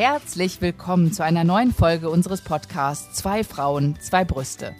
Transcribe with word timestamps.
Herzlich 0.00 0.62
willkommen 0.62 1.12
zu 1.12 1.22
einer 1.22 1.44
neuen 1.44 1.74
Folge 1.74 2.08
unseres 2.08 2.40
Podcasts 2.40 3.18
Zwei 3.18 3.44
Frauen, 3.44 3.98
zwei 4.00 4.24
Brüste. 4.24 4.74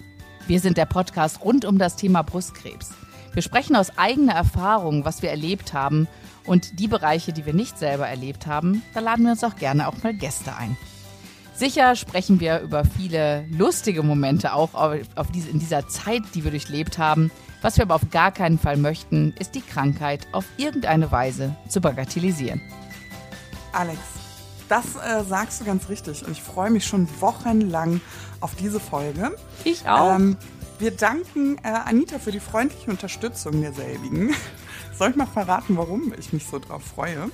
Wir 0.47 0.61
sind 0.61 0.79
der 0.79 0.87
Podcast 0.87 1.45
rund 1.45 1.67
um 1.67 1.77
das 1.77 1.97
Thema 1.97 2.23
Brustkrebs. 2.23 2.93
Wir 3.35 3.43
sprechen 3.43 3.77
aus 3.77 3.99
eigener 3.99 4.33
Erfahrung, 4.33 5.05
was 5.05 5.21
wir 5.21 5.29
erlebt 5.29 5.75
haben 5.75 6.09
und 6.47 6.79
die 6.81 6.89
Bereiche, 6.89 7.35
die 7.35 7.45
wir 7.45 7.53
nicht 7.53 7.79
selber 7.79 8.09
erlebt 8.09 8.47
haben, 8.47 8.83
da 8.95 9.01
laden 9.01 9.27
wir 9.27 9.33
uns 9.33 9.45
auch 9.45 9.57
gerne 9.57 9.89
auch 9.89 10.03
mal 10.03 10.15
Gäste 10.15 10.57
ein. 10.57 10.79
Sicher 11.53 11.97
sprechen 11.97 12.41
wir 12.41 12.61
über 12.61 12.87
viele 12.87 13.45
lustige 13.51 14.03
Momente 14.03 14.55
auch 14.55 14.73
auf, 14.73 15.31
diese, 15.35 15.51
in 15.51 15.59
dieser 15.59 15.87
Zeit, 15.87 16.23
die 16.35 16.45
wir 16.45 16.51
durchlebt 16.51 16.97
haben. 16.97 17.31
Was 17.61 17.77
wir 17.77 17.83
aber 17.83 17.97
auf 17.97 18.09
gar 18.11 18.33
keinen 18.33 18.59
Fall 18.59 18.79
möchten, 18.79 19.35
ist 19.39 19.55
die 19.55 19.61
Krankheit 19.61 20.27
auf 20.33 20.47
irgendeine 20.57 21.13
Weise 21.13 21.55
zu 21.69 21.83
bagatellisieren. 21.83 22.63
Alex, 23.73 24.20
das 24.71 24.95
äh, 24.97 25.25
sagst 25.29 25.61
du 25.61 25.65
ganz 25.65 25.89
richtig 25.89 26.25
und 26.25 26.33
ich 26.33 26.43
freue 26.43 26.71
mich 26.71 26.87
schon 26.87 27.09
wochenlang 27.21 28.01
auf 28.41 28.55
diese 28.55 28.79
Folge. 28.79 29.37
Ich 29.65 29.87
auch. 29.89 30.15
Ähm, 30.15 30.37
wir 30.79 30.93
danken 30.93 31.59
äh, 31.63 31.69
Anita 31.69 32.19
für 32.19 32.33
die 32.33 32.41
freundliche 32.41 32.91
Unterstützung 32.91 33.61
derselbigen. 33.61 34.33
Soll 34.99 35.11
ich 35.11 35.17
mal 35.17 35.27
verraten, 35.27 35.77
warum 35.77 36.15
ich 36.19 36.33
mich 36.33 36.47
so 36.47 36.59
drauf 36.59 36.83
freue? 36.83 37.31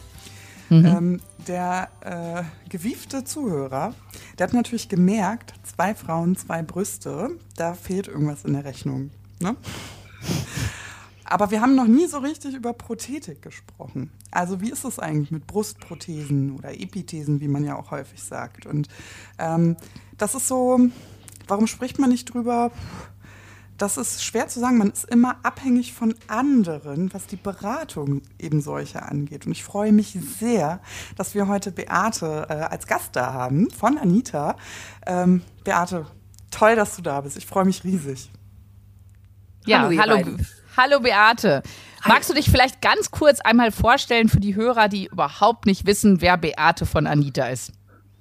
Mhm. 0.68 0.86
Ähm, 0.86 1.20
der 1.46 1.88
äh, 2.00 2.68
gewiefte 2.68 3.22
Zuhörer, 3.22 3.95
der 4.38 4.48
hat 4.48 4.54
natürlich 4.54 4.88
gemerkt, 4.88 5.54
zwei 5.62 5.95
Frauen, 5.95 6.37
zwei 6.37 6.62
Brüste, 6.62 7.30
da 7.56 7.74
fehlt 7.74 8.09
irgendwas 8.09 8.45
in 8.45 8.54
der 8.54 8.64
Rechnung. 8.64 9.10
Ne? 9.40 9.54
Aber 11.29 11.51
wir 11.51 11.60
haben 11.60 11.74
noch 11.74 11.87
nie 11.87 12.07
so 12.07 12.19
richtig 12.19 12.55
über 12.55 12.73
Prothetik 12.73 13.43
gesprochen. 13.43 14.10
Also 14.30 14.60
wie 14.60 14.71
ist 14.71 14.85
es 14.85 14.99
eigentlich 14.99 15.33
mit 15.33 15.46
Brustprothesen 15.46 16.52
oder 16.57 16.73
Epithesen, 16.73 17.41
wie 17.41 17.49
man 17.49 17.65
ja 17.65 17.77
auch 17.77 17.91
häufig 17.91 18.23
sagt? 18.23 18.65
Und 18.66 18.88
ähm, 19.38 19.77
das 20.16 20.35
ist 20.35 20.46
so, 20.46 20.79
warum 21.49 21.66
spricht 21.66 21.99
man 21.99 22.10
nicht 22.10 22.33
drüber? 22.33 22.71
Das 23.77 23.99
ist 23.99 24.24
schwer 24.24 24.49
zu 24.49 24.60
sagen. 24.60 24.79
Man 24.79 24.91
ist 24.91 25.05
immer 25.05 25.37
abhängig 25.43 25.93
von 25.93 26.15
anderen, 26.29 27.13
was 27.13 27.27
die 27.27 27.37
Beratung 27.37 28.23
eben 28.38 28.61
solche 28.61 29.02
angeht. 29.02 29.46
Und 29.46 29.52
ich 29.52 29.65
freue 29.65 29.93
mich 29.93 30.16
sehr, 30.38 30.80
dass 31.16 31.35
wir 31.35 31.49
heute 31.49 31.73
Beate 31.73 32.46
äh, 32.49 32.52
als 32.52 32.87
Gast 32.87 33.16
da 33.16 33.33
haben 33.33 33.68
von 33.71 33.99
Anita. 33.99 34.57
Ähm, 35.07 35.43
Beate, 35.65 36.07
toll, 36.51 36.77
dass 36.77 36.96
du 36.96 37.02
da 37.02 37.21
bist. 37.21 37.37
Ich 37.37 37.46
freue 37.46 37.65
mich 37.65 37.85
riesig. 37.85 38.30
Ja, 39.66 39.83
hallo. 39.83 39.99
hallo. 39.99 40.37
Hallo 40.77 41.01
Beate. 41.01 41.63
Magst 42.07 42.29
du 42.29 42.35
dich 42.35 42.51
vielleicht 42.51 42.82
ganz 42.82 43.10
kurz 43.10 43.41
einmal 43.41 43.73
vorstellen 43.73 44.29
für 44.29 44.41
die 44.41 44.57
Hörer, 44.57 44.88
die 44.88 45.07
überhaupt 45.07 45.65
nicht 45.65 45.87
wissen, 45.87 46.21
wer 46.21 46.37
Beate 46.37 46.85
von 46.85 47.07
Anita 47.07 47.49
ist? 47.49 47.73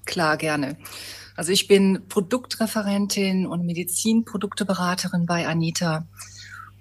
Klar, 0.05 0.37
gerne. 0.37 0.77
Also 1.35 1.51
ich 1.51 1.67
bin 1.67 2.03
Produktreferentin 2.07 3.45
und 3.45 3.65
Medizinprodukteberaterin 3.65 5.25
bei 5.25 5.45
Anita 5.45 6.05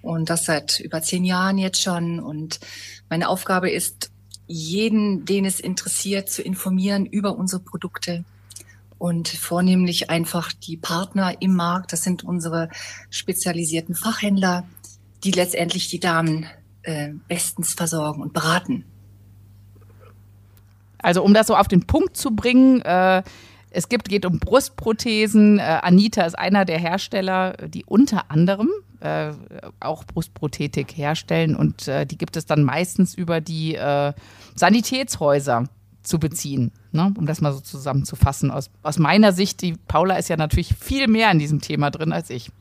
und 0.01 0.29
das 0.29 0.45
seit 0.45 0.79
über 0.79 1.01
zehn 1.01 1.25
Jahren 1.25 1.57
jetzt 1.57 1.81
schon. 1.81 2.21
Und 2.21 2.61
meine 3.09 3.27
Aufgabe 3.27 3.69
ist, 3.69 4.11
jeden, 4.47 5.25
den 5.25 5.43
es 5.43 5.59
interessiert, 5.59 6.29
zu 6.29 6.41
informieren 6.41 7.05
über 7.05 7.35
unsere 7.35 7.61
Produkte 7.61 8.23
und 8.97 9.27
vornehmlich 9.27 10.09
einfach 10.09 10.53
die 10.53 10.77
Partner 10.77 11.41
im 11.41 11.53
Markt. 11.53 11.91
Das 11.91 12.03
sind 12.03 12.23
unsere 12.23 12.69
spezialisierten 13.09 13.93
Fachhändler, 13.93 14.65
die 15.25 15.31
letztendlich 15.31 15.89
die 15.89 15.99
Damen 15.99 16.45
äh, 16.83 17.09
bestens 17.27 17.73
versorgen 17.73 18.21
und 18.21 18.33
beraten. 18.33 18.85
Also 20.99 21.23
um 21.23 21.33
das 21.33 21.47
so 21.47 21.55
auf 21.55 21.67
den 21.67 21.85
Punkt 21.85 22.15
zu 22.15 22.31
bringen, 22.35 22.81
äh, 22.81 23.23
es 23.71 23.89
gibt, 23.89 24.07
geht 24.07 24.25
um 24.25 24.39
Brustprothesen. 24.39 25.59
Äh, 25.59 25.79
Anita 25.81 26.23
ist 26.23 26.37
einer 26.37 26.63
der 26.63 26.79
Hersteller, 26.79 27.57
die 27.67 27.83
unter 27.85 28.31
anderem 28.31 28.69
äh, 29.01 29.33
auch 29.79 30.03
Brustprothetik 30.05 30.95
herstellen 30.95 31.55
und 31.55 31.87
äh, 31.87 32.05
die 32.05 32.17
gibt 32.17 32.37
es 32.37 32.45
dann 32.45 32.63
meistens 32.63 33.13
über 33.13 33.41
die 33.41 33.75
äh, 33.75 34.13
Sanitätshäuser 34.55 35.65
zu 36.03 36.19
beziehen, 36.19 36.71
ne? 36.91 37.13
um 37.17 37.25
das 37.25 37.41
mal 37.41 37.51
so 37.51 37.59
zusammenzufassen. 37.59 38.51
Aus, 38.51 38.69
aus 38.83 38.97
meiner 38.97 39.33
Sicht, 39.33 39.61
die 39.61 39.73
Paula 39.87 40.15
ist 40.15 40.29
ja 40.29 40.37
natürlich 40.37 40.73
viel 40.79 41.07
mehr 41.07 41.31
in 41.31 41.39
diesem 41.39 41.61
Thema 41.61 41.91
drin 41.91 42.13
als 42.13 42.29
ich. 42.29 42.51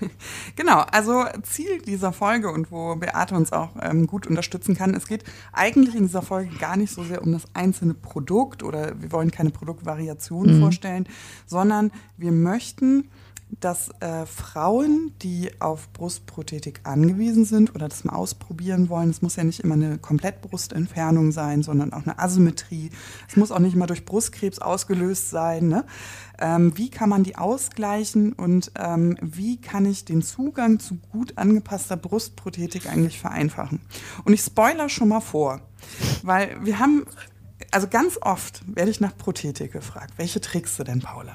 Genau, 0.56 0.80
also 0.90 1.24
Ziel 1.42 1.80
dieser 1.82 2.12
Folge 2.12 2.50
und 2.50 2.70
wo 2.70 2.96
Beate 2.96 3.34
uns 3.34 3.52
auch 3.52 3.70
ähm, 3.80 4.06
gut 4.06 4.26
unterstützen 4.26 4.76
kann, 4.76 4.94
es 4.94 5.06
geht 5.06 5.24
eigentlich 5.52 5.94
in 5.94 6.02
dieser 6.02 6.22
Folge 6.22 6.56
gar 6.56 6.76
nicht 6.76 6.92
so 6.92 7.02
sehr 7.02 7.22
um 7.22 7.32
das 7.32 7.44
einzelne 7.54 7.94
Produkt 7.94 8.62
oder 8.62 9.00
wir 9.00 9.12
wollen 9.12 9.30
keine 9.30 9.50
Produktvariationen 9.50 10.56
mhm. 10.56 10.60
vorstellen, 10.62 11.08
sondern 11.46 11.92
wir 12.16 12.32
möchten 12.32 13.10
dass 13.58 13.90
äh, 14.00 14.26
Frauen, 14.26 15.12
die 15.22 15.50
auf 15.60 15.92
Brustprothetik 15.92 16.80
angewiesen 16.84 17.44
sind 17.44 17.74
oder 17.74 17.88
das 17.88 18.04
mal 18.04 18.14
ausprobieren 18.14 18.88
wollen, 18.88 19.10
es 19.10 19.22
muss 19.22 19.36
ja 19.36 19.44
nicht 19.44 19.60
immer 19.60 19.74
eine 19.74 19.98
Komplettbrustentfernung 19.98 21.32
sein, 21.32 21.62
sondern 21.62 21.92
auch 21.92 22.02
eine 22.04 22.18
Asymmetrie. 22.18 22.90
Es 23.28 23.36
muss 23.36 23.50
auch 23.50 23.58
nicht 23.58 23.74
immer 23.74 23.86
durch 23.86 24.04
Brustkrebs 24.04 24.60
ausgelöst 24.60 25.30
sein. 25.30 25.68
Ne? 25.68 25.84
Ähm, 26.38 26.76
wie 26.76 26.90
kann 26.90 27.08
man 27.08 27.24
die 27.24 27.36
ausgleichen 27.36 28.32
und 28.32 28.72
ähm, 28.78 29.16
wie 29.20 29.60
kann 29.60 29.84
ich 29.84 30.04
den 30.04 30.22
Zugang 30.22 30.78
zu 30.78 30.98
gut 31.10 31.36
angepasster 31.36 31.96
Brustprothetik 31.96 32.88
eigentlich 32.88 33.18
vereinfachen? 33.18 33.80
Und 34.24 34.32
ich 34.32 34.42
spoiler 34.42 34.88
schon 34.88 35.08
mal 35.08 35.20
vor, 35.20 35.60
weil 36.22 36.56
wir 36.64 36.78
haben, 36.78 37.04
also 37.72 37.88
ganz 37.88 38.18
oft 38.22 38.62
werde 38.66 38.90
ich 38.90 39.00
nach 39.00 39.16
Prothetik 39.16 39.72
gefragt. 39.72 40.14
Welche 40.16 40.40
trägst 40.40 40.78
du 40.78 40.84
denn, 40.84 41.00
Paula? 41.00 41.34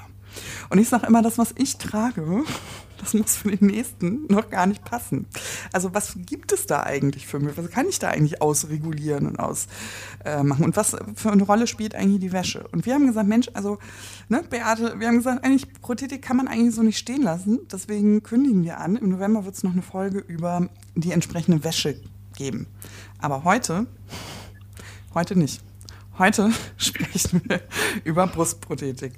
Und 0.70 0.78
ich 0.78 0.88
sage 0.88 1.06
immer, 1.06 1.22
das, 1.22 1.38
was 1.38 1.54
ich 1.56 1.76
trage, 1.76 2.44
das 2.98 3.14
muss 3.14 3.36
für 3.36 3.54
den 3.54 3.66
nächsten 3.66 4.26
noch 4.28 4.50
gar 4.50 4.66
nicht 4.66 4.84
passen. 4.84 5.26
Also 5.72 5.94
was 5.94 6.16
gibt 6.26 6.52
es 6.52 6.66
da 6.66 6.82
eigentlich 6.82 7.26
für 7.26 7.38
mich? 7.38 7.56
Was 7.56 7.70
kann 7.70 7.86
ich 7.88 7.98
da 7.98 8.08
eigentlich 8.08 8.40
ausregulieren 8.42 9.26
und 9.26 9.38
ausmachen? 9.38 10.62
Äh, 10.62 10.64
und 10.64 10.76
was 10.76 10.96
für 11.14 11.30
eine 11.30 11.42
Rolle 11.42 11.66
spielt 11.66 11.94
eigentlich 11.94 12.20
die 12.20 12.32
Wäsche? 12.32 12.66
Und 12.72 12.86
wir 12.86 12.94
haben 12.94 13.06
gesagt, 13.06 13.28
Mensch, 13.28 13.48
also, 13.54 13.78
ne, 14.28 14.42
Beate, 14.48 14.98
wir 14.98 15.08
haben 15.08 15.18
gesagt, 15.18 15.44
eigentlich 15.44 15.72
Prothetik 15.80 16.22
kann 16.22 16.36
man 16.36 16.48
eigentlich 16.48 16.74
so 16.74 16.82
nicht 16.82 16.98
stehen 16.98 17.22
lassen. 17.22 17.60
Deswegen 17.70 18.22
kündigen 18.22 18.64
wir 18.64 18.80
an. 18.80 18.96
Im 18.96 19.10
November 19.10 19.44
wird 19.44 19.54
es 19.54 19.62
noch 19.62 19.72
eine 19.72 19.82
Folge 19.82 20.18
über 20.18 20.68
die 20.94 21.12
entsprechende 21.12 21.62
Wäsche 21.64 22.00
geben. 22.36 22.66
Aber 23.18 23.44
heute, 23.44 23.86
heute 25.14 25.38
nicht. 25.38 25.62
Heute 26.18 26.50
sprechen 26.78 27.42
wir 27.44 27.60
über 28.04 28.26
Brustprothetik. 28.26 29.12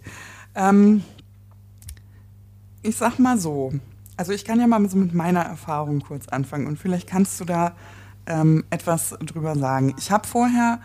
Ähm, 0.59 1.05
ich 2.83 2.97
sag 2.97 3.19
mal 3.19 3.39
so, 3.39 3.73
also 4.17 4.33
ich 4.33 4.45
kann 4.45 4.59
ja 4.61 4.67
mal 4.67 4.87
so 4.89 4.97
mit 4.97 5.15
meiner 5.15 5.43
Erfahrung 5.43 6.01
kurz 6.01 6.29
anfangen 6.29 6.67
und 6.67 6.79
vielleicht 6.79 7.07
kannst 7.09 7.41
du 7.41 7.45
da 7.45 7.77
ähm, 8.27 8.65
etwas 8.69 9.17
drüber 9.21 9.57
sagen. 9.57 9.95
Ich 9.99 10.11
habe 10.11 10.27
vorher 10.27 10.81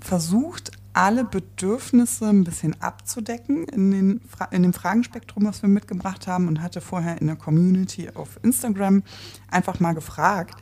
versucht, 0.00 0.70
alle 0.92 1.24
Bedürfnisse 1.24 2.28
ein 2.28 2.44
bisschen 2.44 2.80
abzudecken 2.80 3.64
in, 3.64 3.90
den, 3.90 4.20
in 4.52 4.62
dem 4.62 4.72
Fragenspektrum, 4.72 5.44
was 5.44 5.60
wir 5.62 5.68
mitgebracht 5.68 6.28
haben 6.28 6.46
und 6.46 6.62
hatte 6.62 6.80
vorher 6.80 7.20
in 7.20 7.26
der 7.26 7.34
Community 7.34 8.10
auf 8.14 8.38
Instagram 8.44 9.02
einfach 9.50 9.80
mal 9.80 9.94
gefragt, 9.94 10.54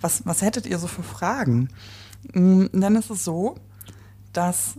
was, 0.00 0.26
was 0.26 0.42
hättet 0.42 0.66
ihr 0.66 0.78
so 0.78 0.88
für 0.88 1.04
Fragen? 1.04 1.68
Und 2.34 2.74
mm, 2.74 2.80
dann 2.80 2.96
ist 2.96 3.10
es 3.10 3.22
so, 3.22 3.54
dass 4.32 4.74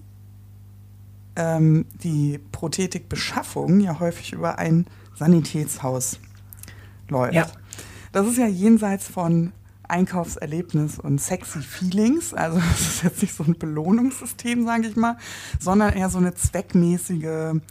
ähm, 1.38 1.86
die 2.04 2.40
Prothetikbeschaffung 2.52 3.80
ja 3.80 4.00
häufig 4.00 4.34
über 4.34 4.58
ein 4.58 4.88
Sanitätshaus 5.16 6.20
läuft. 7.08 7.36
Ja. 7.36 7.48
Das 8.12 8.28
ist 8.28 8.38
ja 8.38 8.48
jenseits 8.48 9.08
von 9.08 9.54
Einkaufserlebnis 9.88 11.00
und 11.00 11.22
sexy 11.22 11.62
Feelings. 11.62 12.34
Also 12.34 12.58
das 12.72 12.82
ist 12.82 13.04
jetzt 13.04 13.22
nicht 13.22 13.36
so 13.36 13.44
ein 13.44 13.58
Belohnungssystem, 13.58 14.66
sage 14.66 14.88
ich 14.88 14.96
mal, 14.96 15.18
sondern 15.60 15.94
eher 15.94 16.10
so 16.10 16.18
eine 16.18 16.34
zweckmäßige, 16.34 17.62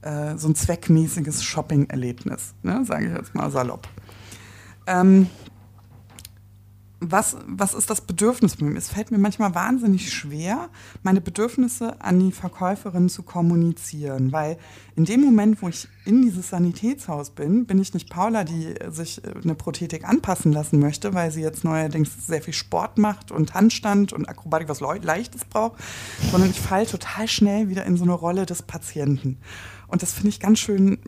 äh, 0.00 0.36
so 0.36 0.48
ein 0.48 0.54
zweckmäßiges 0.54 1.44
Shopping-Erlebnis, 1.44 2.54
ne? 2.62 2.84
sage 2.86 3.06
ich 3.06 3.12
jetzt 3.12 3.34
mal 3.34 3.50
salopp. 3.50 3.86
Ähm, 4.86 5.28
was, 7.10 7.36
was 7.46 7.74
ist 7.74 7.90
das 7.90 8.00
Bedürfnis? 8.00 8.56
Es 8.76 8.88
fällt 8.88 9.10
mir 9.10 9.18
manchmal 9.18 9.54
wahnsinnig 9.54 10.12
schwer, 10.12 10.68
meine 11.02 11.20
Bedürfnisse 11.20 12.00
an 12.00 12.18
die 12.18 12.32
Verkäuferin 12.32 13.08
zu 13.08 13.22
kommunizieren, 13.22 14.32
weil 14.32 14.58
in 14.96 15.04
dem 15.04 15.20
Moment, 15.22 15.62
wo 15.62 15.68
ich 15.68 15.88
in 16.04 16.22
dieses 16.22 16.50
Sanitätshaus 16.50 17.30
bin, 17.30 17.66
bin 17.66 17.80
ich 17.80 17.94
nicht 17.94 18.10
Paula, 18.10 18.44
die 18.44 18.74
sich 18.90 19.22
eine 19.42 19.54
Prothetik 19.54 20.08
anpassen 20.08 20.52
lassen 20.52 20.78
möchte, 20.78 21.14
weil 21.14 21.30
sie 21.30 21.42
jetzt 21.42 21.64
neuerdings 21.64 22.26
sehr 22.26 22.42
viel 22.42 22.54
Sport 22.54 22.98
macht 22.98 23.30
und 23.30 23.54
Handstand 23.54 24.12
und 24.12 24.28
Akrobatik, 24.28 24.68
was 24.68 24.80
Leichtes 24.80 25.44
braucht, 25.44 25.80
sondern 26.30 26.50
ich 26.50 26.60
falle 26.60 26.86
total 26.86 27.28
schnell 27.28 27.68
wieder 27.68 27.84
in 27.84 27.96
so 27.96 28.04
eine 28.04 28.12
Rolle 28.12 28.46
des 28.46 28.62
Patienten. 28.62 29.38
Und 29.88 30.02
das 30.02 30.12
finde 30.12 30.28
ich 30.28 30.40
ganz 30.40 30.58
schön 30.58 30.98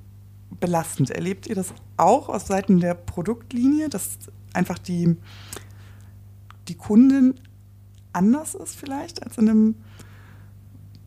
belastend. 0.61 1.11
Erlebt 1.11 1.47
ihr 1.47 1.55
das 1.55 1.73
auch 1.97 2.29
aus 2.29 2.47
Seiten 2.47 2.81
der 2.81 2.95
Produktlinie, 2.95 3.89
dass 3.89 4.19
einfach 4.53 4.79
die 4.79 5.17
die 6.69 6.75
Kundin 6.75 7.35
anders 8.13 8.55
ist 8.55 8.77
vielleicht 8.77 9.23
als 9.23 9.39
in 9.39 9.49
einem 9.49 9.75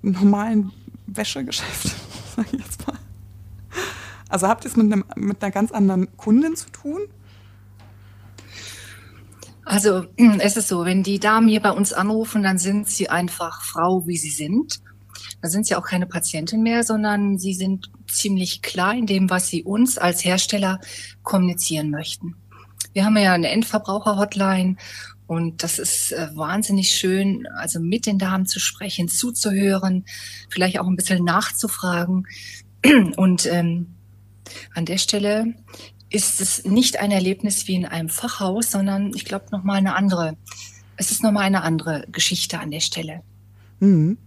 normalen 0.02 0.72
Wäschegeschäft, 1.08 1.96
sag 2.36 2.54
ich 2.54 2.60
jetzt 2.60 2.88
mal. 2.88 2.98
Also 4.30 4.48
habt 4.48 4.64
ihr 4.64 4.70
es 4.70 4.78
mit, 4.78 5.18
mit 5.18 5.44
einer 5.44 5.52
ganz 5.52 5.72
anderen 5.72 6.16
Kundin 6.18 6.56
zu 6.56 6.70
tun? 6.70 7.02
Also 9.66 10.06
es 10.40 10.56
ist 10.56 10.68
so, 10.68 10.86
wenn 10.86 11.04
die 11.04 11.20
Damen 11.20 11.48
hier 11.48 11.62
bei 11.62 11.72
uns 11.72 11.94
anrufen, 11.94 12.44
dann 12.44 12.58
sind 12.58 12.88
sie 12.88 13.10
einfach 13.10 13.64
Frau, 13.64 14.06
wie 14.08 14.18
sie 14.18 14.30
sind. 14.30 14.82
Da 15.42 15.50
sind 15.50 15.66
sie 15.66 15.76
auch 15.76 15.86
keine 15.86 16.06
Patientin 16.06 16.64
mehr, 16.64 16.84
sondern 16.84 17.38
sie 17.38 17.54
sind 17.54 17.92
ziemlich 18.08 18.62
klar 18.62 18.94
in 18.94 19.06
dem, 19.06 19.30
was 19.30 19.48
sie 19.48 19.64
uns 19.64 19.98
als 19.98 20.24
Hersteller 20.24 20.80
kommunizieren 21.24 21.90
möchten. 21.90 22.36
Wir 22.94 23.06
haben 23.06 23.18
ja 23.18 23.34
eine 23.34 23.50
Endverbraucher-Hotline 23.50 24.76
und 25.30 25.62
das 25.62 25.78
ist 25.78 26.12
äh, 26.12 26.28
wahnsinnig 26.34 26.92
schön, 26.92 27.46
also 27.56 27.80
mit 27.80 28.08
den 28.08 28.18
Damen 28.18 28.48
zu 28.48 28.60
sprechen, 28.60 29.08
zuzuhören, 29.08 30.06
vielleicht 30.50 30.80
auch 30.80 30.88
ein 30.88 30.96
bisschen 30.96 31.24
nachzufragen. 31.24 32.26
Und 33.16 33.46
ähm, 33.46 33.94
an 34.74 34.86
der 34.86 34.98
Stelle 34.98 35.54
ist 36.10 36.42
es 36.42 36.66
nicht 36.66 37.00
ein 37.00 37.12
Erlebnis 37.12 37.68
wie 37.68 37.76
in 37.76 37.86
einem 37.86 38.10
Fachhaus, 38.10 38.72
sondern 38.72 39.12
ich 39.14 39.24
glaube 39.24 39.46
nochmal 39.52 39.78
eine 39.78 39.96
andere, 39.96 40.36
es 40.98 41.12
ist 41.12 41.22
nochmal 41.22 41.44
eine 41.44 41.62
andere 41.62 42.08
Geschichte 42.12 42.60
an 42.60 42.72
der 42.72 42.80
Stelle. 42.80 43.22
Mhm. 43.80 44.18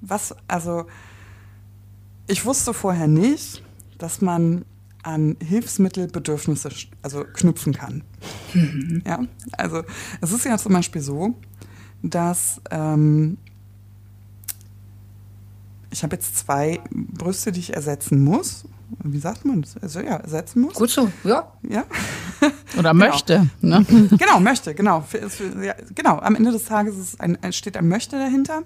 Was, 0.00 0.36
also, 0.46 0.86
ich 2.28 2.44
wusste 2.44 2.72
vorher 2.72 3.08
nicht, 3.08 3.64
dass 3.98 4.20
man 4.20 4.64
an 5.02 5.36
Hilfsmittelbedürfnisse 5.42 6.70
also 7.02 7.24
knüpfen 7.24 7.72
kann. 7.72 8.02
Mhm. 8.52 9.02
Ja, 9.06 9.20
also 9.52 9.82
es 10.20 10.32
ist 10.32 10.44
ja 10.44 10.58
zum 10.58 10.72
Beispiel 10.72 11.00
so, 11.00 11.34
dass 12.02 12.60
ähm, 12.70 13.38
ich 15.90 16.02
habe 16.02 16.16
jetzt 16.16 16.36
zwei 16.38 16.80
Brüste, 16.90 17.52
die 17.52 17.60
ich 17.60 17.74
ersetzen 17.74 18.22
muss. 18.22 18.64
Wie 19.04 19.18
sagt 19.18 19.44
man 19.44 19.62
das? 19.62 19.76
Also 19.76 20.00
ja, 20.00 20.16
ersetzen 20.16 20.62
muss. 20.62 20.74
Gut 20.74 20.90
so, 20.90 21.10
ja. 21.24 21.52
Ja. 21.62 21.84
Oder 22.78 22.92
genau. 22.92 22.94
möchte. 22.94 23.48
Ne? 23.60 23.86
Genau, 24.18 24.40
möchte, 24.40 24.74
genau. 24.74 25.00
Für, 25.02 25.30
für, 25.30 25.64
ja, 25.64 25.74
genau, 25.94 26.18
am 26.18 26.34
Ende 26.34 26.50
des 26.52 26.64
Tages 26.64 27.18
ein, 27.20 27.38
steht 27.52 27.76
ein 27.76 27.88
Möchte 27.88 28.18
dahinter. 28.18 28.62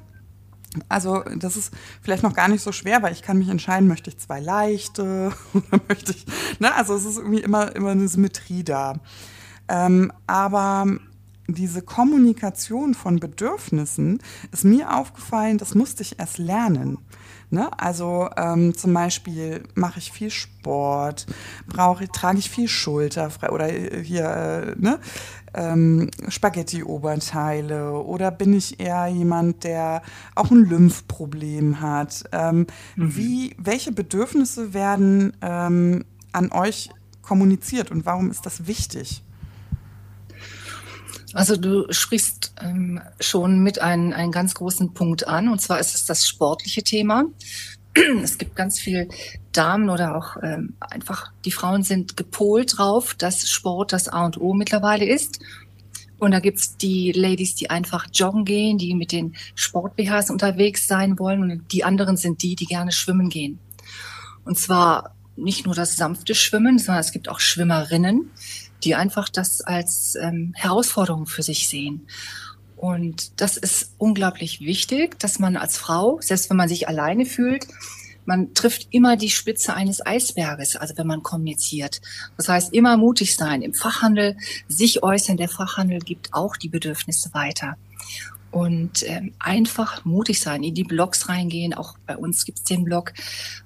Also 0.88 1.22
das 1.36 1.56
ist 1.56 1.72
vielleicht 2.02 2.22
noch 2.22 2.34
gar 2.34 2.48
nicht 2.48 2.62
so 2.62 2.72
schwer, 2.72 3.02
weil 3.02 3.12
ich 3.12 3.22
kann 3.22 3.38
mich 3.38 3.48
entscheiden, 3.48 3.88
möchte 3.88 4.10
ich 4.10 4.18
zwei 4.18 4.40
leichte 4.40 5.32
oder 5.54 5.80
möchte 5.88 6.12
ich, 6.12 6.26
ne? 6.58 6.74
Also 6.74 6.94
es 6.94 7.04
ist 7.04 7.18
irgendwie 7.18 7.40
immer, 7.40 7.74
immer 7.76 7.90
eine 7.90 8.08
Symmetrie 8.08 8.64
da. 8.64 8.94
Ähm, 9.68 10.12
aber 10.26 10.86
diese 11.46 11.82
Kommunikation 11.82 12.94
von 12.94 13.20
Bedürfnissen 13.20 14.20
ist 14.50 14.64
mir 14.64 14.96
aufgefallen, 14.96 15.58
das 15.58 15.74
musste 15.74 16.02
ich 16.02 16.18
erst 16.18 16.38
lernen. 16.38 16.98
Ne? 17.50 17.70
Also 17.78 18.28
ähm, 18.36 18.76
zum 18.76 18.92
Beispiel 18.92 19.62
mache 19.74 19.98
ich 19.98 20.10
viel 20.10 20.30
Sport, 20.30 21.26
brauche, 21.66 22.08
trage 22.08 22.38
ich 22.38 22.50
viel 22.50 22.68
Schulterfrei 22.68 23.50
oder 23.50 23.68
äh, 23.72 24.02
hier 24.02 24.24
äh, 24.24 24.80
ne? 24.80 24.98
ähm, 25.54 26.10
Spaghetti-Oberteile 26.28 27.92
oder 27.92 28.30
bin 28.30 28.54
ich 28.54 28.80
eher 28.80 29.06
jemand, 29.06 29.64
der 29.64 30.02
auch 30.34 30.50
ein 30.50 30.64
Lymphproblem 30.64 31.80
hat? 31.80 32.24
Ähm, 32.32 32.66
mhm. 32.96 33.16
Wie, 33.16 33.56
welche 33.58 33.92
Bedürfnisse 33.92 34.74
werden 34.74 35.36
ähm, 35.40 36.04
an 36.32 36.50
euch 36.52 36.90
kommuniziert 37.22 37.90
und 37.90 38.04
warum 38.04 38.30
ist 38.30 38.44
das 38.46 38.66
wichtig? 38.66 39.22
Also 41.34 41.56
du 41.56 41.92
sprichst 41.92 42.54
ähm, 42.62 43.00
schon 43.18 43.58
mit 43.58 43.80
einem, 43.80 44.12
einen 44.12 44.30
ganz 44.32 44.54
großen 44.54 44.94
Punkt 44.94 45.26
an, 45.26 45.48
und 45.48 45.60
zwar 45.60 45.80
ist 45.80 45.94
es 45.94 46.06
das 46.06 46.26
sportliche 46.26 46.82
Thema. 46.82 47.24
Es 48.22 48.38
gibt 48.38 48.56
ganz 48.56 48.78
viel 48.80 49.08
Damen 49.52 49.88
oder 49.90 50.16
auch 50.16 50.36
ähm, 50.42 50.74
einfach 50.80 51.32
die 51.44 51.52
Frauen 51.52 51.82
sind 51.82 52.16
gepolt 52.16 52.78
drauf, 52.78 53.14
dass 53.14 53.48
Sport 53.48 53.92
das 53.92 54.08
A 54.08 54.24
und 54.24 54.40
O 54.40 54.54
mittlerweile 54.54 55.04
ist. 55.04 55.40
Und 56.18 56.30
da 56.30 56.40
gibt's 56.40 56.76
die 56.76 57.12
Ladies, 57.12 57.54
die 57.54 57.70
einfach 57.70 58.06
joggen 58.12 58.44
gehen, 58.44 58.78
die 58.78 58.94
mit 58.94 59.12
den 59.12 59.34
Sport-BHs 59.54 60.30
unterwegs 60.30 60.86
sein 60.86 61.18
wollen. 61.18 61.42
Und 61.42 61.72
die 61.72 61.84
anderen 61.84 62.16
sind 62.16 62.42
die, 62.42 62.54
die 62.56 62.66
gerne 62.66 62.92
schwimmen 62.92 63.28
gehen. 63.28 63.58
Und 64.44 64.58
zwar 64.58 65.14
nicht 65.36 65.66
nur 65.66 65.74
das 65.74 65.96
sanfte 65.96 66.34
Schwimmen, 66.34 66.78
sondern 66.78 67.00
es 67.00 67.12
gibt 67.12 67.28
auch 67.28 67.40
Schwimmerinnen, 67.40 68.30
die 68.84 68.94
einfach 68.94 69.28
das 69.28 69.60
als 69.60 70.16
ähm, 70.20 70.52
Herausforderung 70.56 71.26
für 71.26 71.42
sich 71.42 71.68
sehen. 71.68 72.06
Und 72.76 73.40
das 73.40 73.56
ist 73.56 73.94
unglaublich 73.98 74.60
wichtig, 74.60 75.18
dass 75.18 75.38
man 75.38 75.56
als 75.56 75.78
Frau, 75.78 76.18
selbst 76.20 76.50
wenn 76.50 76.56
man 76.56 76.68
sich 76.68 76.88
alleine 76.88 77.24
fühlt, 77.24 77.66
man 78.26 78.54
trifft 78.54 78.88
immer 78.90 79.16
die 79.16 79.30
Spitze 79.30 79.74
eines 79.74 80.04
Eisberges, 80.04 80.76
also 80.76 80.96
wenn 80.96 81.06
man 81.06 81.22
kommuniziert. 81.22 82.00
Das 82.36 82.48
heißt, 82.48 82.72
immer 82.72 82.96
mutig 82.96 83.36
sein 83.36 83.62
im 83.62 83.74
Fachhandel, 83.74 84.36
sich 84.68 85.02
äußern. 85.02 85.36
Der 85.36 85.48
Fachhandel 85.48 85.98
gibt 85.98 86.32
auch 86.32 86.56
die 86.56 86.68
Bedürfnisse 86.68 87.32
weiter. 87.34 87.76
Und 88.50 89.02
ähm, 89.08 89.34
einfach 89.40 90.04
mutig 90.04 90.40
sein, 90.40 90.62
in 90.62 90.74
die 90.74 90.84
Blogs 90.84 91.28
reingehen. 91.28 91.74
Auch 91.74 91.96
bei 92.06 92.16
uns 92.16 92.44
gibt 92.44 92.58
es 92.58 92.64
den 92.64 92.84
Blog 92.84 93.12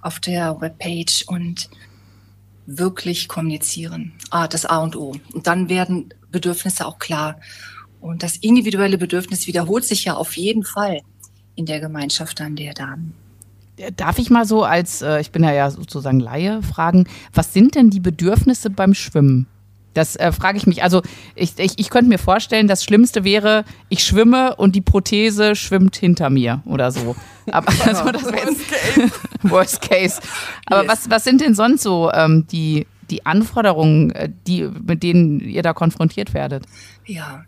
auf 0.00 0.19
der 0.19 0.61
Webpage 0.61 1.25
und 1.26 1.69
wirklich 2.69 3.29
kommunizieren. 3.29 4.12
Ah, 4.31 4.47
das 4.47 4.67
A 4.67 4.79
und 4.79 4.94
O. 4.94 5.15
Und 5.32 5.47
dann 5.47 5.70
werden 5.70 6.12
Bedürfnisse 6.31 6.87
auch 6.87 6.99
klar. 6.99 7.41
Und 8.00 8.23
das 8.23 8.37
individuelle 8.37 8.99
Bedürfnis 8.99 9.47
wiederholt 9.47 9.85
sich 9.85 10.05
ja 10.05 10.15
auf 10.15 10.37
jeden 10.37 10.65
Fall 10.65 11.00
in 11.55 11.65
der 11.65 11.81
Gemeinschaft 11.81 12.38
dann 12.38 12.56
der 12.56 12.75
Damen. 12.75 13.15
Darf 13.97 14.19
ich 14.19 14.29
mal 14.29 14.44
so 14.44 14.65
als, 14.65 15.03
äh, 15.03 15.20
ich 15.20 15.31
bin 15.31 15.43
ja, 15.43 15.53
ja 15.53 15.70
sozusagen 15.70 16.20
Laie, 16.20 16.62
fragen, 16.62 17.06
was 17.32 17.53
sind 17.53 17.75
denn 17.75 17.91
die 17.91 18.00
Bedürfnisse 18.00 18.70
beim 18.70 18.93
Schwimmen? 18.93 19.47
Das 19.94 20.17
äh, 20.17 20.32
frage 20.32 20.58
ich 20.58 20.67
mich. 20.67 20.82
Also 20.82 21.02
ich, 21.35 21.58
ich, 21.58 21.79
ich 21.79 21.90
könnte 21.90 22.08
mir 22.08 22.19
vorstellen, 22.19 22.69
das 22.69 22.85
Schlimmste 22.85 23.25
wäre, 23.25 23.64
ich 23.88 24.05
schwimme 24.05 24.55
und 24.56 24.76
die 24.76 24.81
Prothese 24.81 25.56
schwimmt 25.56 25.96
hinter 25.96 26.31
mir 26.31 26.62
oder 26.67 26.90
so. 26.93 27.17
Aber 27.50 27.73
also, 27.87 28.11
das 28.12 28.25
Worst 28.25 28.69
Case. 28.69 29.11
Worst 29.43 29.81
Case. 29.82 30.20
Aber 30.67 30.82
yes. 30.82 30.90
was, 30.90 31.11
was 31.11 31.25
sind 31.25 31.40
denn 31.40 31.55
sonst 31.55 31.82
so 31.82 32.11
ähm, 32.12 32.46
die, 32.50 32.87
die 33.10 33.26
Anforderungen, 33.26 34.10
äh, 34.10 34.31
die, 34.46 34.62
mit 34.62 35.03
denen 35.03 35.41
ihr 35.41 35.62
da 35.62 35.72
konfrontiert 35.72 36.34
werdet? 36.34 36.65
Ja, 37.06 37.44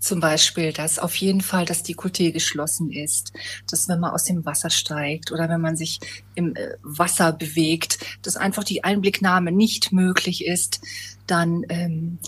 zum 0.00 0.20
Beispiel, 0.20 0.72
dass 0.72 0.98
auf 0.98 1.14
jeden 1.16 1.40
Fall 1.40 1.64
das 1.64 1.84
Dekolleté 1.84 2.32
geschlossen 2.32 2.90
ist, 2.90 3.32
dass 3.70 3.88
wenn 3.88 4.00
man 4.00 4.10
aus 4.10 4.24
dem 4.24 4.44
Wasser 4.44 4.70
steigt 4.70 5.32
oder 5.32 5.48
wenn 5.48 5.60
man 5.60 5.76
sich 5.76 6.00
im 6.34 6.54
äh, 6.56 6.74
Wasser 6.82 7.32
bewegt, 7.32 7.98
dass 8.22 8.36
einfach 8.36 8.64
die 8.64 8.84
Einblicknahme 8.84 9.52
nicht 9.52 9.92
möglich 9.92 10.44
ist, 10.46 10.80
dann 11.26 11.62
ähm, 11.68 12.18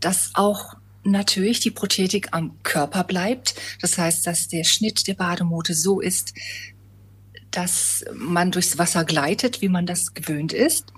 dass 0.00 0.30
auch 0.34 0.74
natürlich 1.04 1.60
die 1.60 1.70
Prothetik 1.70 2.28
am 2.32 2.62
Körper 2.62 3.04
bleibt. 3.04 3.54
Das 3.80 3.98
heißt, 3.98 4.26
dass 4.26 4.48
der 4.48 4.64
Schnitt 4.64 5.06
der 5.08 5.14
Bademote 5.14 5.74
so 5.74 6.00
ist, 6.00 6.32
dass 7.50 8.04
man 8.14 8.50
durchs 8.50 8.78
Wasser 8.78 9.04
gleitet, 9.04 9.60
wie 9.62 9.68
man 9.68 9.86
das 9.86 10.14
gewöhnt 10.14 10.52
ist. 10.52 10.92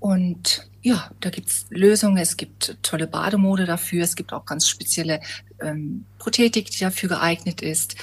Und 0.00 0.68
ja, 0.82 1.10
da 1.20 1.30
gibt's 1.30 1.66
Lösungen, 1.70 2.18
es 2.18 2.36
gibt 2.36 2.78
tolle 2.82 3.06
Bademode 3.06 3.66
dafür, 3.66 4.04
es 4.04 4.16
gibt 4.16 4.32
auch 4.32 4.44
ganz 4.44 4.68
spezielle 4.68 5.20
ähm, 5.60 6.04
Prothetik, 6.18 6.70
die 6.70 6.78
dafür 6.78 7.08
geeignet 7.08 7.60
ist. 7.60 7.96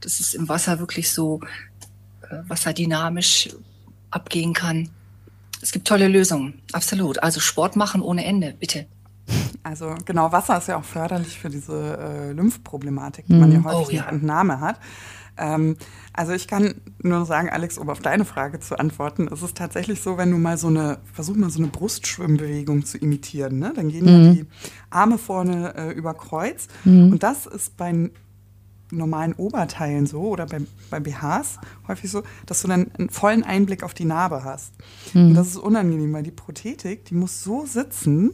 Das 0.00 0.18
ist 0.18 0.34
im 0.34 0.48
Wasser 0.48 0.78
wirklich 0.78 1.10
so 1.12 1.40
äh, 2.22 2.36
wasserdynamisch 2.48 3.50
abgehen 4.10 4.54
kann. 4.54 4.90
Es 5.60 5.72
gibt 5.72 5.86
tolle 5.86 6.08
Lösungen, 6.08 6.60
absolut. 6.72 7.22
Also 7.22 7.38
Sport 7.38 7.76
machen 7.76 8.00
ohne 8.02 8.24
Ende, 8.24 8.54
bitte. 8.58 8.86
Also 9.62 9.94
genau, 10.04 10.32
Wasser 10.32 10.58
ist 10.58 10.68
ja 10.68 10.76
auch 10.76 10.84
förderlich 10.84 11.38
für 11.38 11.48
diese 11.48 11.96
äh, 11.98 12.32
Lymphproblematik, 12.32 13.26
die 13.26 13.34
man 13.34 13.52
ja 13.52 13.62
häufig 13.62 14.00
oh, 14.00 14.02
ja. 14.02 14.08
Entnahme 14.08 14.58
hat. 14.60 14.80
Ähm, 15.36 15.76
also 16.12 16.32
ich 16.32 16.46
kann 16.46 16.74
nur 17.02 17.24
sagen, 17.24 17.48
Alex, 17.48 17.78
um 17.78 17.88
auf 17.88 18.00
deine 18.00 18.24
Frage 18.24 18.60
zu 18.60 18.78
antworten, 18.78 19.28
es 19.32 19.42
ist 19.42 19.56
tatsächlich 19.56 20.00
so, 20.00 20.18
wenn 20.18 20.30
du 20.30 20.38
mal 20.38 20.58
so 20.58 20.68
eine, 20.68 20.98
versuch 21.12 21.36
mal 21.36 21.50
so 21.50 21.58
eine 21.58 21.68
Brustschwimmbewegung 21.68 22.84
zu 22.84 22.98
imitieren, 22.98 23.58
ne? 23.58 23.72
dann 23.74 23.88
gehen 23.88 24.04
mhm. 24.04 24.24
ja 24.24 24.32
die 24.34 24.46
Arme 24.90 25.18
vorne 25.18 25.74
äh, 25.76 25.92
über 25.92 26.14
Kreuz 26.14 26.68
mhm. 26.84 27.12
und 27.12 27.22
das 27.22 27.46
ist 27.46 27.76
bei 27.76 28.10
normalen 28.92 29.32
Oberteilen 29.34 30.06
so 30.06 30.20
oder 30.22 30.46
bei, 30.46 30.60
bei 30.90 31.00
BHs 31.00 31.58
häufig 31.88 32.10
so, 32.10 32.22
dass 32.46 32.62
du 32.62 32.68
dann 32.68 32.90
einen 32.98 33.08
vollen 33.08 33.42
Einblick 33.42 33.82
auf 33.82 33.94
die 33.94 34.04
Narbe 34.04 34.44
hast. 34.44 34.74
Mhm. 35.14 35.28
Und 35.28 35.34
das 35.34 35.48
ist 35.48 35.56
unangenehm, 35.56 36.12
weil 36.12 36.22
die 36.22 36.30
Prothetik, 36.30 37.06
die 37.06 37.14
muss 37.14 37.42
so 37.42 37.64
sitzen, 37.64 38.32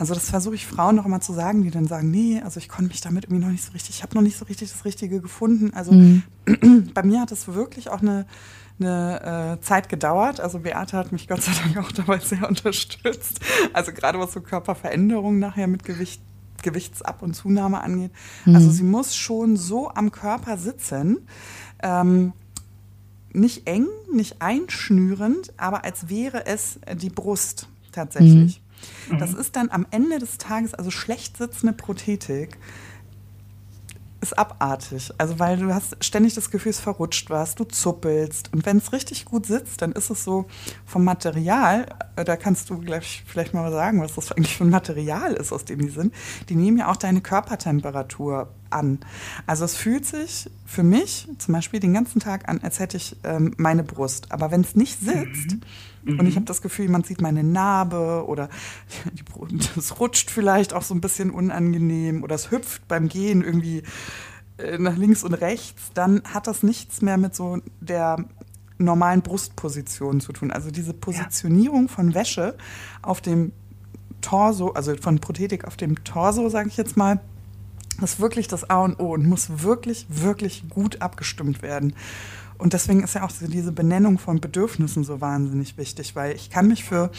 also 0.00 0.14
das 0.14 0.30
versuche 0.30 0.54
ich 0.54 0.66
Frauen 0.66 0.96
noch 0.96 1.04
immer 1.04 1.20
zu 1.20 1.34
sagen, 1.34 1.62
die 1.62 1.70
dann 1.70 1.86
sagen, 1.86 2.10
nee, 2.10 2.40
also 2.42 2.58
ich 2.58 2.70
konnte 2.70 2.88
mich 2.88 3.02
damit 3.02 3.24
irgendwie 3.24 3.44
noch 3.44 3.52
nicht 3.52 3.62
so 3.62 3.72
richtig, 3.72 3.96
ich 3.96 4.02
habe 4.02 4.14
noch 4.14 4.22
nicht 4.22 4.38
so 4.38 4.46
richtig 4.46 4.72
das 4.72 4.86
Richtige 4.86 5.20
gefunden. 5.20 5.74
Also 5.74 5.92
mhm. 5.92 6.22
bei 6.94 7.02
mir 7.02 7.20
hat 7.20 7.32
es 7.32 7.48
wirklich 7.48 7.90
auch 7.90 8.00
eine, 8.00 8.24
eine 8.78 9.58
äh, 9.58 9.62
Zeit 9.62 9.90
gedauert. 9.90 10.40
Also 10.40 10.60
Beate 10.60 10.96
hat 10.96 11.12
mich 11.12 11.28
Gott 11.28 11.42
sei 11.42 11.52
Dank 11.62 11.76
auch 11.76 11.92
dabei 11.92 12.18
sehr 12.18 12.48
unterstützt. 12.48 13.40
Also 13.74 13.92
gerade 13.92 14.18
was 14.18 14.32
so 14.32 14.40
Körperveränderungen 14.40 15.38
nachher 15.38 15.66
mit 15.66 15.84
Gewicht 15.84 16.22
Gewichtsab- 16.62 17.22
und 17.22 17.34
Zunahme 17.34 17.82
angeht. 17.82 18.10
Mhm. 18.46 18.54
Also 18.54 18.70
sie 18.70 18.82
muss 18.82 19.14
schon 19.14 19.56
so 19.56 19.90
am 19.90 20.12
Körper 20.12 20.56
sitzen, 20.56 21.18
ähm, 21.82 22.32
nicht 23.32 23.66
eng, 23.66 23.86
nicht 24.10 24.40
einschnürend, 24.40 25.52
aber 25.58 25.84
als 25.84 26.08
wäre 26.08 26.46
es 26.46 26.80
die 26.94 27.10
Brust 27.10 27.68
tatsächlich. 27.92 28.59
Mhm. 28.59 28.59
Das 29.18 29.34
ist 29.34 29.56
dann 29.56 29.70
am 29.70 29.86
Ende 29.90 30.18
des 30.18 30.38
Tages, 30.38 30.74
also 30.74 30.90
schlecht 30.90 31.36
sitzende 31.36 31.72
Prothetik, 31.72 32.58
ist 34.20 34.38
abartig. 34.38 35.12
Also 35.18 35.38
weil 35.38 35.56
du 35.56 35.72
hast 35.72 36.02
ständig 36.04 36.34
das 36.34 36.50
Gefühl, 36.50 36.70
es 36.70 36.80
verrutscht 36.80 37.30
was, 37.30 37.54
du 37.54 37.64
zuppelst. 37.64 38.52
Und 38.52 38.66
wenn 38.66 38.76
es 38.76 38.92
richtig 38.92 39.24
gut 39.24 39.46
sitzt, 39.46 39.82
dann 39.82 39.92
ist 39.92 40.10
es 40.10 40.24
so 40.24 40.46
vom 40.84 41.04
Material, 41.04 41.86
äh, 42.16 42.24
da 42.24 42.36
kannst 42.36 42.70
du 42.70 42.78
gleich 42.78 43.24
vielleicht 43.26 43.54
mal 43.54 43.70
sagen, 43.72 44.00
was 44.00 44.14
das 44.14 44.32
eigentlich 44.32 44.56
für 44.56 44.64
ein 44.64 44.70
Material 44.70 45.32
ist, 45.32 45.52
aus 45.52 45.64
dem 45.64 45.80
die 45.80 45.88
sind. 45.88 46.14
Die 46.48 46.54
nehmen 46.56 46.78
ja 46.78 46.90
auch 46.90 46.96
deine 46.96 47.20
Körpertemperatur 47.20 48.52
an. 48.68 48.98
Also 49.46 49.64
es 49.64 49.76
fühlt 49.76 50.04
sich 50.04 50.50
für 50.66 50.82
mich 50.82 51.28
zum 51.38 51.54
Beispiel 51.54 51.80
den 51.80 51.94
ganzen 51.94 52.20
Tag 52.20 52.48
an, 52.48 52.60
als 52.62 52.78
hätte 52.78 52.96
ich 52.96 53.16
ähm, 53.24 53.54
meine 53.56 53.82
Brust. 53.82 54.32
Aber 54.32 54.50
wenn 54.50 54.60
es 54.60 54.76
nicht 54.76 55.00
sitzt, 55.00 55.52
mhm 55.52 55.62
und 56.04 56.26
ich 56.26 56.34
mhm. 56.34 56.36
habe 56.36 56.46
das 56.46 56.62
Gefühl, 56.62 56.88
man 56.88 57.04
sieht 57.04 57.20
meine 57.20 57.44
Narbe 57.44 58.24
oder 58.26 58.48
es 59.76 60.00
rutscht 60.00 60.30
vielleicht 60.30 60.72
auch 60.72 60.82
so 60.82 60.94
ein 60.94 61.00
bisschen 61.00 61.30
unangenehm 61.30 62.22
oder 62.22 62.34
es 62.34 62.50
hüpft 62.50 62.86
beim 62.88 63.08
Gehen 63.08 63.42
irgendwie 63.42 63.82
äh, 64.58 64.78
nach 64.78 64.96
links 64.96 65.24
und 65.24 65.34
rechts. 65.34 65.90
Dann 65.94 66.22
hat 66.24 66.46
das 66.46 66.62
nichts 66.62 67.02
mehr 67.02 67.18
mit 67.18 67.34
so 67.34 67.58
der 67.80 68.24
normalen 68.78 69.22
Brustposition 69.22 70.20
zu 70.20 70.32
tun. 70.32 70.50
Also 70.50 70.70
diese 70.70 70.94
Positionierung 70.94 71.88
von 71.88 72.14
Wäsche 72.14 72.56
auf 73.02 73.20
dem 73.20 73.52
Torso, 74.22 74.72
also 74.72 74.96
von 74.96 75.18
Prothetik 75.18 75.66
auf 75.66 75.76
dem 75.76 76.02
Torso, 76.04 76.48
sage 76.48 76.68
ich 76.68 76.76
jetzt 76.76 76.96
mal, 76.96 77.20
ist 78.02 78.20
wirklich 78.20 78.48
das 78.48 78.68
A 78.70 78.78
und 78.80 78.98
O 78.98 79.12
und 79.12 79.26
muss 79.26 79.62
wirklich, 79.62 80.06
wirklich 80.08 80.68
gut 80.68 81.02
abgestimmt 81.02 81.62
werden. 81.62 81.94
Und 82.60 82.74
deswegen 82.74 83.02
ist 83.02 83.14
ja 83.14 83.24
auch 83.24 83.32
diese 83.32 83.72
Benennung 83.72 84.18
von 84.18 84.40
Bedürfnissen 84.40 85.02
so 85.02 85.20
wahnsinnig 85.20 85.78
wichtig, 85.78 86.14
weil 86.14 86.36
ich 86.36 86.50
kann 86.50 86.68
mich 86.68 86.84
für 86.84 87.10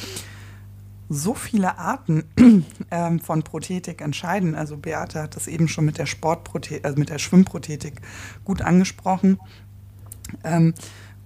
so 1.09 1.33
viele 1.33 1.77
Arten 1.77 2.23
ähm, 2.91 3.19
von 3.19 3.43
Prothetik 3.43 4.01
entscheiden. 4.01 4.55
Also 4.55 4.77
Beate 4.77 5.21
hat 5.21 5.35
das 5.35 5.47
eben 5.47 5.67
schon 5.67 5.85
mit 5.85 5.97
der 5.97 6.05
Sportprothetik, 6.05 6.85
also 6.85 6.97
mit 6.97 7.09
der 7.09 7.19
Schwimmprothetik 7.19 8.01
gut 8.45 8.61
angesprochen. 8.61 9.39
Ähm, 10.43 10.73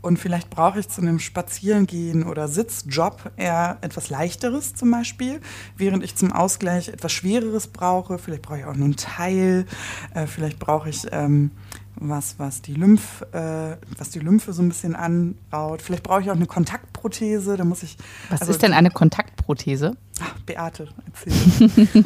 und 0.01 0.17
vielleicht 0.17 0.49
brauche 0.49 0.79
ich 0.79 0.87
zu 0.87 1.01
einem 1.01 1.19
Spazierengehen 1.19 2.23
oder 2.23 2.47
Sitzjob 2.47 3.31
eher 3.37 3.79
etwas 3.81 4.09
Leichteres 4.09 4.75
zum 4.75 4.91
Beispiel, 4.91 5.41
während 5.77 6.03
ich 6.03 6.15
zum 6.15 6.31
Ausgleich 6.31 6.89
etwas 6.89 7.11
Schwereres 7.11 7.67
brauche. 7.67 8.19
Vielleicht 8.19 8.43
brauche 8.43 8.59
ich 8.59 8.65
auch 8.65 8.75
nur 8.75 8.87
ein 8.87 8.97
Teil. 8.97 9.65
Äh, 10.13 10.27
vielleicht 10.27 10.59
brauche 10.59 10.89
ich 10.89 11.07
ähm, 11.11 11.51
was, 11.95 12.39
was, 12.39 12.61
die 12.61 12.73
Lymph, 12.73 13.21
äh, 13.31 13.77
was 13.97 14.09
die 14.09 14.19
Lymphe 14.19 14.53
so 14.53 14.61
ein 14.61 14.69
bisschen 14.69 14.95
anbaut. 14.95 15.81
Vielleicht 15.81 16.03
brauche 16.03 16.21
ich 16.21 16.29
auch 16.29 16.35
eine 16.35 16.45
Kontaktprothese. 16.45 17.57
Da 17.57 17.63
muss 17.63 17.83
ich. 17.83 17.97
Was 18.29 18.41
also, 18.41 18.51
ist 18.51 18.61
denn 18.61 18.73
eine 18.73 18.91
Kontaktprothese? 18.91 19.95
Ach, 20.19 20.35
Beate, 20.45 20.89
erzähl. 21.05 22.05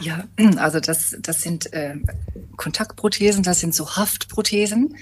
ja, 0.00 0.24
also 0.56 0.80
das, 0.80 1.16
das 1.20 1.42
sind 1.42 1.72
äh, 1.72 1.96
Kontaktprothesen, 2.56 3.42
das 3.42 3.60
sind 3.60 3.74
so 3.74 3.96
Haftprothesen, 3.96 4.96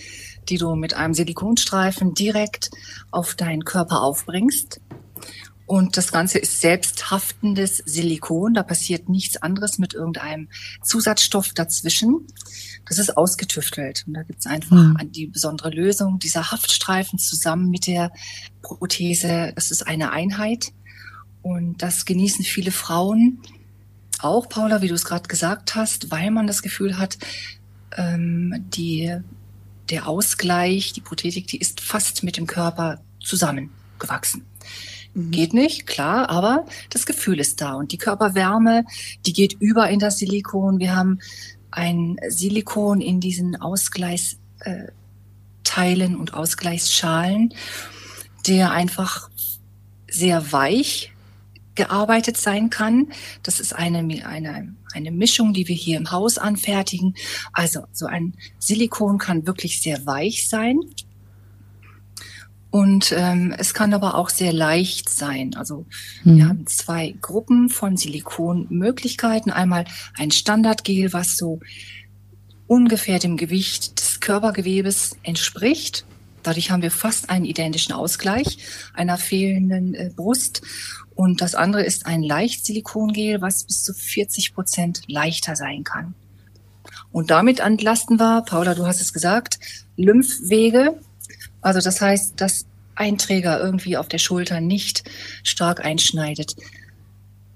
die 0.49 0.59
du 0.59 0.75
mit 0.75 0.95
einem 0.95 1.15
Silikonstreifen 1.15 2.15
direkt 2.15 2.71
auf 3.11 3.35
deinen 3.35 3.65
Körper 3.65 4.03
aufbringst. 4.03 4.81
Und 5.67 5.97
das 5.97 6.13
Ganze 6.13 6.39
ist 6.39 6.61
selbsthaftendes 6.61 7.79
Silikon. 7.85 8.55
Da 8.55 8.63
passiert 8.63 9.09
nichts 9.09 9.37
anderes 9.37 9.79
mit 9.79 9.95
irgendeinem 9.95 10.49
Zusatzstoff 10.83 11.49
dazwischen. 11.55 12.29
Das 12.89 12.99
ist 12.99 13.17
ausgetüftelt. 13.17 14.05
Und 14.07 14.15
da 14.15 14.23
gibt 14.23 14.41
es 14.41 14.47
einfach 14.47 14.77
mhm. 14.77 15.13
die 15.13 15.27
besondere 15.27 15.71
Lösung. 15.71 16.19
Dieser 16.19 16.51
Haftstreifen 16.53 17.19
zusammen 17.19 17.71
mit 17.71 17.87
der 17.87 18.13
Prothese, 18.63 19.53
das 19.55 19.71
ist 19.71 19.87
eine 19.87 20.13
Einheit. 20.13 20.73
Und 21.43 21.83
das 21.83 22.05
genießen 22.05 22.45
viele 22.45 22.71
Frauen. 22.71 23.41
Auch, 24.21 24.49
Paula, 24.49 24.83
wie 24.83 24.89
du 24.89 24.95
es 24.95 25.05
gerade 25.05 25.29
gesagt 25.29 25.75
hast, 25.75 26.11
weil 26.11 26.31
man 26.31 26.47
das 26.47 26.63
Gefühl 26.63 26.99
hat, 26.99 27.19
ähm, 27.97 28.65
die, 28.75 29.17
der 29.91 30.09
Ausgleich, 30.09 30.93
die 30.93 31.01
Prothetik, 31.01 31.47
die 31.49 31.59
ist 31.59 31.81
fast 31.81 32.23
mit 32.23 32.37
dem 32.37 32.47
Körper 32.47 33.01
zusammengewachsen. 33.21 34.45
Mhm. 35.15 35.31
Geht 35.31 35.55
nicht, 35.55 35.87
klar, 35.87 36.31
aber 36.31 36.67
das 36.91 37.07
Gefühl 37.07 37.41
ist 37.41 37.61
da 37.61 37.75
und 37.75 37.93
die 37.93 37.99
Körperwärme, 37.99 38.85
die 39.25 39.33
geht 39.33 39.55
über 39.61 39.89
in 39.89 39.99
das 39.99 40.19
Silikon. 40.19 40.79
Wir 40.79 40.95
haben 40.95 41.21
ein 41.71 42.17
Silikon 42.29 43.01
in 43.01 43.21
diesen 43.21 43.57
Ausgleichsteilen 43.57 46.17
und 46.17 46.35
Ausgleichsschalen, 46.35 47.55
der 48.47 48.71
einfach 48.71 49.31
sehr 50.09 50.53
weich 50.53 51.13
gearbeitet 51.75 52.37
sein 52.37 52.71
kann. 52.71 53.09
Das 53.43 53.61
ist 53.61 53.75
eine, 53.75 53.99
eine, 54.27 54.75
eine 54.93 55.11
Mischung, 55.11 55.53
die 55.53 55.69
wir 55.69 55.77
hier 55.77 55.99
im 55.99 56.11
Haus 56.11 56.39
anfertigen. 56.39 57.15
Also 57.53 57.85
so 57.93 58.07
ein 58.07 58.35
Silikon 58.59 59.19
kann 59.19 59.47
wirklich 59.47 59.83
sehr 59.83 60.07
weich 60.07 60.49
sein. 60.49 60.81
Und 62.77 63.11
ähm, 63.17 63.55
es 63.57 63.73
kann 63.73 63.95
aber 63.95 64.17
auch 64.17 64.29
sehr 64.29 64.53
leicht 64.53 65.09
sein. 65.09 65.55
Also 65.57 65.87
mhm. 66.25 66.37
wir 66.37 66.49
haben 66.49 66.67
zwei 66.67 67.15
Gruppen 67.23 67.71
von 67.71 67.97
Silikonmöglichkeiten. 67.97 69.51
Einmal 69.51 69.87
ein 70.19 70.31
Standardgel, 70.31 71.15
was 71.15 71.39
so 71.39 71.61
ungefähr 72.67 73.19
dem 73.19 73.39
Gewicht 73.39 73.99
des 73.99 74.21
Körpergewebes 74.21 75.17
entspricht. 75.23 76.05
Dadurch 76.43 76.71
haben 76.71 76.83
wir 76.83 76.91
fast 76.91 77.31
einen 77.31 77.47
identischen 77.47 77.95
Ausgleich 77.95 78.59
einer 78.93 79.17
fehlenden 79.17 79.95
äh, 79.95 80.11
Brust. 80.15 80.61
Und 81.15 81.41
das 81.41 81.55
andere 81.55 81.83
ist 81.83 82.05
ein 82.05 82.23
Leicht-Silikongel, 82.23 83.41
was 83.41 83.65
bis 83.65 83.85
zu 83.85 83.95
40 83.95 84.53
Prozent 84.53 85.01
leichter 85.07 85.57
sein 85.57 85.83
kann. 85.83 86.15
Und 87.11 87.31
damit 87.31 87.61
entlasten 87.61 88.21
wir, 88.21 88.43
Paula, 88.43 88.75
du 88.75 88.87
hast 88.87 89.01
es 89.01 89.15
gesagt, 89.15 89.61
Lymphwege 89.97 91.01
also 91.67 91.81
das 91.81 92.01
heißt, 92.01 92.41
dass 92.41 92.65
ein 92.95 93.19
Träger 93.19 93.61
irgendwie 93.61 93.97
auf 93.97 94.07
der 94.07 94.19
Schulter 94.19 94.61
nicht 94.61 95.03
stark 95.43 95.85
einschneidet. 95.85 96.55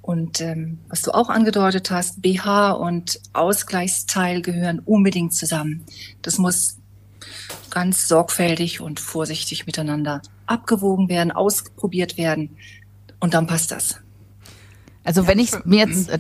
Und 0.02 0.40
ähm, 0.40 0.79
was 0.88 1.02
du 1.02 1.12
auch 1.12 1.29
angedeutet 1.29 1.93
hast, 1.93 2.21
BH 2.21 2.73
und 2.73 3.21
Ausgleichsteil 3.35 4.43
gehören 4.43 4.81
unbedingt 4.81 5.33
zusammen. 5.33 5.85
Das 6.23 6.38
muss 6.38 6.79
ganz 7.71 8.09
sorgfältig 8.09 8.81
und 8.81 8.99
vorsichtig 8.99 9.67
miteinander 9.67 10.23
abgewogen 10.47 11.09
werden, 11.09 11.31
ausprobiert 11.31 12.19
werden 12.19 12.57
und 13.21 13.35
dann 13.35 13.47
passt 13.47 13.71
das. 13.71 14.00
Also 15.05 15.29
wenn 15.29 15.38
ich 15.38 15.52
mir 15.64 15.87
jetzt, 15.87 16.11
äh, 16.11 16.19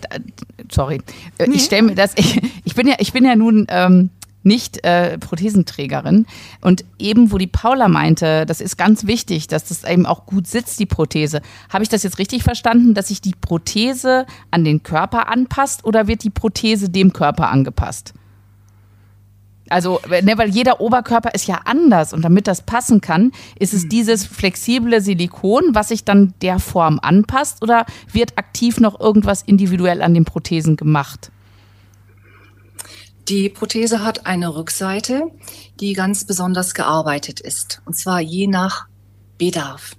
sorry, 0.70 1.02
äh, 1.38 1.48
nee. 1.48 1.56
ich 1.56 1.64
stelle 1.64 1.82
mir 1.82 1.94
das, 1.96 2.12
ich, 2.16 2.40
ich 2.64 2.76
bin 2.76 2.86
ja, 2.86 2.94
ich 3.00 3.12
bin 3.12 3.24
ja 3.24 3.34
nun 3.34 3.66
ähm, 3.68 4.10
nicht 4.42 4.84
äh, 4.84 5.18
Prothesenträgerin. 5.18 6.26
Und 6.60 6.84
eben, 6.98 7.32
wo 7.32 7.38
die 7.38 7.46
Paula 7.46 7.88
meinte, 7.88 8.46
das 8.46 8.60
ist 8.60 8.76
ganz 8.76 9.06
wichtig, 9.06 9.48
dass 9.48 9.64
das 9.64 9.84
eben 9.84 10.06
auch 10.06 10.26
gut 10.26 10.46
sitzt, 10.46 10.78
die 10.80 10.86
Prothese. 10.86 11.42
Habe 11.68 11.82
ich 11.82 11.88
das 11.88 12.02
jetzt 12.02 12.18
richtig 12.18 12.42
verstanden, 12.42 12.94
dass 12.94 13.08
sich 13.08 13.20
die 13.20 13.34
Prothese 13.38 14.26
an 14.50 14.64
den 14.64 14.82
Körper 14.82 15.28
anpasst 15.28 15.84
oder 15.84 16.06
wird 16.06 16.24
die 16.24 16.30
Prothese 16.30 16.88
dem 16.88 17.12
Körper 17.12 17.50
angepasst? 17.50 18.14
Also, 19.70 20.00
ne, 20.08 20.36
weil 20.36 20.50
jeder 20.50 20.80
Oberkörper 20.80 21.32
ist 21.32 21.46
ja 21.46 21.60
anders 21.64 22.12
und 22.12 22.22
damit 22.22 22.48
das 22.48 22.62
passen 22.62 23.00
kann, 23.00 23.30
ist 23.56 23.72
es 23.72 23.82
hm. 23.82 23.88
dieses 23.90 24.26
flexible 24.26 25.00
Silikon, 25.00 25.74
was 25.74 25.88
sich 25.88 26.04
dann 26.04 26.34
der 26.42 26.58
Form 26.58 26.98
anpasst 27.00 27.62
oder 27.62 27.86
wird 28.12 28.36
aktiv 28.36 28.80
noch 28.80 28.98
irgendwas 28.98 29.42
individuell 29.42 30.02
an 30.02 30.12
den 30.12 30.24
Prothesen 30.24 30.76
gemacht? 30.76 31.30
Die 33.30 33.48
Prothese 33.48 34.04
hat 34.04 34.26
eine 34.26 34.54
Rückseite, 34.56 35.30
die 35.78 35.92
ganz 35.92 36.24
besonders 36.24 36.74
gearbeitet 36.74 37.38
ist. 37.38 37.80
Und 37.84 37.94
zwar 37.94 38.20
je 38.20 38.48
nach 38.48 38.88
Bedarf. 39.38 39.94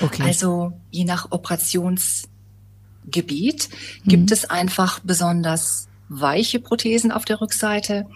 Okay. 0.00 0.22
Also 0.22 0.72
je 0.92 1.04
nach 1.04 1.32
Operationsgebiet 1.32 3.68
mhm. 4.04 4.08
gibt 4.08 4.30
es 4.30 4.48
einfach 4.48 5.00
besonders 5.00 5.88
weiche 6.08 6.60
Prothesen 6.60 7.10
auf 7.10 7.24
der 7.24 7.40
Rückseite. 7.40 8.06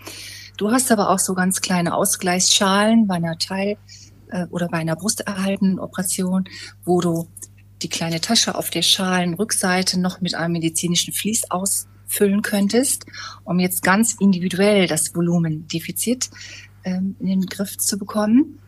Du 0.56 0.70
hast 0.70 0.92
aber 0.92 1.10
auch 1.10 1.18
so 1.18 1.34
ganz 1.34 1.60
kleine 1.60 1.92
Ausgleichsschalen 1.94 3.08
bei 3.08 3.16
einer 3.16 3.38
Teil- 3.38 3.78
äh, 4.30 4.46
oder 4.50 4.68
bei 4.68 4.78
einer 4.78 4.94
brusterhaltenen 4.94 5.80
Operation, 5.80 6.44
wo 6.84 7.00
du 7.00 7.26
die 7.82 7.88
kleine 7.88 8.20
Tasche 8.20 8.54
auf 8.54 8.70
der 8.70 8.82
Schalenrückseite 8.82 9.98
noch 9.98 10.20
mit 10.20 10.36
einem 10.36 10.52
medizinischen 10.52 11.12
Vlies 11.12 11.50
aus 11.50 11.88
füllen 12.06 12.42
könntest, 12.42 13.06
um 13.44 13.58
jetzt 13.58 13.82
ganz 13.82 14.14
individuell 14.18 14.86
das 14.86 15.14
Volumendefizit 15.14 16.30
ähm, 16.84 17.16
in 17.20 17.26
den 17.26 17.46
Griff 17.46 17.76
zu 17.78 17.98
bekommen. 17.98 18.58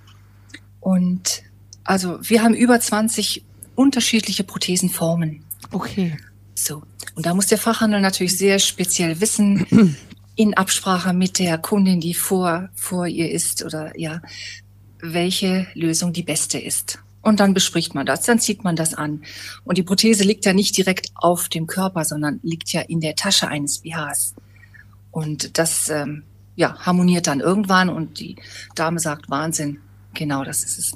Und 0.80 1.42
also 1.84 2.18
wir 2.22 2.42
haben 2.42 2.54
über 2.54 2.78
20 2.78 3.44
unterschiedliche 3.74 4.44
Prothesenformen. 4.44 5.44
Okay. 5.70 6.16
So. 6.54 6.82
Und 7.14 7.26
da 7.26 7.34
muss 7.34 7.46
der 7.46 7.58
Fachhandel 7.58 8.00
natürlich 8.00 8.36
sehr 8.36 8.58
speziell 8.58 9.20
wissen, 9.20 9.96
in 10.34 10.54
Absprache 10.54 11.12
mit 11.12 11.38
der 11.38 11.58
Kundin, 11.58 12.00
die 12.00 12.14
vor, 12.14 12.68
vor 12.74 13.06
ihr 13.06 13.30
ist 13.30 13.64
oder 13.64 13.98
ja, 13.98 14.22
welche 15.00 15.66
Lösung 15.74 16.12
die 16.12 16.22
beste 16.22 16.58
ist. 16.58 17.00
Und 17.20 17.40
dann 17.40 17.52
bespricht 17.52 17.94
man 17.94 18.06
das, 18.06 18.22
dann 18.22 18.38
zieht 18.38 18.64
man 18.64 18.76
das 18.76 18.94
an. 18.94 19.22
Und 19.64 19.76
die 19.76 19.82
Prothese 19.82 20.24
liegt 20.24 20.44
ja 20.44 20.52
nicht 20.52 20.76
direkt 20.76 21.10
auf 21.14 21.48
dem 21.48 21.66
Körper, 21.66 22.04
sondern 22.04 22.40
liegt 22.42 22.70
ja 22.72 22.80
in 22.80 23.00
der 23.00 23.16
Tasche 23.16 23.48
eines 23.48 23.80
BHs. 23.80 24.34
Und 25.10 25.58
das 25.58 25.88
ähm, 25.88 26.22
ja, 26.54 26.76
harmoniert 26.78 27.26
dann 27.26 27.40
irgendwann 27.40 27.88
und 27.88 28.18
die 28.18 28.36
Dame 28.74 28.98
sagt 28.98 29.30
Wahnsinn. 29.30 29.78
Genau, 30.14 30.44
das 30.44 30.64
ist 30.64 30.78
es. 30.78 30.92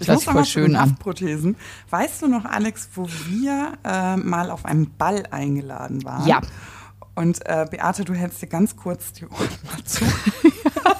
ich 0.00 0.06
das 0.06 0.08
muss 0.08 0.24
voll 0.24 0.44
schön 0.44 0.76
an. 0.76 0.96
Prothesen. 0.96 1.56
Weißt 1.90 2.22
du 2.22 2.28
noch, 2.28 2.44
Alex, 2.44 2.88
wo 2.94 3.08
wir 3.26 3.78
äh, 3.84 4.16
mal 4.16 4.50
auf 4.50 4.64
einen 4.64 4.90
Ball 4.96 5.24
eingeladen 5.30 6.04
waren? 6.04 6.26
Ja. 6.26 6.40
Und 7.14 7.44
äh, 7.46 7.66
Beate, 7.70 8.04
du 8.04 8.14
hältst 8.14 8.42
dir 8.42 8.46
ganz 8.46 8.76
kurz 8.76 9.12
die 9.12 9.26
Ohren 9.26 9.48
mal 9.64 9.84
zu. 9.84 10.04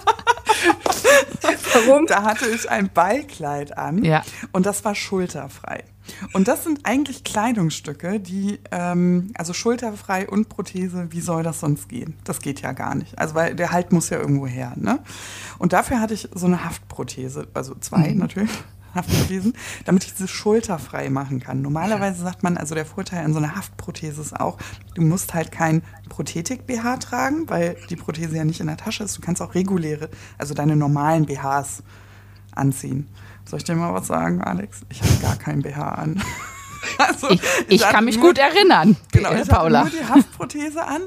Warum? 1.75 2.07
Da 2.07 2.23
hatte 2.23 2.47
ich 2.49 2.71
ein 2.71 2.91
Ballkleid 2.93 3.77
an 3.77 4.05
ja. 4.05 4.23
und 4.53 4.67
das 4.67 4.85
war 4.85 4.95
schulterfrei. 4.95 5.85
Und 6.33 6.49
das 6.49 6.65
sind 6.65 6.81
eigentlich 6.85 7.25
Kleidungsstücke, 7.25 8.19
die, 8.21 8.61
ähm, 8.71 9.31
also 9.37 9.53
schulterfrei 9.53 10.29
und 10.29 10.49
Prothese, 10.49 11.09
wie 11.11 11.21
soll 11.21 11.43
das 11.43 11.61
sonst 11.61 11.89
gehen? 11.89 12.17
Das 12.25 12.41
geht 12.41 12.61
ja 12.63 12.73
gar 12.73 12.95
nicht. 12.95 13.19
Also, 13.19 13.35
weil 13.35 13.55
der 13.55 13.73
Halt 13.73 13.93
muss 13.93 14.11
ja 14.11 14.19
irgendwo 14.19 14.47
her. 14.47 14.73
Ne? 14.77 15.01
Und 15.59 15.73
dafür 15.73 16.01
hatte 16.01 16.15
ich 16.15 16.29
so 16.35 16.47
eine 16.47 16.65
Haftprothese, 16.65 17.49
also 17.55 17.75
zwei 17.75 18.11
mhm. 18.11 18.19
natürlich. 18.19 18.51
Haftprothesen, 18.99 19.55
damit 19.85 20.05
ich 20.05 20.13
diese 20.13 20.29
Schulter 20.29 20.79
frei 20.79 21.11
machen 21.11 21.41
kann. 21.41 21.63
Normalerweise 21.63 22.23
sagt 22.23 22.43
man, 22.43 22.57
also 22.57 22.75
der 22.75 22.87
Vorteil 22.87 23.25
an 23.25 23.33
so 23.33 23.39
einer 23.39 23.57
Haftprothese 23.57 24.21
ist 24.21 24.39
auch, 24.39 24.59
du 24.95 25.03
musst 25.03 25.35
halt 25.35 25.51
kein 25.51 25.83
Prothetik-BH 26.09 26.99
tragen, 26.99 27.49
weil 27.49 27.77
die 27.89 27.97
Prothese 27.97 28.37
ja 28.37 28.45
nicht 28.45 28.61
in 28.61 28.67
der 28.67 28.77
Tasche 28.77 29.05
ist. 29.05 29.17
Du 29.17 29.23
kannst 29.23 29.41
auch 29.41 29.55
reguläre, 29.55 30.11
also 30.37 30.55
deine 30.55 30.77
normalen 30.77 31.27
BHs 31.27 31.83
anziehen. 32.55 33.09
Soll 33.45 33.59
ich 33.59 33.65
dir 33.65 33.75
mal 33.75 33.95
was 33.95 34.07
sagen, 34.07 34.43
Alex? 34.43 34.83
Ich 34.91 35.01
habe 35.03 35.15
gar 35.23 35.37
kein 35.37 35.63
BH 35.63 35.89
an. 35.89 36.23
Also, 36.97 37.29
ich, 37.31 37.43
ich 37.69 37.83
kann 37.83 38.05
mich 38.05 38.19
nur, 38.19 38.29
gut 38.29 38.39
erinnern, 38.39 38.97
genau, 39.11 39.33
ich 39.33 39.49
Paula. 39.49 39.83
nur 39.83 39.91
die 39.91 40.05
Haftprothese 40.05 40.85
an 40.85 41.03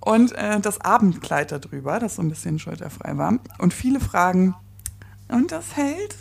und 0.00 0.32
äh, 0.32 0.60
das 0.60 0.82
Abendkleid 0.82 1.50
darüber, 1.50 1.98
das 1.98 2.16
so 2.16 2.22
ein 2.22 2.28
bisschen 2.28 2.58
schulterfrei 2.58 3.16
war. 3.16 3.38
Und 3.58 3.72
viele 3.72 4.00
fragen, 4.00 4.54
und 5.28 5.50
das 5.50 5.76
hält? 5.76 6.16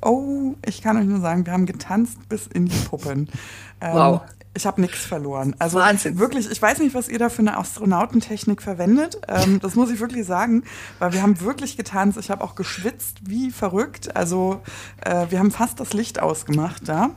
Oh, 0.00 0.54
ich 0.64 0.82
kann 0.82 0.96
euch 0.96 1.04
nur 1.04 1.20
sagen, 1.20 1.46
wir 1.46 1.52
haben 1.52 1.66
getanzt 1.66 2.28
bis 2.28 2.46
in 2.46 2.66
die 2.66 2.76
Puppen. 2.76 3.28
Ähm, 3.84 3.94
wow. 3.94 4.20
Ich 4.54 4.64
habe 4.64 4.80
nichts 4.80 5.00
verloren. 5.00 5.56
Also 5.58 5.80
Wahnsinn. 5.80 6.18
wirklich, 6.18 6.48
ich 6.48 6.62
weiß 6.62 6.78
nicht, 6.78 6.94
was 6.94 7.08
ihr 7.08 7.18
da 7.18 7.30
für 7.30 7.40
eine 7.40 7.56
Astronautentechnik 7.58 8.62
verwendet. 8.62 9.20
Ähm, 9.26 9.58
das 9.58 9.74
muss 9.74 9.90
ich 9.90 9.98
wirklich 9.98 10.24
sagen, 10.24 10.62
weil 11.00 11.12
wir 11.12 11.20
haben 11.20 11.40
wirklich 11.40 11.76
getanzt. 11.76 12.16
Ich 12.16 12.30
habe 12.30 12.44
auch 12.44 12.54
geschwitzt 12.54 13.28
wie 13.28 13.50
verrückt. 13.50 14.14
Also 14.14 14.60
äh, 15.04 15.26
wir 15.30 15.40
haben 15.40 15.50
fast 15.50 15.80
das 15.80 15.94
Licht 15.94 16.20
ausgemacht 16.20 16.86
da. 16.86 17.10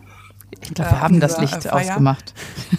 Ich 0.62 0.74
glaube, 0.74 0.92
wir 0.92 0.98
äh, 0.98 1.02
haben 1.02 1.20
das 1.20 1.38
Licht 1.40 1.64
Feier. 1.64 1.74
ausgemacht. 1.74 2.34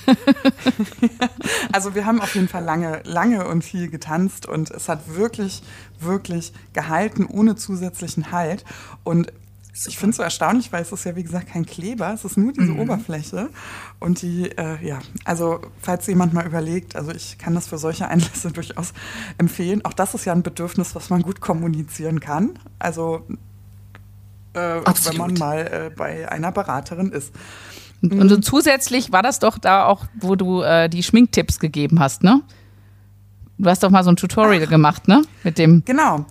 also 1.73 1.95
wir 1.95 2.07
haben 2.07 2.21
auf 2.21 2.35
jeden 2.35 2.49
Fall 2.49 2.65
lange, 2.65 3.03
lange 3.05 3.47
und 3.47 3.63
viel 3.63 3.89
getanzt 3.89 4.47
und 4.47 4.71
es 4.71 4.89
hat 4.89 5.15
wirklich, 5.15 5.63
wirklich 6.01 6.53
gehalten 6.73 7.27
ohne 7.27 7.57
zusätzlichen 7.57 8.33
Halt. 8.33 8.65
Und 9.05 9.33
ich 9.87 9.99
finde 9.99 10.11
es 10.11 10.17
so 10.17 10.23
erstaunlich, 10.23 10.73
weil 10.73 10.83
es 10.83 10.91
ist 10.91 11.05
ja 11.05 11.17
wie 11.17 11.23
gesagt 11.23 11.49
kein 11.49 11.67
Kleber, 11.67 12.13
es 12.15 12.25
ist 12.25 12.39
nur 12.39 12.53
diese 12.53 12.73
mhm. 12.73 12.81
Oberfläche. 12.81 13.51
Und 14.01 14.23
die, 14.23 14.51
äh, 14.57 14.85
ja, 14.87 15.01
also 15.25 15.61
falls 15.81 16.07
jemand 16.07 16.33
mal 16.33 16.47
überlegt, 16.47 16.97
also 16.97 17.11
ich 17.11 17.37
kann 17.37 17.55
das 17.55 17.67
für 17.67 17.79
solche 17.79 18.09
Einlässe 18.09 18.51
durchaus 18.53 18.95
empfehlen. 19.37 19.85
Auch 19.85 19.93
das 19.93 20.15
ist 20.15 20.25
ja 20.25 20.33
ein 20.33 20.43
Bedürfnis, 20.43 20.95
was 20.95 21.11
man 21.11 21.23
gut 21.23 21.41
kommunizieren 21.41 22.21
kann. 22.21 22.59
Also 22.79 23.27
äh, 24.55 24.81
wenn 24.81 25.17
man 25.19 25.35
mal 25.35 25.59
äh, 25.59 25.91
bei 25.95 26.31
einer 26.31 26.53
Beraterin 26.53 27.13
ist. 27.13 27.35
Und 28.03 28.29
so 28.29 28.37
zusätzlich 28.39 29.13
war 29.13 29.23
das 29.23 29.39
doch 29.39 29.59
da 29.59 29.87
auch, 29.87 30.07
wo 30.21 30.37
du 30.37 30.63
äh, 30.63 30.89
die 30.89 31.03
Schminktipps 31.03 31.59
gegeben 31.59 32.01
hast, 32.01 32.23
ne? 32.23 32.43
Du 33.59 33.71
hast 33.71 33.83
doch 33.83 33.91
mal 33.91 34.05
so 34.05 34.11
ein 34.11 34.17
Tutorial 34.17 34.65
Ach, 34.67 34.71
gemacht, 34.71 35.09
ne? 35.09 35.23
Mit 35.43 35.59
dem. 35.59 35.83
Genau. 35.87 36.27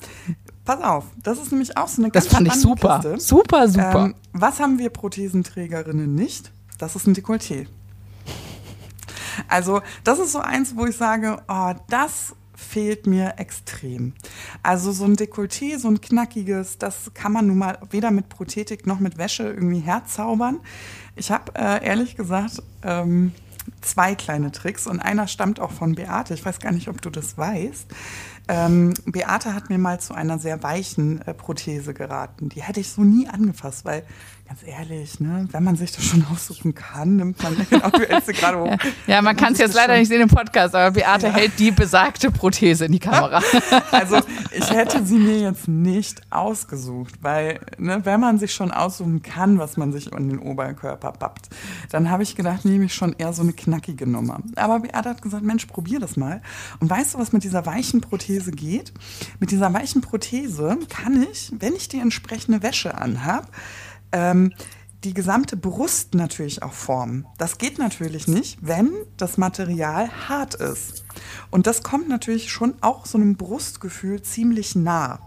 Pass 0.66 0.82
auf, 0.82 1.06
das 1.22 1.38
ist 1.38 1.52
nämlich 1.52 1.78
auch 1.78 1.88
so 1.88 2.02
eine 2.02 2.12
ganz 2.12 2.26
Das 2.26 2.34
fand 2.34 2.48
ich 2.48 2.54
super. 2.56 3.00
Kiste. 3.00 3.20
Super, 3.20 3.68
super. 3.68 4.06
Ähm, 4.06 4.16
was 4.34 4.60
haben 4.60 4.80
wir 4.80 4.90
Prothesenträgerinnen 4.90 6.14
nicht? 6.14 6.52
Das 6.80 6.96
ist 6.96 7.08
ein 7.08 7.14
Dekolleté. 7.14 7.68
Also, 9.48 9.82
das 10.04 10.20
ist 10.20 10.32
so 10.32 10.40
eins, 10.40 10.76
wo 10.76 10.86
ich 10.86 10.98
sage, 10.98 11.38
oh, 11.48 11.74
das 11.90 12.34
fehlt 12.56 13.06
mir 13.06 13.36
extrem. 13.38 14.14
Also 14.64 14.92
so 14.92 15.06
ein 15.06 15.16
Dekolleté, 15.16 15.78
so 15.78 15.90
ein 15.90 16.02
knackiges, 16.02 16.78
das 16.78 17.12
kann 17.14 17.32
man 17.32 17.48
nun 17.48 17.58
mal 17.58 17.78
weder 17.92 18.12
mit 18.12 18.30
Prothetik 18.30 18.88
noch 18.88 19.00
mit 19.00 19.18
Wäsche 19.18 19.44
irgendwie 19.44 19.80
herzaubern. 19.80 20.60
Ich 21.16 21.32
habe 21.32 21.52
äh, 21.56 21.86
ehrlich 21.86 22.16
gesagt 22.16 22.64
ähm, 22.82 23.34
zwei 23.82 24.16
kleine 24.16 24.52
Tricks 24.52 24.88
und 24.88 25.00
einer 25.00 25.28
stammt 25.28 25.60
auch 25.60 25.72
von 25.72 25.96
Beate. 25.96 26.34
Ich 26.34 26.46
weiß 26.46 26.60
gar 26.60 26.72
nicht, 26.72 26.88
ob 26.88 27.02
du 27.02 27.10
das 27.10 27.38
weißt. 27.38 27.88
Ähm, 28.48 28.94
Beate 29.06 29.54
hat 29.54 29.70
mir 29.70 29.78
mal 29.78 30.00
zu 30.00 30.14
einer 30.14 30.38
sehr 30.38 30.62
weichen 30.62 31.22
äh, 31.22 31.34
Prothese 31.34 31.94
geraten. 31.94 32.50
Die 32.50 32.62
hätte 32.62 32.80
ich 32.80 32.90
so 32.90 33.04
nie 33.04 33.28
angefasst, 33.28 33.86
weil 33.86 34.04
ganz 34.56 34.68
ehrlich, 34.68 35.20
ne, 35.20 35.48
wenn 35.52 35.64
man 35.66 35.76
sich 35.76 35.92
das 35.92 36.06
schon 36.06 36.24
aussuchen 36.32 36.74
kann, 36.74 37.18
nimmt 37.18 37.44
man 37.44 37.58
hältst 37.58 38.34
gerade 38.34 38.58
hoch. 38.58 38.78
Ja, 39.06 39.22
man 39.22 39.36
kann 39.36 39.52
es 39.52 39.60
jetzt 39.60 39.76
leider 39.76 39.98
nicht 39.98 40.08
sehen 40.08 40.22
im 40.22 40.30
Podcast, 40.30 40.74
aber 40.76 40.92
Beate 40.92 41.28
ja. 41.28 41.34
hält 41.34 41.60
die 41.60 41.72
besagte 41.72 42.32
Prothese 42.32 42.86
in 42.86 42.94
die 42.94 43.00
Kamera. 43.00 43.42
Also 43.92 44.20
ich 44.52 44.70
hätte 44.72 45.06
sie 45.06 45.18
mir 45.18 45.40
jetzt 45.40 45.68
nicht 45.68 46.22
ausgesucht, 46.30 47.16
weil 47.22 47.60
ne, 47.78 48.02
wenn 48.04 48.20
man 48.20 48.38
sich 48.38 48.54
schon 48.54 48.72
aussuchen 48.72 49.22
kann, 49.22 49.58
was 49.58 49.78
man 49.78 49.92
sich 49.92 50.14
an 50.14 50.30
den 50.30 50.40
Oberkörper 50.40 51.12
pappt, 51.12 51.50
dann 51.92 52.10
habe 52.10 52.24
ich 52.24 52.36
gedacht, 52.36 52.66
nehme 52.66 52.86
ich 52.86 52.94
schon 52.94 53.14
eher 53.18 53.34
so 53.34 53.42
eine 53.42 53.54
knackige 53.54 54.08
Nummer. 54.08 54.40
Aber 54.56 54.80
Beate 54.80 55.10
hat 55.10 55.22
gesagt, 55.22 55.44
Mensch, 55.44 55.66
probier 55.66 56.00
das 56.00 56.18
mal. 56.18 56.42
Und 56.80 56.90
weißt 56.90 57.14
du, 57.14 57.20
was 57.20 57.32
mit 57.32 57.44
dieser 57.44 57.66
weichen 57.66 58.02
Prothese 58.02 58.52
geht? 58.52 58.94
Mit 59.40 59.52
dieser 59.52 59.74
weichen 59.74 60.02
Prothese 60.02 60.78
kann 60.90 61.26
ich, 61.32 61.52
wenn 61.58 61.74
ich 61.74 61.90
die 61.90 62.00
entsprechende 62.00 62.64
Wäsche 62.64 62.98
anhabe, 62.98 63.48
ähm, 64.12 64.54
die 65.04 65.14
gesamte 65.14 65.56
Brust 65.56 66.16
natürlich 66.16 66.64
auch 66.64 66.74
formen. 66.74 67.28
Das 67.38 67.60
geht 67.60 67.78
natürlich 67.78 68.28
nicht, 68.28 68.58
wenn 68.62 68.92
das 69.18 69.38
Material 69.38 70.10
hart 70.28 70.56
ist. 70.56 71.06
Und 71.52 71.68
das 71.68 71.84
kommt 71.84 72.10
natürlich 72.10 72.52
schon 72.52 72.74
auch 72.82 73.06
so 73.06 73.18
einem 73.18 73.36
Brustgefühl 73.36 74.24
ziemlich 74.24 74.76
nah. 74.76 75.20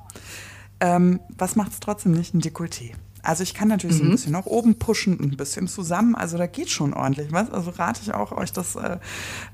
Ähm, 0.81 1.21
was 1.37 1.55
macht 1.55 1.73
es 1.73 1.81
trotzdem 1.81 2.13
nicht? 2.13 2.35
Ein 2.35 2.41
Dekolleté. 2.41 2.95
Also 3.29 3.43
ich 3.43 3.53
kann 3.53 3.69
natürlich 3.69 3.97
mhm. 3.97 3.99
so 3.99 4.05
ein 4.05 4.09
mhm. 4.09 4.13
bisschen 4.13 4.33
nach 4.33 4.47
oben 4.47 4.79
pushen, 4.79 5.21
ein 5.21 5.37
bisschen 5.37 5.69
zusammen. 5.69 6.15
Also 6.15 6.39
da 6.39 6.47
geht 6.47 6.71
schon 6.71 6.95
ordentlich 6.95 7.31
was. 7.31 7.51
Also 7.51 7.73
rate 7.73 8.01
ich 8.03 8.15
auch 8.15 8.33
euch 8.33 8.55
das, 8.55 8.75
äh, 8.75 8.97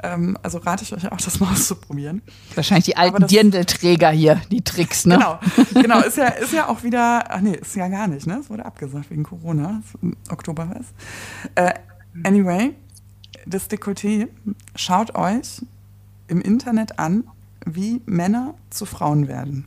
ähm, 0.05 0.39
also 0.45 0.59
rate 0.59 0.85
ich 0.85 0.93
euch 0.93 1.11
auch, 1.11 1.17
das 1.17 1.41
mal 1.41 1.51
auszuprobieren. 1.53 2.23
Wahrscheinlich 2.55 2.85
die 2.85 2.97
alten 2.97 3.27
Dirndlträger 3.27 4.11
hier, 4.11 4.41
die 4.53 4.63
Tricks, 4.63 5.07
ne? 5.07 5.17
Genau, 5.17 5.41
genau. 5.75 6.01
Ist 6.03 6.17
ja, 6.17 6.29
ist 6.29 6.53
ja 6.53 6.69
auch 6.69 6.85
wieder, 6.85 7.25
ach 7.29 7.41
nee, 7.41 7.57
ist 7.57 7.75
ja 7.75 7.89
gar 7.89 8.07
nicht, 8.07 8.29
ne? 8.29 8.39
Es 8.41 8.49
wurde 8.49 8.65
abgesagt 8.65 9.11
wegen 9.11 9.25
Corona, 9.25 9.83
Oktober 10.31 10.71
was. 10.73 10.87
Äh, 11.57 11.75
anyway, 12.23 12.77
das 13.45 13.69
Dekolleté, 13.69 14.29
schaut 14.77 15.17
euch 15.17 15.63
im 16.29 16.41
Internet 16.41 17.01
an, 17.01 17.25
wie 17.67 18.03
Männer 18.07 18.55
zu 18.71 18.87
Frauen 18.87 19.27
werden. 19.27 19.65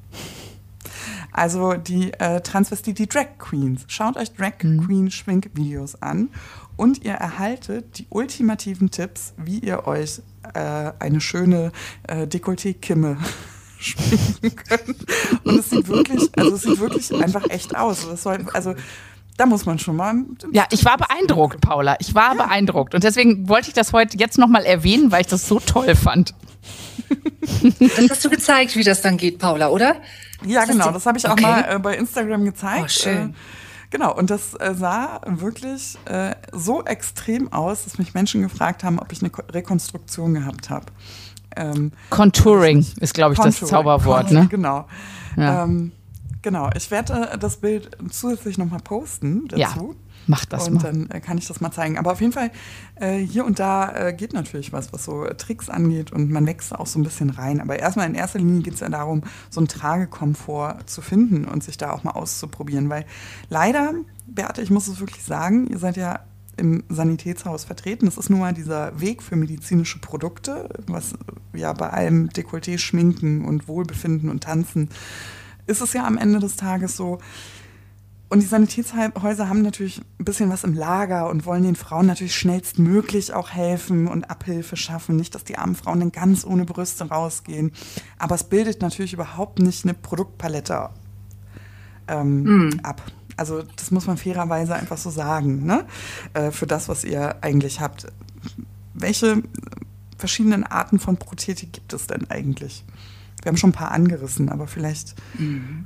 Also 1.37 1.73
die 1.73 2.11
äh, 2.13 2.41
Transvestit, 2.41 2.97
die 2.97 3.07
Drag 3.07 3.37
Queens. 3.37 3.85
Schaut 3.87 4.17
euch 4.17 4.33
Drag 4.33 4.53
mhm. 4.63 4.83
Queen 4.83 5.11
Schminkvideos 5.11 6.01
an 6.01 6.29
und 6.77 7.05
ihr 7.05 7.13
erhaltet 7.13 7.99
die 7.99 8.07
ultimativen 8.09 8.89
Tipps, 8.89 9.35
wie 9.37 9.59
ihr 9.59 9.85
euch 9.85 10.21
äh, 10.55 10.93
eine 10.97 11.21
schöne 11.21 11.71
äh, 12.07 12.25
Dekolleté-Kimme 12.25 13.17
schminken 13.79 14.55
könnt. 14.55 15.05
Und 15.43 15.59
es 15.59 15.69
sieht 15.69 15.87
wirklich, 15.87 16.27
also 16.35 16.55
es 16.55 16.63
sieht 16.63 16.79
wirklich 16.79 17.13
einfach 17.13 17.47
echt 17.51 17.75
aus. 17.75 18.01
Soll, 18.23 18.43
also 18.53 18.73
da 19.37 19.45
muss 19.45 19.67
man 19.67 19.77
schon 19.77 19.95
mal. 19.95 20.15
Ja, 20.51 20.65
ich 20.71 20.83
war 20.85 20.97
beeindruckt, 20.97 21.61
Paula. 21.61 21.97
Ich 21.99 22.15
war 22.15 22.35
ja. 22.35 22.45
beeindruckt. 22.45 22.95
Und 22.95 23.03
deswegen 23.03 23.47
wollte 23.47 23.67
ich 23.67 23.75
das 23.75 23.93
heute 23.93 24.17
jetzt 24.17 24.39
nochmal 24.39 24.65
erwähnen, 24.65 25.11
weil 25.11 25.21
ich 25.21 25.27
das 25.27 25.47
so 25.47 25.59
toll 25.59 25.95
fand. 25.95 26.33
Das 27.79 28.09
hast 28.09 28.25
du 28.25 28.29
gezeigt, 28.29 28.75
wie 28.75 28.83
das 28.83 29.01
dann 29.01 29.17
geht, 29.17 29.39
Paula, 29.39 29.69
oder? 29.69 29.97
Ja, 30.45 30.61
das 30.61 30.69
genau. 30.69 30.91
Das 30.91 31.05
habe 31.05 31.17
ich 31.17 31.27
auch 31.27 31.31
okay. 31.31 31.41
mal 31.41 31.75
äh, 31.75 31.79
bei 31.79 31.95
Instagram 31.95 32.45
gezeigt. 32.45 32.83
Oh, 32.85 32.87
schön. 32.87 33.29
Äh, 33.29 33.33
genau, 33.89 34.15
und 34.15 34.29
das 34.29 34.53
äh, 34.55 34.73
sah 34.75 35.21
wirklich 35.25 35.97
äh, 36.05 36.35
so 36.51 36.83
extrem 36.83 37.51
aus, 37.51 37.85
dass 37.85 37.97
mich 37.97 38.13
Menschen 38.13 38.41
gefragt 38.41 38.83
haben, 38.83 38.99
ob 38.99 39.11
ich 39.11 39.21
eine 39.21 39.29
Ko 39.29 39.41
Rekonstruktion 39.49 40.33
gehabt 40.33 40.69
habe. 40.69 40.85
Ähm, 41.55 41.91
Contouring 42.09 42.85
ist, 42.99 43.13
glaube 43.13 43.33
ich, 43.33 43.39
Contouring, 43.39 43.59
das 43.59 43.69
Zauberwort, 43.69 44.31
ne? 44.31 44.47
Genau. 44.49 44.85
Ja. 45.35 45.63
Ähm, 45.63 45.91
genau, 46.41 46.69
ich 46.75 46.91
werde 46.91 47.31
äh, 47.31 47.37
das 47.37 47.57
Bild 47.57 47.89
zusätzlich 48.11 48.57
nochmal 48.57 48.79
posten 48.83 49.47
dazu. 49.47 49.59
Ja. 49.59 50.06
Mach 50.27 50.45
das 50.45 50.67
und 50.67 50.75
mal. 50.75 50.83
dann 50.83 51.09
äh, 51.09 51.19
kann 51.19 51.37
ich 51.37 51.47
das 51.47 51.61
mal 51.61 51.71
zeigen. 51.71 51.97
Aber 51.97 52.11
auf 52.11 52.21
jeden 52.21 52.33
Fall, 52.33 52.51
äh, 52.95 53.17
hier 53.17 53.45
und 53.45 53.59
da 53.59 54.07
äh, 54.07 54.13
geht 54.13 54.33
natürlich 54.33 54.73
was, 54.73 54.93
was 54.93 55.05
so 55.05 55.25
äh, 55.25 55.35
Tricks 55.35 55.69
angeht 55.69 56.11
und 56.11 56.29
man 56.29 56.45
wächst 56.45 56.75
auch 56.75 56.87
so 56.87 56.99
ein 56.99 57.03
bisschen 57.03 57.29
rein. 57.29 57.61
Aber 57.61 57.79
erstmal 57.79 58.07
in 58.07 58.15
erster 58.15 58.39
Linie 58.39 58.61
geht 58.61 58.75
es 58.75 58.81
ja 58.81 58.89
darum, 58.89 59.23
so 59.49 59.59
einen 59.59 59.67
Tragekomfort 59.67 60.79
zu 60.85 61.01
finden 61.01 61.45
und 61.45 61.63
sich 61.63 61.77
da 61.77 61.91
auch 61.91 62.03
mal 62.03 62.11
auszuprobieren. 62.11 62.89
Weil 62.89 63.05
leider, 63.49 63.93
Beate, 64.27 64.61
ich 64.61 64.69
muss 64.69 64.87
es 64.87 64.99
wirklich 64.99 65.23
sagen, 65.23 65.67
ihr 65.67 65.79
seid 65.79 65.97
ja 65.97 66.19
im 66.57 66.83
Sanitätshaus 66.89 67.65
vertreten. 67.65 68.05
Das 68.05 68.17
ist 68.17 68.29
nun 68.29 68.39
mal 68.39 68.53
dieser 68.53 68.99
Weg 68.99 69.21
für 69.21 69.35
medizinische 69.35 69.99
Produkte, 69.99 70.69
was 70.87 71.13
ja 71.53 71.71
bei 71.73 71.91
allem 71.91 72.29
Dekolleté, 72.29 72.79
Schminken 72.79 73.45
und 73.45 73.67
Wohlbefinden 73.67 74.29
und 74.29 74.43
Tanzen 74.43 74.89
ist 75.67 75.81
es 75.81 75.93
ja 75.93 76.05
am 76.07 76.17
Ende 76.17 76.39
des 76.39 76.55
Tages 76.55 76.97
so. 76.97 77.19
Und 78.29 78.41
die 78.41 78.45
Sanitätshäuser 78.45 79.47
haben 79.47 79.61
natürlich 79.61 80.01
ein 80.19 80.25
bisschen 80.25 80.49
was 80.49 80.65
im 80.65 80.73
Lager 80.73 81.29
und 81.29 81.45
wollen 81.45 81.63
den 81.63 81.75
Frauen 81.75 82.07
natürlich 82.07 82.35
schnellstmöglich 82.35 83.33
auch 83.33 83.51
helfen 83.51 84.07
und 84.07 84.29
Abhilfe 84.29 84.75
schaffen. 84.75 85.15
Nicht, 85.15 85.33
dass 85.33 85.45
die 85.45 85.57
armen 85.57 85.75
Frauen 85.75 86.01
dann 86.01 86.11
ganz 86.11 86.45
ohne 86.45 86.65
Brüste 86.65 87.07
rausgehen. 87.07 87.71
Aber 88.17 88.35
es 88.35 88.43
bildet 88.43 88.81
natürlich 88.81 89.13
überhaupt 89.13 89.59
nicht 89.59 89.85
eine 89.85 89.93
Produktpalette 89.93 90.89
ähm, 92.09 92.67
mm. 92.67 92.79
ab. 92.83 93.01
Also 93.37 93.61
das 93.61 93.91
muss 93.91 94.07
man 94.07 94.17
fairerweise 94.17 94.75
einfach 94.75 94.97
so 94.97 95.09
sagen, 95.09 95.65
ne? 95.65 95.85
Äh, 96.33 96.51
für 96.51 96.67
das, 96.67 96.89
was 96.89 97.05
ihr 97.05 97.41
eigentlich 97.41 97.79
habt. 97.79 98.07
Welche 98.93 99.43
verschiedenen 100.17 100.63
Arten 100.63 100.99
von 100.99 101.17
Prothetik 101.17 101.71
gibt 101.71 101.93
es 101.93 102.07
denn 102.07 102.29
eigentlich? 102.29 102.83
Wir 103.41 103.49
haben 103.49 103.57
schon 103.57 103.69
ein 103.69 103.73
paar 103.73 103.91
angerissen, 103.91 104.49
aber 104.49 104.67
vielleicht. 104.67 105.15
Mhm. 105.37 105.85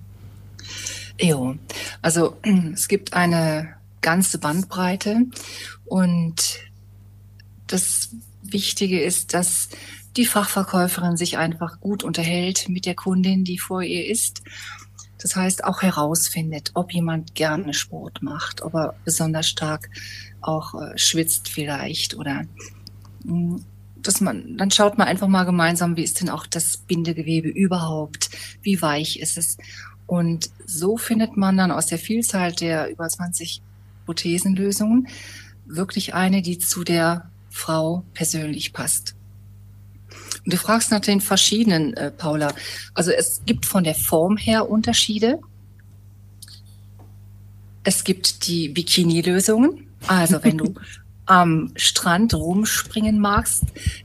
Jo, 1.21 1.55
also 2.01 2.37
es 2.73 2.87
gibt 2.87 3.13
eine 3.13 3.75
ganze 4.01 4.39
Bandbreite 4.39 5.27
und 5.85 6.59
das 7.67 8.09
Wichtige 8.41 9.01
ist, 9.01 9.33
dass 9.33 9.69
die 10.17 10.25
Fachverkäuferin 10.25 11.15
sich 11.15 11.37
einfach 11.37 11.79
gut 11.79 12.03
unterhält 12.03 12.67
mit 12.67 12.85
der 12.85 12.95
Kundin, 12.95 13.43
die 13.43 13.59
vor 13.59 13.81
ihr 13.81 14.07
ist. 14.07 14.41
Das 15.19 15.35
heißt, 15.35 15.63
auch 15.63 15.83
herausfindet, 15.83 16.71
ob 16.73 16.91
jemand 16.91 17.35
gerne 17.35 17.73
Sport 17.73 18.23
macht, 18.23 18.61
ob 18.63 18.73
er 18.73 18.95
besonders 19.05 19.47
stark 19.47 19.89
auch 20.41 20.73
äh, 20.73 20.97
schwitzt 20.97 21.47
vielleicht 21.47 22.15
oder 22.15 22.45
mh, 23.23 23.35
mm, 23.35 23.65
dass 24.01 24.19
man, 24.19 24.57
dann 24.57 24.71
schaut 24.71 24.97
man 24.97 25.07
einfach 25.07 25.27
mal 25.27 25.43
gemeinsam, 25.43 25.95
wie 25.95 26.03
ist 26.03 26.21
denn 26.21 26.29
auch 26.29 26.47
das 26.47 26.77
Bindegewebe 26.77 27.49
überhaupt, 27.49 28.31
wie 28.63 28.81
weich 28.81 29.19
ist 29.19 29.37
es. 29.37 29.57
Und 30.11 30.49
so 30.65 30.97
findet 30.97 31.37
man 31.37 31.55
dann 31.55 31.71
aus 31.71 31.85
der 31.85 31.97
Vielzahl 31.97 32.51
der 32.51 32.91
über 32.91 33.07
20 33.07 33.61
Prothesenlösungen 34.05 35.07
wirklich 35.65 36.13
eine, 36.13 36.41
die 36.41 36.59
zu 36.59 36.83
der 36.83 37.31
Frau 37.49 38.03
persönlich 38.13 38.73
passt. 38.73 39.15
Und 40.43 40.51
du 40.51 40.57
fragst 40.57 40.91
nach 40.91 40.99
den 40.99 41.21
verschiedenen, 41.21 41.93
äh, 41.93 42.11
Paula. 42.11 42.53
Also 42.93 43.11
es 43.11 43.41
gibt 43.45 43.65
von 43.65 43.85
der 43.85 43.95
Form 43.95 44.35
her 44.35 44.69
Unterschiede. 44.69 45.39
Es 47.85 48.03
gibt 48.03 48.47
die 48.47 48.67
Bikini-Lösungen. 48.67 49.87
Also 50.07 50.43
wenn 50.43 50.57
du 50.57 50.73
am 51.31 51.71
Strand 51.77 52.33
rumspringen 52.33 53.21
magst, 53.21 53.63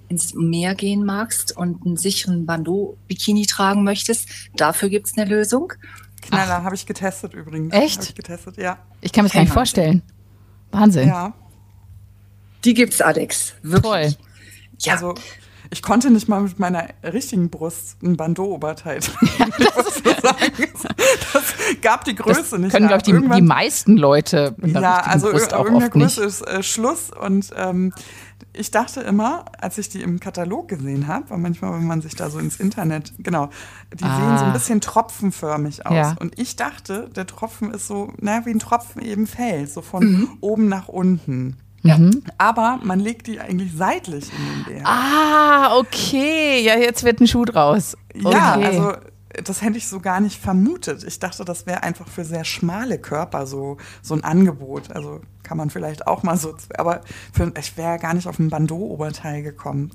ins 0.08 0.34
Meer 0.34 0.76
gehen 0.76 1.04
magst 1.04 1.56
und 1.56 1.84
einen 1.84 1.96
sicheren 1.96 2.46
Bandeau-Bikini 2.46 3.46
tragen 3.46 3.82
möchtest, 3.82 4.28
dafür 4.54 4.88
gibt's 4.90 5.18
eine 5.18 5.28
Lösung. 5.28 5.72
Knaller, 6.22 6.62
habe 6.62 6.76
ich 6.76 6.86
getestet 6.86 7.34
übrigens. 7.34 7.74
Echt? 7.74 8.04
Ich 8.04 8.14
getestet, 8.14 8.58
ja. 8.58 8.78
Ich 9.00 9.12
kann 9.12 9.24
mir 9.24 9.28
das 9.28 9.34
gar 9.34 9.40
nicht 9.40 9.52
vorstellen. 9.52 10.02
Wahnsinn. 10.70 11.08
Ja. 11.08 11.34
Die 12.64 12.74
gibt's, 12.74 13.00
Alex. 13.00 13.54
Wirklich. 13.62 13.82
Toll. 13.82 14.24
Ja. 14.78 14.92
Also 14.92 15.14
ich 15.70 15.82
konnte 15.82 16.10
nicht 16.10 16.28
mal 16.28 16.40
mit 16.40 16.58
meiner 16.58 16.86
richtigen 17.02 17.50
Brust 17.50 18.02
ein 18.02 18.16
Bandeau-Oberteil 18.16 19.00
tragen. 19.00 19.52
das, 19.74 20.02
das, 21.32 21.54
gab 21.82 22.04
die 22.04 22.14
Größe 22.14 22.42
das 22.50 22.58
nicht. 22.58 22.72
Können, 22.72 22.88
glaube 22.88 23.02
ich, 23.04 23.12
die, 23.12 23.28
die, 23.28 23.42
meisten 23.42 23.96
Leute 23.96 24.54
mit 24.58 24.76
einer 24.76 24.80
ja, 24.80 25.00
also 25.00 25.30
Brust 25.30 25.52
auch 25.54 25.64
irgendeine 25.64 25.90
Größe 25.90 26.24
ist 26.24 26.42
äh, 26.42 26.62
Schluss. 26.62 27.10
Und 27.10 27.50
ähm, 27.56 27.92
ich 28.52 28.70
dachte 28.70 29.00
immer, 29.00 29.44
als 29.58 29.78
ich 29.78 29.88
die 29.88 30.02
im 30.02 30.20
Katalog 30.20 30.68
gesehen 30.68 31.08
habe, 31.08 31.30
weil 31.30 31.38
manchmal, 31.38 31.72
wenn 31.72 31.86
man 31.86 32.00
sich 32.00 32.14
da 32.14 32.30
so 32.30 32.38
ins 32.38 32.58
Internet, 32.58 33.12
genau, 33.18 33.50
die 33.94 34.04
ah. 34.04 34.16
sehen 34.16 34.38
so 34.38 34.44
ein 34.44 34.52
bisschen 34.52 34.80
tropfenförmig 34.80 35.86
aus. 35.86 35.94
Ja. 35.94 36.16
Und 36.18 36.38
ich 36.38 36.56
dachte, 36.56 37.10
der 37.14 37.26
Tropfen 37.26 37.72
ist 37.72 37.86
so, 37.86 38.12
naja, 38.18 38.46
wie 38.46 38.50
ein 38.50 38.58
Tropfen 38.58 39.02
eben 39.02 39.26
fällt, 39.26 39.70
so 39.70 39.82
von 39.82 40.04
mhm. 40.04 40.28
oben 40.40 40.68
nach 40.68 40.88
unten. 40.88 41.56
Ja. 41.86 41.98
Mhm. 41.98 42.22
Aber 42.38 42.80
man 42.82 43.00
legt 43.00 43.26
die 43.26 43.40
eigentlich 43.40 43.72
seitlich 43.76 44.26
in 44.30 44.64
den 44.64 44.64
Bär. 44.64 44.86
Ah, 44.86 45.76
okay. 45.76 46.60
Ja, 46.62 46.76
jetzt 46.76 47.04
wird 47.04 47.20
ein 47.20 47.26
Schuh 47.26 47.44
draus. 47.44 47.96
Okay. 48.14 48.32
Ja, 48.32 48.54
also 48.54 48.92
das 49.44 49.62
hätte 49.62 49.78
ich 49.78 49.88
so 49.88 50.00
gar 50.00 50.20
nicht 50.20 50.40
vermutet. 50.40 51.04
Ich 51.04 51.18
dachte, 51.18 51.44
das 51.44 51.66
wäre 51.66 51.82
einfach 51.82 52.08
für 52.08 52.24
sehr 52.24 52.44
schmale 52.44 52.98
Körper 52.98 53.46
so, 53.46 53.76
so 54.02 54.14
ein 54.14 54.24
Angebot. 54.24 54.90
Also 54.92 55.20
kann 55.42 55.58
man 55.58 55.70
vielleicht 55.70 56.06
auch 56.06 56.22
mal 56.22 56.36
so, 56.36 56.54
aber 56.76 57.02
für, 57.32 57.52
ich 57.58 57.76
wäre 57.76 57.98
gar 57.98 58.14
nicht 58.14 58.26
auf 58.26 58.38
ein 58.38 58.50
Bandeau-Oberteil 58.50 59.42
gekommen. 59.42 59.90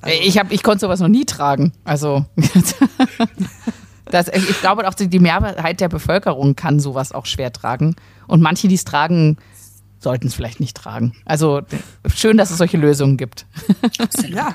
Also 0.00 0.20
ich, 0.22 0.38
hab, 0.38 0.50
ich 0.50 0.62
konnte 0.62 0.80
sowas 0.80 1.00
noch 1.00 1.08
nie 1.08 1.24
tragen. 1.24 1.72
Also 1.84 2.24
das, 4.06 4.28
ich 4.28 4.60
glaube 4.60 4.88
auch, 4.88 4.94
die 4.94 5.18
Mehrheit 5.18 5.80
der 5.80 5.88
Bevölkerung 5.88 6.56
kann 6.56 6.80
sowas 6.80 7.12
auch 7.12 7.26
schwer 7.26 7.52
tragen. 7.52 7.96
Und 8.26 8.40
manche, 8.40 8.66
die 8.68 8.74
es 8.74 8.84
tragen, 8.84 9.36
sollten 9.98 10.28
es 10.28 10.34
vielleicht 10.34 10.60
nicht 10.60 10.76
tragen. 10.76 11.14
Also 11.24 11.62
schön, 12.14 12.36
dass 12.36 12.50
es 12.50 12.58
solche 12.58 12.76
Lösungen 12.76 13.16
gibt. 13.16 13.46
Absolut. 13.98 14.36
Ja. 14.36 14.54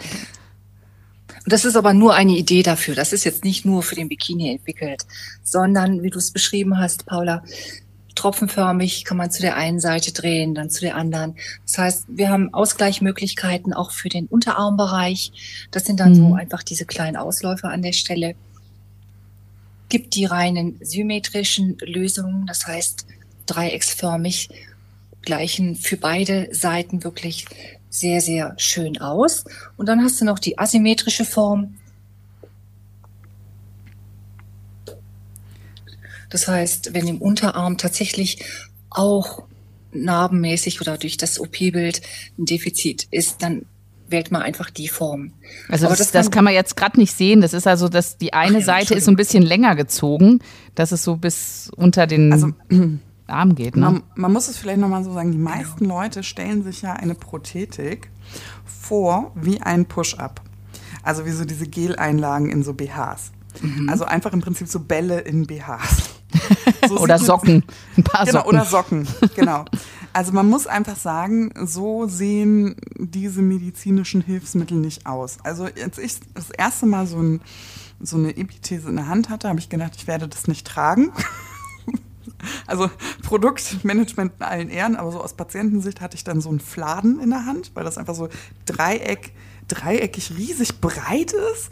Das 1.46 1.66
ist 1.66 1.76
aber 1.76 1.94
nur 1.94 2.14
eine 2.14 2.38
Idee 2.38 2.62
dafür. 2.64 2.96
Das 2.96 3.14
ist 3.14 3.24
jetzt 3.24 3.44
nicht 3.44 3.66
nur 3.66 3.82
für 3.84 3.96
den 3.96 4.10
Bikini 4.10 4.52
entwickelt, 4.52 5.06
sondern, 5.44 6.04
wie 6.04 6.10
du 6.10 6.20
es 6.20 6.32
beschrieben 6.32 6.78
hast, 6.78 7.06
Paula, 7.06 7.44
tropfenförmig 8.16 9.06
kann 9.06 9.18
man 9.18 9.32
zu 9.32 9.42
der 9.42 9.56
einen 9.56 9.80
Seite 9.80 10.12
drehen, 10.12 10.54
dann 10.54 10.70
zu 10.70 10.82
der 10.82 10.96
anderen. 10.96 11.36
Das 11.66 11.78
heißt, 11.78 12.06
wir 12.10 12.30
haben 12.30 12.54
Ausgleichmöglichkeiten 12.54 13.74
auch 13.74 13.92
für 13.92 14.10
den 14.10 14.28
Unterarmbereich. 14.28 15.68
Das 15.72 15.86
sind 15.86 16.00
dann 16.00 16.12
mhm. 16.12 16.16
so 16.16 16.34
einfach 16.36 16.62
diese 16.62 16.86
kleinen 16.86 17.18
Ausläufer 17.18 17.70
an 17.70 17.82
der 17.82 17.94
Stelle. 17.94 18.36
Gibt 19.90 20.16
die 20.16 20.26
reinen 20.26 20.78
symmetrischen 20.82 21.78
Lösungen, 21.80 22.46
das 22.46 22.68
heißt 22.68 23.08
dreiecksförmig 23.48 24.50
gleichen 25.22 25.76
für 25.76 25.98
beide 25.98 26.50
Seiten 26.52 27.04
wirklich 27.04 27.46
sehr, 27.90 28.22
sehr 28.22 28.54
schön 28.58 29.00
aus. 29.00 29.44
Und 29.78 29.88
dann 29.88 30.04
hast 30.04 30.20
du 30.22 30.26
noch 30.26 30.40
die 30.40 30.58
asymmetrische 30.58 31.26
Form. 31.26 31.76
Das 36.30 36.48
heißt, 36.48 36.94
wenn 36.94 37.08
im 37.08 37.22
Unterarm 37.22 37.78
tatsächlich 37.78 38.44
auch 38.90 39.44
narbenmäßig 39.92 40.80
oder 40.80 40.98
durch 40.98 41.18
das 41.18 41.40
OP-Bild 41.40 42.02
ein 42.38 42.46
Defizit 42.46 43.08
ist, 43.12 43.44
dann 43.44 43.66
wählt 44.08 44.32
man 44.32 44.42
einfach 44.42 44.70
die 44.70 44.88
Form. 44.88 45.34
Also 45.70 45.88
das, 45.88 45.98
das, 45.98 46.12
das, 46.12 46.32
kann 46.32 46.44
man 46.44 46.54
jetzt 46.54 46.76
gerade 46.76 47.00
nicht 47.00 47.16
sehen. 47.16 47.42
Das 47.42 47.54
ist 47.54 47.68
also, 47.68 47.90
dass 47.90 48.18
die 48.18 48.34
eine 48.34 48.60
ja, 48.60 48.66
Seite 48.66 48.94
ist 48.94 49.06
so 49.06 49.12
ein 49.12 49.16
bisschen 49.16 49.44
länger 49.44 49.76
gezogen. 49.76 50.40
Das 50.76 50.92
ist 50.92 51.04
so 51.04 51.18
bis 51.18 51.72
unter 51.76 52.08
den. 52.08 52.32
Also 52.32 52.52
Arm 53.32 53.56
geht. 53.56 53.76
Ne? 53.76 53.82
Man, 53.82 54.04
man 54.16 54.34
muss 54.34 54.48
es 54.48 54.58
vielleicht 54.58 54.80
nochmal 54.80 55.04
so 55.04 55.14
sagen, 55.14 55.32
die 55.32 55.38
meisten 55.38 55.86
Leute 55.86 56.24
stellen 56.24 56.64
sich 56.64 56.82
ja 56.82 56.94
eine 56.94 57.16
Prothetik 57.16 58.10
vor 58.66 59.32
wie 59.36 59.62
ein 59.62 59.86
Push-Up. 59.86 60.42
Also 61.04 61.26
wie 61.26 61.32
so 61.32 61.46
diese 61.46 61.68
Geleinlagen 61.68 62.50
in 62.50 62.64
so 62.64 62.74
BHs. 62.74 63.32
Mhm. 63.62 63.90
Also 63.90 64.06
einfach 64.06 64.34
im 64.34 64.42
Prinzip 64.42 64.68
so 64.68 64.80
Bälle 64.80 65.20
in 65.20 65.48
BHs. 65.48 66.10
So 66.88 66.98
oder 66.98 67.20
Socken. 67.20 67.64
Ein 67.96 68.04
paar 68.04 68.26
genau, 68.26 68.40
Socken. 68.40 68.50
Oder 68.50 68.66
Socken, 68.66 69.08
genau. 69.36 69.66
Also 70.14 70.32
man 70.32 70.50
muss 70.50 70.68
einfach 70.68 70.98
sagen, 70.98 71.52
so 71.64 72.08
sehen 72.08 72.76
diese 72.98 73.42
medizinischen 73.42 74.22
Hilfsmittel 74.22 74.78
nicht 74.78 75.06
aus. 75.06 75.38
Also 75.44 75.66
als 75.66 75.98
ich 75.98 76.16
das 76.34 76.50
erste 76.50 76.86
Mal 76.86 77.08
so, 77.08 77.20
ein, 77.20 77.42
so 78.00 78.18
eine 78.18 78.36
Epithese 78.36 78.90
in 78.90 78.96
der 78.96 79.08
Hand 79.08 79.30
hatte, 79.30 79.48
habe 79.48 79.60
ich 79.60 79.70
gedacht, 79.70 79.94
ich 79.96 80.08
werde 80.08 80.28
das 80.28 80.48
nicht 80.48 80.66
tragen. 80.66 81.12
Also 82.68 82.90
Produktmanagement 83.24 84.34
in 84.40 84.46
allen 84.46 84.70
Ehren, 84.70 84.96
aber 84.96 85.12
so 85.12 85.22
aus 85.22 85.34
Patientensicht 85.34 86.02
hatte 86.02 86.16
ich 86.16 86.24
dann 86.24 86.42
so 86.42 86.50
einen 86.50 86.60
Fladen 86.60 87.20
in 87.20 87.30
der 87.30 87.46
Hand, 87.46 87.72
weil 87.74 87.84
das 87.84 87.98
einfach 87.98 88.16
so 88.16 88.30
Dreieck, 88.66 89.34
dreieckig 89.68 90.32
riesig 90.38 90.82
breit 90.82 91.34
ist 91.34 91.70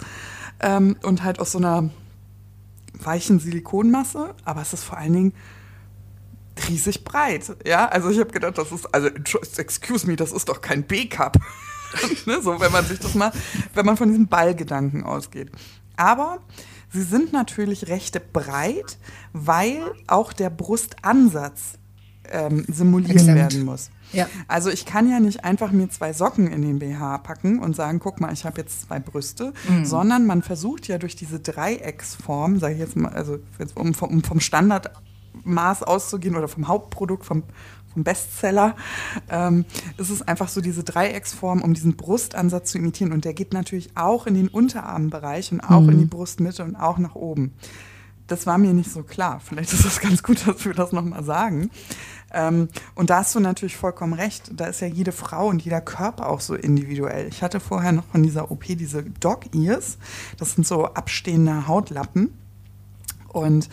ähm, 0.59 0.97
und 1.03 1.23
halt 1.23 1.39
aus 1.39 1.51
so 1.51 1.57
einer 1.57 1.89
weichen 2.93 3.39
Silikonmasse, 3.39 4.35
aber 4.43 4.61
es 4.61 4.73
ist 4.73 4.83
vor 4.83 4.97
allen 4.97 5.13
Dingen 5.13 5.33
riesig 6.67 7.03
breit. 7.03 7.55
Ja, 7.65 7.87
also 7.87 8.09
ich 8.09 8.19
habe 8.19 8.31
gedacht, 8.31 8.57
das 8.57 8.71
ist, 8.71 8.93
also 8.93 9.07
excuse 9.57 10.07
me, 10.07 10.15
das 10.15 10.31
ist 10.31 10.49
doch 10.49 10.61
kein 10.61 10.83
B-Cup. 10.83 11.37
ne, 12.25 12.41
so, 12.41 12.59
wenn 12.59 12.71
man 12.71 12.85
sich 12.85 12.99
das 12.99 13.15
mal, 13.15 13.31
wenn 13.73 13.85
man 13.85 13.97
von 13.97 14.09
diesem 14.09 14.27
Ballgedanken 14.27 15.03
ausgeht. 15.03 15.51
Aber 15.95 16.39
Sie 16.91 17.03
sind 17.03 17.33
natürlich 17.33 17.87
recht 17.87 18.33
breit, 18.33 18.97
weil 19.33 19.79
auch 20.07 20.33
der 20.33 20.49
Brustansatz 20.49 21.73
ähm, 22.31 22.65
simuliert 22.67 23.11
Exakt. 23.11 23.35
werden 23.35 23.63
muss. 23.65 23.89
Ja. 24.11 24.27
Also 24.47 24.69
ich 24.71 24.85
kann 24.85 25.09
ja 25.09 25.19
nicht 25.19 25.43
einfach 25.43 25.71
mir 25.71 25.89
zwei 25.89 26.13
Socken 26.13 26.47
in 26.47 26.61
den 26.63 26.79
BH 26.79 27.19
packen 27.19 27.59
und 27.59 27.75
sagen, 27.75 27.99
guck 27.99 28.19
mal, 28.19 28.33
ich 28.33 28.43
habe 28.45 28.59
jetzt 28.61 28.81
zwei 28.83 28.99
Brüste, 28.99 29.53
Mhm. 29.67 29.85
sondern 29.85 30.25
man 30.25 30.41
versucht 30.41 30.87
ja 30.87 30.97
durch 30.97 31.15
diese 31.15 31.39
Dreiecksform, 31.39 32.59
sage 32.59 32.73
ich 32.73 32.79
jetzt 32.79 32.95
mal, 32.95 33.11
also 33.13 33.37
um, 33.75 33.93
vom- 33.93 34.09
um 34.09 34.23
vom 34.23 34.39
Standardmaß 34.39 35.83
auszugehen 35.83 36.35
oder 36.35 36.47
vom 36.47 36.67
Hauptprodukt, 36.67 37.23
vom, 37.25 37.43
vom 37.93 38.03
Bestseller, 38.03 38.75
ähm, 39.29 39.65
ist 39.97 40.09
es 40.09 40.21
einfach 40.21 40.49
so 40.49 40.61
diese 40.61 40.83
Dreiecksform, 40.83 41.61
um 41.61 41.73
diesen 41.73 41.95
Brustansatz 41.95 42.71
zu 42.71 42.77
imitieren. 42.77 43.11
Und 43.11 43.25
der 43.25 43.33
geht 43.33 43.53
natürlich 43.53 43.95
auch 43.95 44.27
in 44.27 44.35
den 44.35 44.47
Unterarmbereich 44.47 45.51
und 45.51 45.61
auch 45.61 45.87
in 45.87 45.99
die 45.99 46.05
Brustmitte 46.05 46.63
und 46.63 46.75
auch 46.75 46.97
nach 46.97 47.15
oben. 47.15 47.53
Das 48.27 48.45
war 48.45 48.59
mir 48.59 48.73
nicht 48.73 48.91
so 48.91 49.01
klar. 49.01 49.41
Vielleicht 49.43 49.73
ist 49.73 49.85
es 49.85 49.99
ganz 49.99 50.21
gut, 50.21 50.47
dass 50.47 50.63
wir 50.63 50.73
das 50.73 50.91
nochmal 50.91 51.23
sagen. 51.23 51.71
Ähm, 52.31 52.69
und 52.93 53.09
da 53.09 53.17
hast 53.17 53.33
du 53.33 53.39
natürlich 53.39 53.75
vollkommen 53.75 54.13
recht. 54.13 54.51
Da 54.53 54.67
ist 54.67 54.81
ja 54.81 54.87
jede 54.87 55.11
Frau 55.11 55.47
und 55.47 55.63
jeder 55.63 55.81
Körper 55.81 56.29
auch 56.29 56.39
so 56.39 56.53
individuell. 56.53 57.27
Ich 57.27 57.41
hatte 57.41 57.59
vorher 57.59 57.91
noch 57.91 58.05
von 58.05 58.21
dieser 58.21 58.51
OP 58.51 58.65
diese 58.65 59.03
Dog-Ears. 59.03 59.97
Das 60.37 60.53
sind 60.53 60.67
so 60.67 60.85
abstehende 60.85 61.67
Hautlappen. 61.67 62.33
Und 63.29 63.69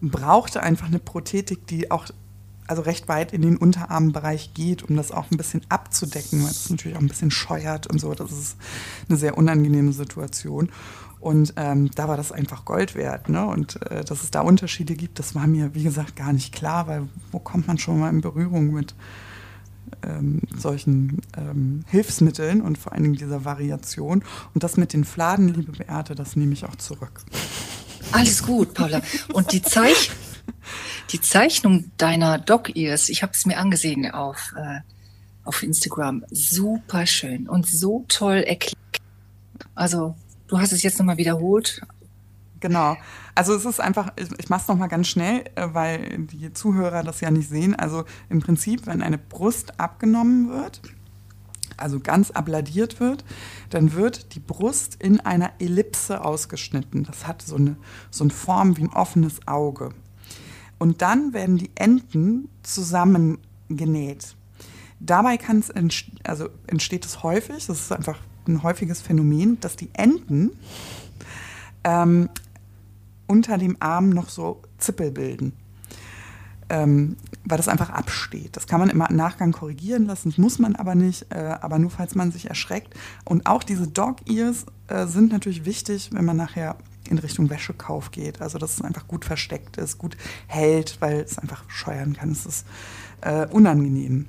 brauchte 0.00 0.62
einfach 0.62 0.86
eine 0.86 0.98
Prothetik, 0.98 1.66
die 1.66 1.90
auch 1.90 2.06
also 2.70 2.82
recht 2.82 3.08
weit 3.08 3.32
in 3.32 3.42
den 3.42 3.56
Unterarmbereich 3.56 4.54
geht, 4.54 4.84
um 4.84 4.96
das 4.96 5.10
auch 5.10 5.28
ein 5.32 5.36
bisschen 5.36 5.62
abzudecken, 5.68 6.44
weil 6.44 6.50
es 6.50 6.70
natürlich 6.70 6.96
auch 6.96 7.02
ein 7.02 7.08
bisschen 7.08 7.32
scheuert 7.32 7.88
und 7.88 8.00
so. 8.00 8.14
Das 8.14 8.30
ist 8.30 8.56
eine 9.08 9.18
sehr 9.18 9.36
unangenehme 9.36 9.92
Situation. 9.92 10.70
Und 11.18 11.52
ähm, 11.56 11.90
da 11.96 12.06
war 12.06 12.16
das 12.16 12.30
einfach 12.30 12.64
Gold 12.64 12.94
wert. 12.94 13.28
Ne? 13.28 13.44
Und 13.44 13.82
äh, 13.90 14.04
dass 14.04 14.22
es 14.22 14.30
da 14.30 14.42
Unterschiede 14.42 14.94
gibt, 14.94 15.18
das 15.18 15.34
war 15.34 15.48
mir, 15.48 15.74
wie 15.74 15.82
gesagt, 15.82 16.14
gar 16.14 16.32
nicht 16.32 16.54
klar, 16.54 16.86
weil 16.86 17.08
wo 17.32 17.40
kommt 17.40 17.66
man 17.66 17.76
schon 17.76 17.98
mal 17.98 18.08
in 18.08 18.20
Berührung 18.20 18.72
mit 18.72 18.94
ähm, 20.04 20.42
solchen 20.56 21.22
ähm, 21.36 21.84
Hilfsmitteln 21.88 22.62
und 22.62 22.78
vor 22.78 22.92
allen 22.92 23.02
Dingen 23.02 23.16
dieser 23.16 23.44
Variation. 23.44 24.22
Und 24.54 24.62
das 24.62 24.76
mit 24.76 24.92
den 24.92 25.04
Fladen, 25.04 25.48
liebe 25.48 25.72
Beate, 25.72 26.14
das 26.14 26.36
nehme 26.36 26.52
ich 26.52 26.64
auch 26.64 26.76
zurück. 26.76 27.24
Alles 28.12 28.44
gut, 28.44 28.74
Paula. 28.74 29.02
Und 29.32 29.50
die, 29.50 29.60
Zeich 29.60 30.12
die 31.10 31.20
Zeichnung 31.20 31.90
deiner 31.96 32.38
Dog-Ears, 32.38 33.08
ich 33.08 33.22
habe 33.22 33.32
es 33.32 33.46
mir 33.46 33.58
angesehen 33.58 34.10
auf, 34.10 34.52
äh, 34.56 34.80
auf 35.44 35.62
Instagram, 35.62 36.24
super 36.30 37.06
schön 37.06 37.48
und 37.48 37.66
so 37.66 38.04
toll 38.08 38.38
erklärt. 38.38 38.76
Also, 39.74 40.16
du 40.48 40.58
hast 40.58 40.72
es 40.72 40.82
jetzt 40.82 40.98
nochmal 40.98 41.16
wiederholt. 41.16 41.80
Genau. 42.60 42.96
Also 43.34 43.54
es 43.54 43.64
ist 43.64 43.80
einfach, 43.80 44.12
ich, 44.16 44.48
mache 44.50 44.60
es 44.62 44.68
nochmal 44.68 44.88
ganz 44.88 45.08
schnell, 45.08 45.44
äh, 45.54 45.68
weil 45.72 46.18
die 46.26 46.52
Zuhörer 46.52 47.02
das 47.02 47.20
ja 47.20 47.30
nicht 47.30 47.48
sehen. 47.48 47.74
Also 47.74 48.04
im 48.28 48.40
Prinzip, 48.40 48.86
wenn 48.86 49.02
eine 49.02 49.18
Brust 49.18 49.80
abgenommen 49.80 50.50
wird, 50.50 50.82
also 51.78 52.00
ganz 52.00 52.30
abladiert 52.30 53.00
wird, 53.00 53.24
dann 53.70 53.94
wird 53.94 54.34
die 54.34 54.40
Brust 54.40 54.96
in 55.02 55.20
einer 55.20 55.52
Ellipse 55.58 56.22
ausgeschnitten. 56.22 57.04
Das 57.04 57.26
hat 57.26 57.42
so 57.42 57.56
eine, 57.56 57.76
so 58.10 58.24
eine 58.24 58.32
Form 58.32 58.76
wie 58.76 58.82
ein 58.82 58.92
offenes 58.92 59.46
Auge. 59.48 59.90
Und 60.80 61.02
dann 61.02 61.34
werden 61.34 61.58
die 61.58 61.70
Enden 61.74 62.48
zusammengenäht. 62.62 64.34
Dabei 64.98 65.36
entst 65.36 66.06
also 66.24 66.48
entsteht 66.66 67.04
es 67.04 67.22
häufig, 67.22 67.66
das 67.66 67.80
ist 67.80 67.92
einfach 67.92 68.18
ein 68.48 68.62
häufiges 68.62 69.02
Phänomen, 69.02 69.60
dass 69.60 69.76
die 69.76 69.90
Enden 69.92 70.52
ähm, 71.84 72.30
unter 73.26 73.58
dem 73.58 73.76
Arm 73.80 74.08
noch 74.08 74.30
so 74.30 74.62
Zippel 74.78 75.10
bilden. 75.10 75.52
Ähm, 76.70 77.16
weil 77.44 77.58
das 77.58 77.68
einfach 77.68 77.90
absteht. 77.90 78.56
Das 78.56 78.66
kann 78.66 78.80
man 78.80 78.88
immer 78.88 79.10
im 79.10 79.16
Nachgang 79.16 79.52
korrigieren 79.52 80.06
lassen, 80.06 80.30
das 80.30 80.38
muss 80.38 80.58
man 80.58 80.76
aber 80.76 80.94
nicht, 80.94 81.26
äh, 81.28 81.58
aber 81.60 81.78
nur 81.78 81.90
falls 81.90 82.14
man 82.14 82.32
sich 82.32 82.48
erschreckt. 82.48 82.94
Und 83.26 83.46
auch 83.46 83.64
diese 83.64 83.86
Dog-Ears 83.86 84.64
äh, 84.88 85.06
sind 85.06 85.30
natürlich 85.30 85.66
wichtig, 85.66 86.08
wenn 86.14 86.24
man 86.24 86.38
nachher 86.38 86.76
in 87.08 87.18
Richtung 87.18 87.50
Wäschekauf 87.50 88.10
geht. 88.10 88.40
Also 88.40 88.58
dass 88.58 88.74
es 88.74 88.82
einfach 88.82 89.06
gut 89.08 89.24
versteckt 89.24 89.76
ist, 89.76 89.98
gut 89.98 90.16
hält, 90.46 90.96
weil 91.00 91.20
es 91.20 91.38
einfach 91.38 91.64
scheuern 91.68 92.14
kann. 92.14 92.32
Es 92.32 92.46
ist 92.46 92.66
äh, 93.22 93.46
unangenehm. 93.46 94.26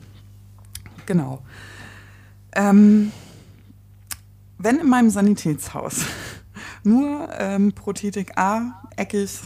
Genau. 1.06 1.42
Ähm, 2.54 3.12
wenn 4.58 4.80
in 4.80 4.90
meinem 4.90 5.10
Sanitätshaus 5.10 6.06
nur 6.84 7.30
ähm, 7.38 7.74
Prothetik 7.74 8.38
A, 8.38 8.82
eckig, 8.96 9.40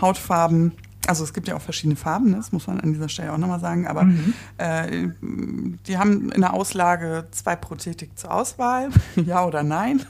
Hautfarben, 0.00 0.72
also 1.06 1.22
es 1.24 1.34
gibt 1.34 1.48
ja 1.48 1.56
auch 1.56 1.60
verschiedene 1.60 1.96
Farben, 1.96 2.30
ne? 2.30 2.36
das 2.36 2.52
muss 2.52 2.66
man 2.66 2.80
an 2.80 2.92
dieser 2.92 3.08
Stelle 3.08 3.32
auch 3.32 3.38
nochmal 3.38 3.60
sagen, 3.60 3.86
aber 3.86 4.08
äh, 4.58 5.08
die 5.86 5.98
haben 5.98 6.32
in 6.32 6.40
der 6.40 6.54
Auslage 6.54 7.26
zwei 7.30 7.56
Prothetik 7.56 8.18
zur 8.18 8.32
Auswahl, 8.32 8.88
ja 9.16 9.44
oder 9.44 9.62
nein. 9.62 10.04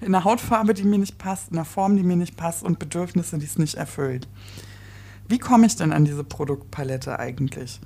In 0.00 0.12
der 0.12 0.24
Hautfarbe, 0.24 0.74
die 0.74 0.84
mir 0.84 0.98
nicht 0.98 1.18
passt, 1.18 1.50
in 1.50 1.56
der 1.56 1.64
Form, 1.64 1.96
die 1.96 2.02
mir 2.02 2.16
nicht 2.16 2.36
passt 2.36 2.62
und 2.62 2.78
Bedürfnisse, 2.78 3.38
die 3.38 3.46
es 3.46 3.58
nicht 3.58 3.74
erfüllt. 3.74 4.28
Wie 5.28 5.38
komme 5.38 5.66
ich 5.66 5.76
denn 5.76 5.92
an 5.92 6.04
diese 6.04 6.24
Produktpalette 6.24 7.18
eigentlich? 7.18 7.80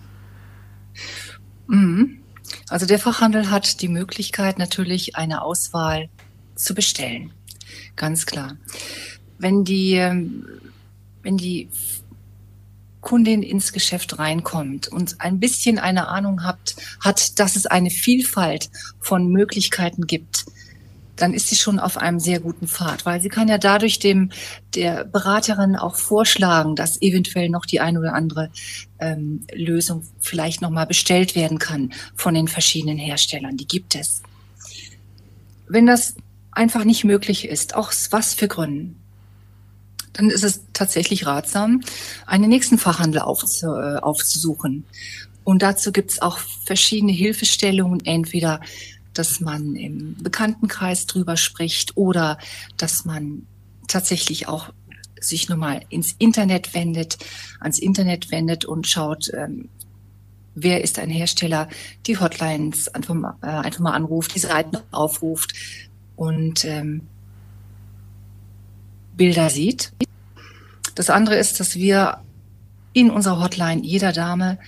Mhm. 1.66 2.20
Also 2.68 2.86
der 2.86 2.98
Fachhandel 2.98 3.50
hat 3.50 3.80
die 3.80 3.88
Möglichkeit 3.88 4.58
natürlich 4.58 5.16
eine 5.16 5.42
Auswahl 5.42 6.08
zu 6.54 6.74
bestellen. 6.74 7.32
Ganz 7.96 8.26
klar. 8.26 8.56
Wenn 9.38 9.64
die, 9.64 9.94
ähm, 9.94 10.46
wenn 11.22 11.36
die 11.36 11.68
Kundin 13.00 13.42
ins 13.42 13.72
Geschäft 13.72 14.18
reinkommt 14.18 14.88
und 14.88 15.20
ein 15.20 15.40
bisschen 15.40 15.78
eine 15.78 16.08
Ahnung 16.08 16.44
hat, 16.44 16.76
hat, 17.00 17.38
dass 17.38 17.56
es 17.56 17.66
eine 17.66 17.90
Vielfalt 17.90 18.70
von 19.00 19.28
Möglichkeiten 19.28 20.06
gibt, 20.06 20.44
dann 21.20 21.34
ist 21.34 21.48
sie 21.48 21.56
schon 21.56 21.78
auf 21.78 21.98
einem 21.98 22.18
sehr 22.18 22.40
guten 22.40 22.66
Pfad, 22.66 23.04
weil 23.04 23.20
sie 23.20 23.28
kann 23.28 23.48
ja 23.48 23.58
dadurch 23.58 23.98
dem 23.98 24.30
der 24.74 25.04
Beraterin 25.04 25.76
auch 25.76 25.96
vorschlagen, 25.96 26.76
dass 26.76 27.00
eventuell 27.02 27.50
noch 27.50 27.66
die 27.66 27.80
eine 27.80 28.00
oder 28.00 28.14
andere 28.14 28.50
ähm, 28.98 29.44
Lösung 29.52 30.04
vielleicht 30.20 30.62
noch 30.62 30.70
mal 30.70 30.86
bestellt 30.86 31.34
werden 31.34 31.58
kann 31.58 31.92
von 32.14 32.34
den 32.34 32.48
verschiedenen 32.48 32.98
Herstellern. 32.98 33.56
Die 33.56 33.66
gibt 33.66 33.94
es. 33.94 34.22
Wenn 35.68 35.86
das 35.86 36.14
einfach 36.52 36.84
nicht 36.84 37.04
möglich 37.04 37.46
ist, 37.46 37.74
auch 37.74 37.88
aus 37.88 38.08
was 38.10 38.34
für 38.34 38.48
Gründen, 38.48 38.96
dann 40.12 40.30
ist 40.30 40.42
es 40.42 40.62
tatsächlich 40.72 41.26
ratsam, 41.26 41.82
einen 42.26 42.48
nächsten 42.48 42.78
Fachhandel 42.78 43.20
aufzu, 43.20 43.66
äh, 43.66 43.98
aufzusuchen. 43.98 44.84
Und 45.44 45.62
dazu 45.62 45.92
gibt 45.92 46.12
es 46.12 46.22
auch 46.22 46.38
verschiedene 46.64 47.12
Hilfestellungen, 47.12 48.04
entweder 48.04 48.60
dass 49.20 49.38
man 49.38 49.76
im 49.76 50.16
Bekanntenkreis 50.22 51.04
drüber 51.04 51.36
spricht 51.36 51.94
oder 51.98 52.38
dass 52.78 53.04
man 53.04 53.46
tatsächlich 53.86 54.48
auch 54.48 54.72
sich 55.20 55.50
nochmal 55.50 55.82
ins 55.90 56.14
Internet 56.18 56.72
wendet, 56.72 57.18
ans 57.60 57.78
Internet 57.78 58.30
wendet 58.30 58.64
und 58.64 58.86
schaut, 58.86 59.30
ähm, 59.34 59.68
wer 60.54 60.82
ist 60.82 60.98
ein 60.98 61.10
Hersteller, 61.10 61.68
die 62.06 62.18
Hotlines 62.18 62.88
einfach 62.88 63.12
mal, 63.12 63.36
äh, 63.42 63.48
einfach 63.48 63.80
mal 63.80 63.92
anruft, 63.92 64.34
die 64.34 64.38
Seiten 64.38 64.78
aufruft 64.90 65.52
und 66.16 66.64
ähm, 66.64 67.02
Bilder 69.18 69.50
sieht. 69.50 69.92
Das 70.94 71.10
andere 71.10 71.36
ist, 71.36 71.60
dass 71.60 71.76
wir 71.76 72.22
in 72.94 73.10
unserer 73.10 73.42
Hotline 73.42 73.82
jeder 73.82 74.12
Dame 74.12 74.58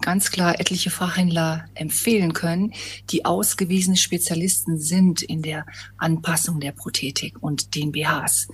ganz 0.00 0.30
klar 0.30 0.60
etliche 0.60 0.90
Fachhändler 0.90 1.64
empfehlen 1.74 2.32
können, 2.32 2.72
die 3.10 3.24
ausgewiesene 3.24 3.96
Spezialisten 3.96 4.78
sind 4.78 5.22
in 5.22 5.42
der 5.42 5.66
Anpassung 5.96 6.60
der 6.60 6.72
Prothetik 6.72 7.42
und 7.42 7.74
den 7.74 7.92
BHs. 7.92 8.48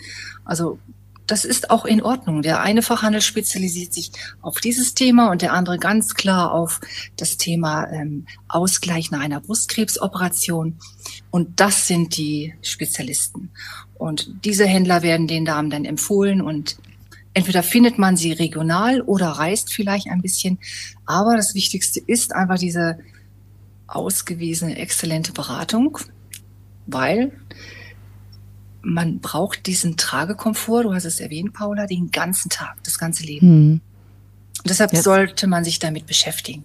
Also 0.45 0.79
das 1.27 1.45
ist 1.45 1.71
auch 1.71 1.85
in 1.85 2.03
Ordnung. 2.03 2.43
Der 2.43 2.61
eine 2.61 2.83
Fachhandel 2.83 3.23
spezialisiert 3.23 3.95
sich 3.95 4.13
auf 4.43 4.61
dieses 4.61 4.95
Thema 4.95 5.31
und 5.31 5.43
der 5.43 5.53
andere 5.55 5.79
ganz 5.79 6.15
klar 6.15 6.53
auf 6.53 6.81
das 7.17 7.39
Thema 7.39 7.89
ähm, 7.91 8.27
Ausgleich 8.49 9.11
nach 9.11 9.21
einer 9.21 9.41
Brustkrebsoperation. 9.41 10.79
Und 11.31 11.61
das 11.61 11.87
sind 11.87 12.17
die 12.17 12.55
Spezialisten. 12.61 13.51
Und 13.95 14.45
diese 14.45 14.67
Händler 14.67 15.03
werden 15.03 15.27
den 15.27 15.45
Damen 15.45 15.71
dann 15.71 15.85
empfohlen 15.85 16.43
und 16.43 16.77
entweder 17.35 17.63
findet 17.63 17.99
man 17.99 18.17
sie 18.17 18.33
regional 18.33 19.01
oder 19.03 19.27
reist 19.29 19.73
vielleicht 19.73 20.09
ein 20.09 20.23
bisschen. 20.23 20.59
Aber 21.05 21.37
das 21.37 21.55
Wichtigste 21.55 22.01
ist 22.07 22.35
einfach 22.35 22.59
diese 22.59 22.99
ausgewiesene, 23.87 24.79
exzellente 24.79 25.33
Beratung, 25.33 25.99
weil 26.87 27.33
man 28.83 29.19
braucht 29.21 29.67
diesen 29.67 29.97
Tragekomfort, 29.97 30.83
du 30.85 30.95
hast 30.95 31.05
es 31.05 31.21
erwähnt, 31.21 31.53
Paula, 31.55 31.87
den 31.87 32.11
ganzen 32.11 32.51
Tag, 32.51 32.77
das 32.85 32.99
ganze 32.99 33.25
Leben. 33.25 33.47
Hm. 33.47 33.81
Und 34.59 34.69
deshalb 34.71 34.93
Jetzt- 34.93 35.05
sollte 35.05 35.47
man 35.47 35.65
sich 35.65 35.79
damit 35.79 36.07
beschäftigen. 36.07 36.65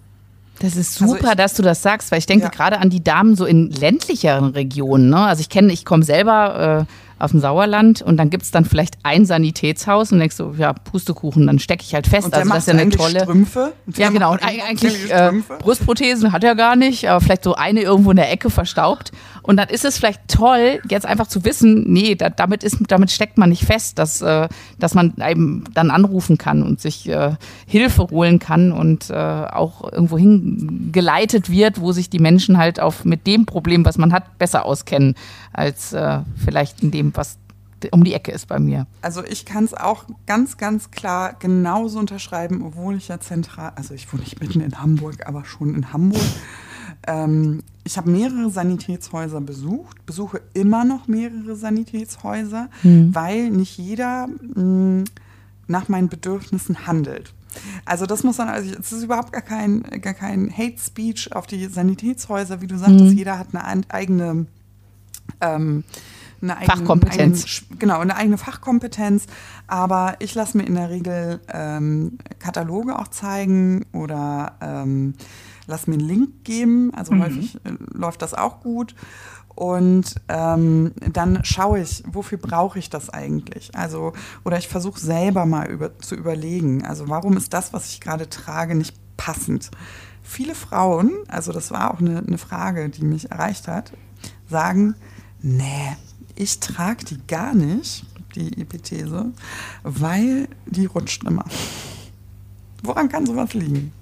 Das 0.58 0.76
ist 0.76 1.00
Also 1.00 1.14
super, 1.14 1.30
ich- 1.30 1.36
dass 1.38 1.54
du 1.54 1.62
das 1.62 1.80
sagst, 1.82 2.10
weil 2.10 2.18
ich 2.18 2.26
denke 2.26 2.44
Ja. 2.44 2.50
gerade 2.50 2.78
an 2.78 2.90
die 2.90 3.02
Damen 3.02 3.34
so 3.36 3.46
in 3.46 3.70
ländlicheren 3.70 4.50
Regionen. 4.50 5.08
Ne? 5.08 5.16
Also 5.18 5.40
ich 5.40 5.48
kenne, 5.48 5.72
ich 5.72 5.86
komme 5.86 6.04
selber 6.04 6.86
aus 7.20 7.30
dem 7.32 7.40
Sauerland 7.40 8.02
und 8.02 8.16
dann 8.16 8.30
gibt 8.30 8.42
es 8.44 8.50
dann 8.50 8.64
vielleicht 8.64 8.98
ein 9.02 9.24
Sanitätshaus 9.26 10.12
und 10.12 10.18
denkst 10.18 10.36
du, 10.38 10.54
ja, 10.56 10.72
Pustekuchen, 10.72 11.46
dann 11.46 11.58
stecke 11.58 11.82
ich 11.86 11.94
halt 11.94 12.06
fest. 12.06 12.24
Und 12.26 12.34
der 12.34 12.40
also 12.40 12.52
das 12.54 12.66
ist 12.66 12.72
ja 12.74 12.80
eine 12.80 12.90
tolle. 12.90 13.20
Strümpfe. 13.20 13.72
Ja, 13.86 13.92
Der 13.92 14.10
genau. 14.10 14.30
macht 14.32 14.42
Und 14.42 14.48
eig- 14.48 14.62
eigentlich 14.68 15.10
äh. 15.10 15.32
Brustprothesen 15.58 16.32
hat 16.32 16.44
er 16.44 16.54
gar 16.54 16.76
nicht, 16.76 17.08
aber 17.08 17.20
vielleicht 17.20 17.44
so 17.44 17.54
eine 17.54 17.82
irgendwo 17.82 18.10
in 18.10 18.16
der 18.16 18.30
Ecke 18.32 18.50
verstaubt. 18.50 19.12
Und 19.42 19.56
dann 19.56 19.68
ist 19.68 19.84
es 19.86 19.96
vielleicht 19.96 20.20
toll, 20.28 20.80
jetzt 20.88 21.06
einfach 21.06 21.26
zu 21.26 21.44
wissen, 21.44 21.84
nee, 21.90 22.14
da, 22.14 22.28
damit, 22.28 22.62
ist, 22.62 22.76
damit 22.88 23.10
steckt 23.10 23.38
man 23.38 23.48
nicht 23.48 23.64
fest, 23.64 23.98
dass, 23.98 24.20
äh, 24.20 24.48
dass 24.78 24.94
man 24.94 25.14
eben 25.26 25.64
dann 25.74 25.90
anrufen 25.90 26.36
kann 26.38 26.62
und 26.62 26.80
sich 26.80 27.08
äh, 27.08 27.32
Hilfe 27.66 28.08
holen 28.10 28.38
kann 28.38 28.70
und 28.70 29.08
äh, 29.10 29.14
auch 29.14 29.90
irgendwo 29.90 30.18
hingeleitet 30.18 31.50
wird, 31.50 31.80
wo 31.80 31.92
sich 31.92 32.10
die 32.10 32.18
Menschen 32.18 32.58
halt 32.58 32.80
auf 32.80 33.04
mit 33.04 33.26
dem 33.26 33.46
Problem, 33.46 33.84
was 33.84 33.98
man 33.98 34.12
hat, 34.12 34.38
besser 34.38 34.64
auskennen, 34.66 35.14
als 35.52 35.92
äh, 35.92 36.20
vielleicht 36.36 36.82
in 36.82 36.90
dem, 36.90 37.14
was 37.16 37.38
um 37.92 38.04
die 38.04 38.12
Ecke 38.12 38.30
ist 38.30 38.46
bei 38.46 38.58
mir. 38.58 38.86
Also 39.00 39.24
ich 39.24 39.46
kann 39.46 39.64
es 39.64 39.72
auch 39.72 40.04
ganz, 40.26 40.58
ganz 40.58 40.90
klar 40.90 41.34
genauso 41.38 41.98
unterschreiben, 41.98 42.62
obwohl 42.62 42.96
ich 42.96 43.08
ja 43.08 43.18
zentral, 43.20 43.72
also 43.74 43.94
ich 43.94 44.12
wohne 44.12 44.22
nicht 44.22 44.38
mitten 44.40 44.60
in 44.60 44.80
Hamburg, 44.80 45.26
aber 45.26 45.46
schon 45.46 45.74
in 45.74 45.90
Hamburg. 45.92 46.20
Ähm, 47.06 47.62
ich 47.84 47.96
habe 47.96 48.10
mehrere 48.10 48.50
Sanitätshäuser 48.50 49.40
besucht, 49.40 50.04
besuche 50.04 50.42
immer 50.52 50.84
noch 50.84 51.08
mehrere 51.08 51.56
Sanitätshäuser, 51.56 52.68
weil 53.14 53.48
nicht 53.50 53.78
jeder 53.78 54.28
mh, 54.54 55.04
nach 55.66 55.88
meinen 55.88 56.08
Bedürfnissen 56.10 56.86
handelt. 56.86 57.32
Also 57.86 58.04
das 58.06 58.22
muss 58.22 58.36
dann, 58.36 58.48
also 58.48 58.70
es 58.78 58.92
ist 58.92 59.02
überhaupt 59.02 59.32
gar 59.32 59.42
kein, 59.42 59.82
gar 60.02 60.14
kein 60.14 60.52
Hate 60.56 60.78
Speech 60.78 61.34
auf 61.34 61.46
die 61.46 61.66
Sanitätshäuser, 61.66 62.60
wie 62.60 62.66
du 62.66 62.76
sagtest, 62.76 63.12
jeder 63.14 63.38
hat 63.38 63.48
eine 63.52 63.64
ein- 63.64 63.86
eigene 63.90 64.46
ähm, 65.40 65.84
eine 66.42 66.56
eigene, 66.56 66.76
Fachkompetenz. 66.76 67.44
Eigene, 67.44 67.78
genau, 67.78 68.00
eine 68.00 68.16
eigene 68.16 68.38
Fachkompetenz. 68.38 69.26
Aber 69.66 70.16
ich 70.20 70.34
lasse 70.34 70.56
mir 70.56 70.64
in 70.64 70.74
der 70.74 70.90
Regel 70.90 71.40
ähm, 71.52 72.18
Kataloge 72.38 72.98
auch 72.98 73.08
zeigen 73.08 73.84
oder 73.92 74.54
ähm, 74.60 75.14
lass 75.66 75.86
mir 75.86 75.94
einen 75.94 76.08
Link 76.08 76.44
geben. 76.44 76.92
Also 76.94 77.14
häufig 77.16 77.56
äh, 77.56 77.72
läuft 77.92 78.22
das 78.22 78.34
auch 78.34 78.60
gut. 78.60 78.94
Und 79.54 80.14
ähm, 80.28 80.92
dann 81.12 81.44
schaue 81.44 81.80
ich, 81.80 82.02
wofür 82.06 82.38
brauche 82.38 82.78
ich 82.78 82.88
das 82.88 83.10
eigentlich? 83.10 83.70
Also, 83.74 84.14
oder 84.42 84.56
ich 84.56 84.68
versuche 84.68 84.98
selber 84.98 85.44
mal 85.44 85.68
über, 85.68 85.98
zu 85.98 86.14
überlegen, 86.14 86.86
also 86.86 87.10
warum 87.10 87.36
ist 87.36 87.52
das, 87.52 87.74
was 87.74 87.90
ich 87.90 88.00
gerade 88.00 88.30
trage, 88.30 88.74
nicht 88.74 88.96
passend? 89.18 89.70
Viele 90.22 90.54
Frauen, 90.54 91.10
also 91.28 91.52
das 91.52 91.70
war 91.72 91.92
auch 91.92 91.98
eine, 91.98 92.24
eine 92.26 92.38
Frage, 92.38 92.88
die 92.88 93.04
mich 93.04 93.30
erreicht 93.30 93.68
hat, 93.68 93.92
sagen, 94.48 94.94
nee, 95.42 95.96
ich 96.34 96.60
trage 96.60 97.04
die 97.04 97.18
gar 97.26 97.54
nicht, 97.54 98.04
die 98.34 98.60
Epithese, 98.60 99.32
weil 99.82 100.48
die 100.66 100.86
rutscht 100.86 101.24
immer. 101.24 101.44
Woran 102.82 103.08
kann 103.08 103.26
sowas 103.26 103.54
liegen? 103.54 103.92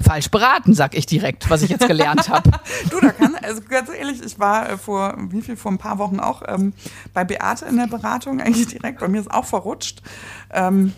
Falsch 0.00 0.30
beraten, 0.30 0.74
sag 0.74 0.96
ich 0.96 1.06
direkt, 1.06 1.48
was 1.48 1.62
ich 1.62 1.70
jetzt 1.70 1.86
gelernt 1.86 2.28
habe. 2.28 2.50
Du, 2.90 3.00
da 3.00 3.12
kann, 3.12 3.36
also 3.36 3.60
ganz 3.68 3.88
ehrlich, 3.90 4.20
ich 4.24 4.38
war 4.38 4.70
äh, 4.70 4.78
vor, 4.78 5.16
wie 5.30 5.42
viel, 5.42 5.56
vor 5.56 5.70
ein 5.70 5.78
paar 5.78 5.98
Wochen 5.98 6.18
auch 6.18 6.42
ähm, 6.46 6.72
bei 7.14 7.22
Beate 7.24 7.66
in 7.66 7.76
der 7.76 7.86
Beratung, 7.86 8.40
eigentlich 8.40 8.66
direkt, 8.66 8.98
bei 8.98 9.08
mir 9.08 9.20
ist 9.20 9.30
auch 9.30 9.44
verrutscht. 9.44 10.02
Ähm, 10.50 10.92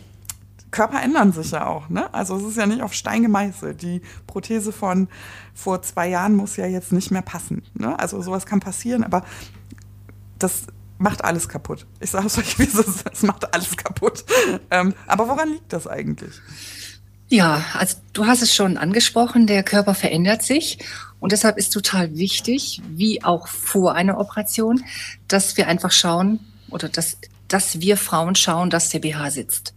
Körper 0.75 1.01
ändern 1.01 1.33
sich 1.33 1.53
ja 1.53 1.67
auch, 1.67 1.89
ne? 1.89 2.13
Also 2.13 2.37
es 2.37 2.43
ist 2.43 2.57
ja 2.57 2.67
nicht 2.67 2.83
auf 2.83 2.93
Stein 2.93 3.23
gemeißelt. 3.23 3.81
Die 3.81 4.03
Prothese 4.27 4.73
von 4.73 5.09
vor 5.55 5.83
zwei 5.83 6.09
Jahren 6.09 6.35
muss 6.35 6.57
ja 6.57 6.67
jetzt 6.67 6.93
nicht 6.93 7.13
mehr 7.13 7.23
passen. 7.23 7.63
Ne? 7.75 7.97
Also 7.97 8.21
sowas 8.21 8.45
kann 8.45 8.59
passieren, 8.59 9.05
aber 9.05 9.25
das 10.37 10.65
macht 10.99 11.25
alles 11.25 11.49
kaputt. 11.49 11.87
Ich 12.01 12.11
sage 12.11 12.27
es 12.27 12.39
euch, 12.39 12.59
es 12.59 12.75
es 13.13 13.23
macht 13.23 13.55
alles 13.55 13.77
kaputt. 13.77 14.25
Ähm, 14.73 14.95
aber 15.07 15.29
woran 15.29 15.51
liegt 15.51 15.73
das 15.73 15.87
eigentlich? 15.87 16.35
Ja, 17.29 17.65
also 17.75 17.99
du 18.13 18.27
hast 18.27 18.43
es 18.43 18.53
schon 18.53 18.77
angesprochen, 18.77 19.47
der 19.47 19.63
Körper 19.63 19.95
verändert 19.95 20.43
sich 20.43 20.79
und 21.21 21.31
deshalb 21.31 21.57
ist 21.57 21.71
total 21.71 22.17
wichtig, 22.17 22.83
wie 22.89 23.23
auch 23.23 23.47
vor 23.47 23.95
einer 23.95 24.19
Operation, 24.19 24.85
dass 25.29 25.57
wir 25.57 25.69
einfach 25.69 25.93
schauen 25.93 26.41
oder 26.69 26.89
dass, 26.89 27.17
dass 27.47 27.81
wir 27.81 27.97
Frauen 27.97 28.35
schauen, 28.35 28.71
dass 28.71 28.89
der 28.89 28.99
BH 28.99 29.31
sitzt. 29.31 29.75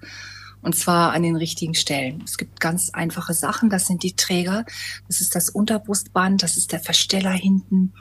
Und 0.62 0.76
zwar 0.76 1.13
an 1.13 1.24
den 1.24 1.36
richtigen 1.36 1.76
Stellen. 1.76 2.22
Es 2.26 2.38
gibt 2.38 2.60
ganz 2.60 2.89
einfache 2.89 3.34
Sachen, 3.34 3.70
das 3.70 3.86
sind 3.86 4.04
die 4.04 4.15
Träger, 4.15 4.65
das 5.08 5.22
ist 5.22 5.36
das 5.36 5.50
Unterbrustband, 5.50 6.43
das 6.43 6.58
ist 6.58 6.72
der 6.72 6.80
Versteller 6.80 7.32
hinten 7.32 7.93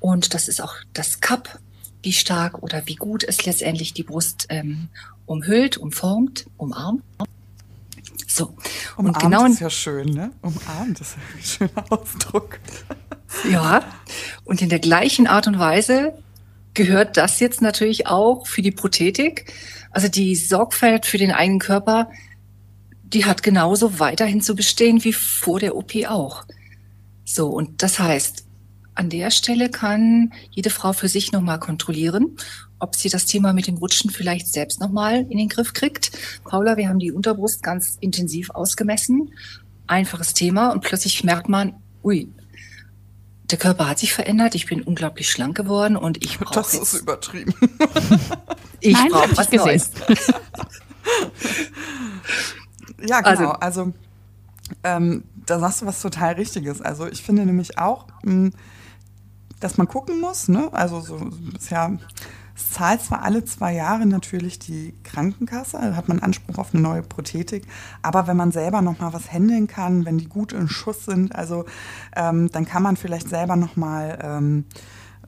und 0.00 0.34
das 0.34 0.48
ist 0.48 0.60
auch 0.60 0.74
das 0.92 1.20
Cup, 1.20 1.58
wie 2.02 2.12
stark 2.12 2.62
oder 2.62 2.86
wie 2.86 2.94
gut 2.94 3.24
es 3.24 3.44
letztendlich 3.44 3.92
die 3.92 4.04
Brust 4.04 4.46
ähm, 4.48 4.88
umhüllt, 5.26 5.76
umformt, 5.76 6.46
umarmt. 6.56 7.02
So. 8.26 8.54
Umarmt 8.96 9.16
und 9.16 9.22
genau 9.22 9.46
ist 9.46 9.60
ja 9.60 9.70
schön, 9.70 10.08
ne? 10.08 10.30
Umarmt 10.42 11.00
ist 11.00 11.16
ein 11.16 11.42
schöner 11.42 11.84
Ausdruck. 11.90 12.60
ja, 13.50 13.82
und 14.44 14.62
in 14.62 14.68
der 14.68 14.78
gleichen 14.78 15.26
Art 15.26 15.46
und 15.46 15.58
Weise 15.58 16.14
gehört 16.74 17.16
das 17.16 17.40
jetzt 17.40 17.60
natürlich 17.60 18.06
auch 18.06 18.46
für 18.46 18.62
die 18.62 18.70
Prothetik. 18.70 19.52
Also 19.90 20.08
die 20.08 20.36
Sorgfalt 20.36 21.06
für 21.06 21.18
den 21.18 21.32
eigenen 21.32 21.60
Körper, 21.60 22.10
die 23.02 23.24
hat 23.24 23.42
genauso 23.42 23.98
weiterhin 23.98 24.40
zu 24.40 24.54
bestehen 24.54 25.02
wie 25.04 25.12
vor 25.12 25.60
der 25.60 25.76
OP 25.76 25.92
auch. 26.06 26.44
So, 27.24 27.48
und 27.48 27.82
das 27.82 27.98
heißt, 27.98 28.44
an 28.94 29.10
der 29.10 29.30
Stelle 29.30 29.70
kann 29.70 30.32
jede 30.50 30.70
Frau 30.70 30.92
für 30.92 31.08
sich 31.08 31.30
nochmal 31.30 31.60
kontrollieren, 31.60 32.36
ob 32.80 32.96
sie 32.96 33.08
das 33.08 33.26
Thema 33.26 33.52
mit 33.52 33.66
dem 33.66 33.76
Rutschen 33.76 34.10
vielleicht 34.10 34.48
selbst 34.48 34.80
nochmal 34.80 35.26
in 35.28 35.38
den 35.38 35.48
Griff 35.48 35.72
kriegt. 35.72 36.10
Paula, 36.44 36.76
wir 36.76 36.88
haben 36.88 36.98
die 36.98 37.12
Unterbrust 37.12 37.62
ganz 37.62 37.96
intensiv 38.00 38.50
ausgemessen. 38.50 39.30
Einfaches 39.86 40.34
Thema 40.34 40.70
und 40.70 40.82
plötzlich 40.82 41.22
merkt 41.24 41.48
man, 41.48 41.74
ui, 42.02 42.28
der 43.50 43.58
Körper 43.58 43.88
hat 43.88 43.98
sich 43.98 44.12
verändert, 44.12 44.54
ich 44.54 44.66
bin 44.66 44.82
unglaublich 44.82 45.30
schlank 45.30 45.56
geworden 45.56 45.96
und 45.96 46.22
ich 46.22 46.38
brauche 46.38 46.54
Das 46.54 46.72
jetzt, 46.74 46.94
ist 46.94 47.00
übertrieben. 47.02 47.54
ich 48.80 48.96
brauche 49.10 49.36
was 49.36 49.50
gesehen. 49.50 49.66
Neues. 49.66 49.90
Ja, 53.06 53.20
genau. 53.20 53.52
Also- 53.52 53.84
Also, 53.84 53.92
ähm, 54.84 55.24
da 55.46 55.58
sagst 55.60 55.80
du 55.82 55.86
was 55.86 56.02
total 56.02 56.34
Richtiges. 56.34 56.82
Also 56.82 57.06
ich 57.06 57.22
finde 57.22 57.46
nämlich 57.46 57.78
auch, 57.78 58.06
mh, 58.22 58.50
dass 59.60 59.78
man 59.78 59.88
gucken 59.88 60.20
muss, 60.20 60.48
ne? 60.48 60.68
Also 60.72 61.00
so 61.00 61.16
ist 61.56 61.70
ja, 61.70 61.90
es 62.58 62.72
zahlt 62.72 63.00
zwar 63.02 63.22
alle 63.22 63.44
zwei 63.44 63.72
Jahre 63.72 64.04
natürlich 64.04 64.58
die 64.58 64.92
Krankenkasse, 65.04 65.78
da 65.80 65.94
hat 65.94 66.08
man 66.08 66.18
Anspruch 66.18 66.58
auf 66.58 66.74
eine 66.74 66.82
neue 66.82 67.02
Prothetik, 67.02 67.64
aber 68.02 68.26
wenn 68.26 68.36
man 68.36 68.50
selber 68.50 68.82
noch 68.82 68.98
mal 68.98 69.12
was 69.12 69.32
händeln 69.32 69.68
kann, 69.68 70.04
wenn 70.04 70.18
die 70.18 70.28
gut 70.28 70.52
in 70.52 70.68
Schuss 70.68 71.04
sind, 71.04 71.36
also 71.36 71.66
ähm, 72.16 72.50
dann 72.50 72.64
kann 72.64 72.82
man 72.82 72.96
vielleicht 72.96 73.28
selber 73.28 73.54
noch 73.54 73.76
mal 73.76 74.18
ähm, 74.20 74.64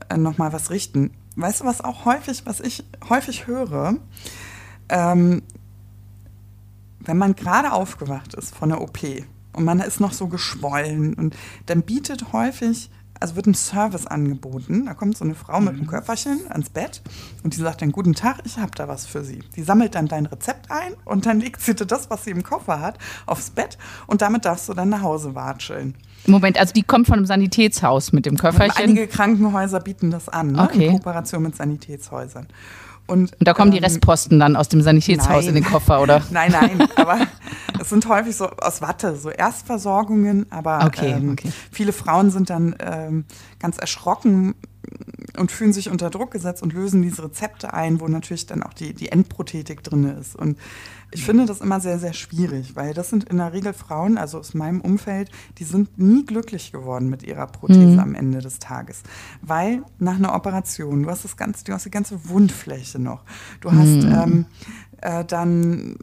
äh, 0.08 0.16
noch 0.16 0.40
was 0.40 0.70
richten. 0.70 1.12
Weißt 1.36 1.60
du, 1.60 1.66
was 1.66 1.80
auch 1.80 2.04
häufig, 2.04 2.46
was 2.46 2.58
ich 2.58 2.84
häufig 3.08 3.46
höre, 3.46 3.94
ähm, 4.88 5.42
wenn 6.98 7.16
man 7.16 7.36
gerade 7.36 7.70
aufgewacht 7.70 8.34
ist 8.34 8.56
von 8.56 8.70
der 8.70 8.80
OP 8.80 8.98
und 9.52 9.64
man 9.64 9.78
ist 9.78 10.00
noch 10.00 10.12
so 10.12 10.26
geschwollen 10.26 11.14
und 11.14 11.36
dann 11.66 11.82
bietet 11.82 12.32
häufig, 12.32 12.90
also 13.20 13.36
wird 13.36 13.46
ein 13.46 13.54
Service 13.54 14.06
angeboten, 14.06 14.86
da 14.86 14.94
kommt 14.94 15.16
so 15.16 15.24
eine 15.24 15.34
Frau 15.34 15.60
mit 15.60 15.74
einem 15.74 15.86
Köfferchen 15.86 16.40
ans 16.48 16.70
Bett 16.70 17.02
und 17.44 17.54
die 17.54 17.60
sagt 17.60 17.82
dann, 17.82 17.92
guten 17.92 18.14
Tag, 18.14 18.38
ich 18.44 18.58
habe 18.58 18.72
da 18.74 18.88
was 18.88 19.06
für 19.06 19.22
Sie. 19.22 19.40
Die 19.56 19.62
sammelt 19.62 19.94
dann 19.94 20.08
dein 20.08 20.26
Rezept 20.26 20.70
ein 20.70 20.94
und 21.04 21.26
dann 21.26 21.40
legt 21.40 21.60
sie 21.60 21.74
dir 21.74 21.86
das, 21.86 22.10
was 22.10 22.24
sie 22.24 22.30
im 22.30 22.42
Koffer 22.42 22.80
hat, 22.80 22.98
aufs 23.26 23.50
Bett 23.50 23.78
und 24.06 24.22
damit 24.22 24.46
darfst 24.46 24.68
du 24.68 24.74
dann 24.74 24.88
nach 24.88 25.02
Hause 25.02 25.34
watscheln. 25.34 25.94
Moment, 26.26 26.58
also 26.58 26.72
die 26.72 26.82
kommt 26.82 27.06
von 27.06 27.16
einem 27.16 27.26
Sanitätshaus 27.26 28.12
mit 28.12 28.26
dem 28.26 28.36
Köfferchen. 28.36 28.84
Einige 28.84 29.06
Krankenhäuser 29.06 29.80
bieten 29.80 30.10
das 30.10 30.28
an, 30.28 30.52
ne? 30.52 30.62
Okay. 30.62 30.86
in 30.86 30.92
Kooperation 30.92 31.42
mit 31.42 31.56
Sanitätshäusern. 31.56 32.48
Und, 33.10 33.32
Und 33.32 33.48
da 33.48 33.54
kommen 33.54 33.70
die 33.72 33.78
ähm, 33.78 33.84
Restposten 33.84 34.38
dann 34.38 34.56
aus 34.56 34.68
dem 34.68 34.82
Sanitätshaus 34.82 35.44
nein. 35.44 35.48
in 35.48 35.54
den 35.54 35.64
Koffer, 35.64 36.00
oder? 36.00 36.22
Nein, 36.30 36.52
nein, 36.52 36.88
aber 36.96 37.18
es 37.80 37.88
sind 37.88 38.06
häufig 38.08 38.36
so 38.36 38.48
aus 38.48 38.80
Watte, 38.82 39.16
so 39.16 39.30
Erstversorgungen, 39.30 40.46
aber 40.50 40.84
Okay, 40.86 41.12
ähm, 41.12 41.32
okay. 41.32 41.50
viele 41.72 41.92
Frauen 41.92 42.30
sind 42.30 42.50
dann 42.50 42.76
ähm, 42.78 43.24
ganz 43.58 43.78
erschrocken 43.78 44.54
und 45.36 45.52
fühlen 45.52 45.72
sich 45.72 45.90
unter 45.90 46.10
Druck 46.10 46.30
gesetzt 46.30 46.62
und 46.62 46.72
lösen 46.72 47.02
diese 47.02 47.24
Rezepte 47.24 47.72
ein, 47.72 48.00
wo 48.00 48.08
natürlich 48.08 48.46
dann 48.46 48.62
auch 48.62 48.74
die, 48.74 48.94
die 48.94 49.10
Endprothetik 49.10 49.82
drin 49.82 50.04
ist. 50.04 50.36
Und 50.36 50.58
ich 51.12 51.24
finde 51.24 51.46
das 51.46 51.60
immer 51.60 51.80
sehr, 51.80 51.98
sehr 51.98 52.12
schwierig, 52.12 52.76
weil 52.76 52.94
das 52.94 53.10
sind 53.10 53.24
in 53.24 53.38
der 53.38 53.52
Regel 53.52 53.72
Frauen, 53.72 54.16
also 54.16 54.38
aus 54.38 54.54
meinem 54.54 54.80
Umfeld, 54.80 55.30
die 55.58 55.64
sind 55.64 55.98
nie 55.98 56.24
glücklich 56.24 56.70
geworden 56.70 57.08
mit 57.08 57.22
ihrer 57.22 57.46
Prothese 57.46 58.00
am 58.00 58.14
Ende 58.14 58.38
des 58.38 58.60
Tages. 58.60 59.02
Weil 59.42 59.82
nach 59.98 60.16
einer 60.16 60.34
Operation, 60.34 61.02
du 61.02 61.10
hast 61.10 61.24
das 61.24 61.36
ganze, 61.36 61.64
du 61.64 61.72
hast 61.72 61.84
die 61.84 61.90
ganze 61.90 62.28
Wundfläche 62.28 63.00
noch. 63.00 63.24
Du 63.60 63.72
hast 63.72 64.04
ähm, 64.04 64.46
äh, 65.00 65.24
dann, 65.24 65.96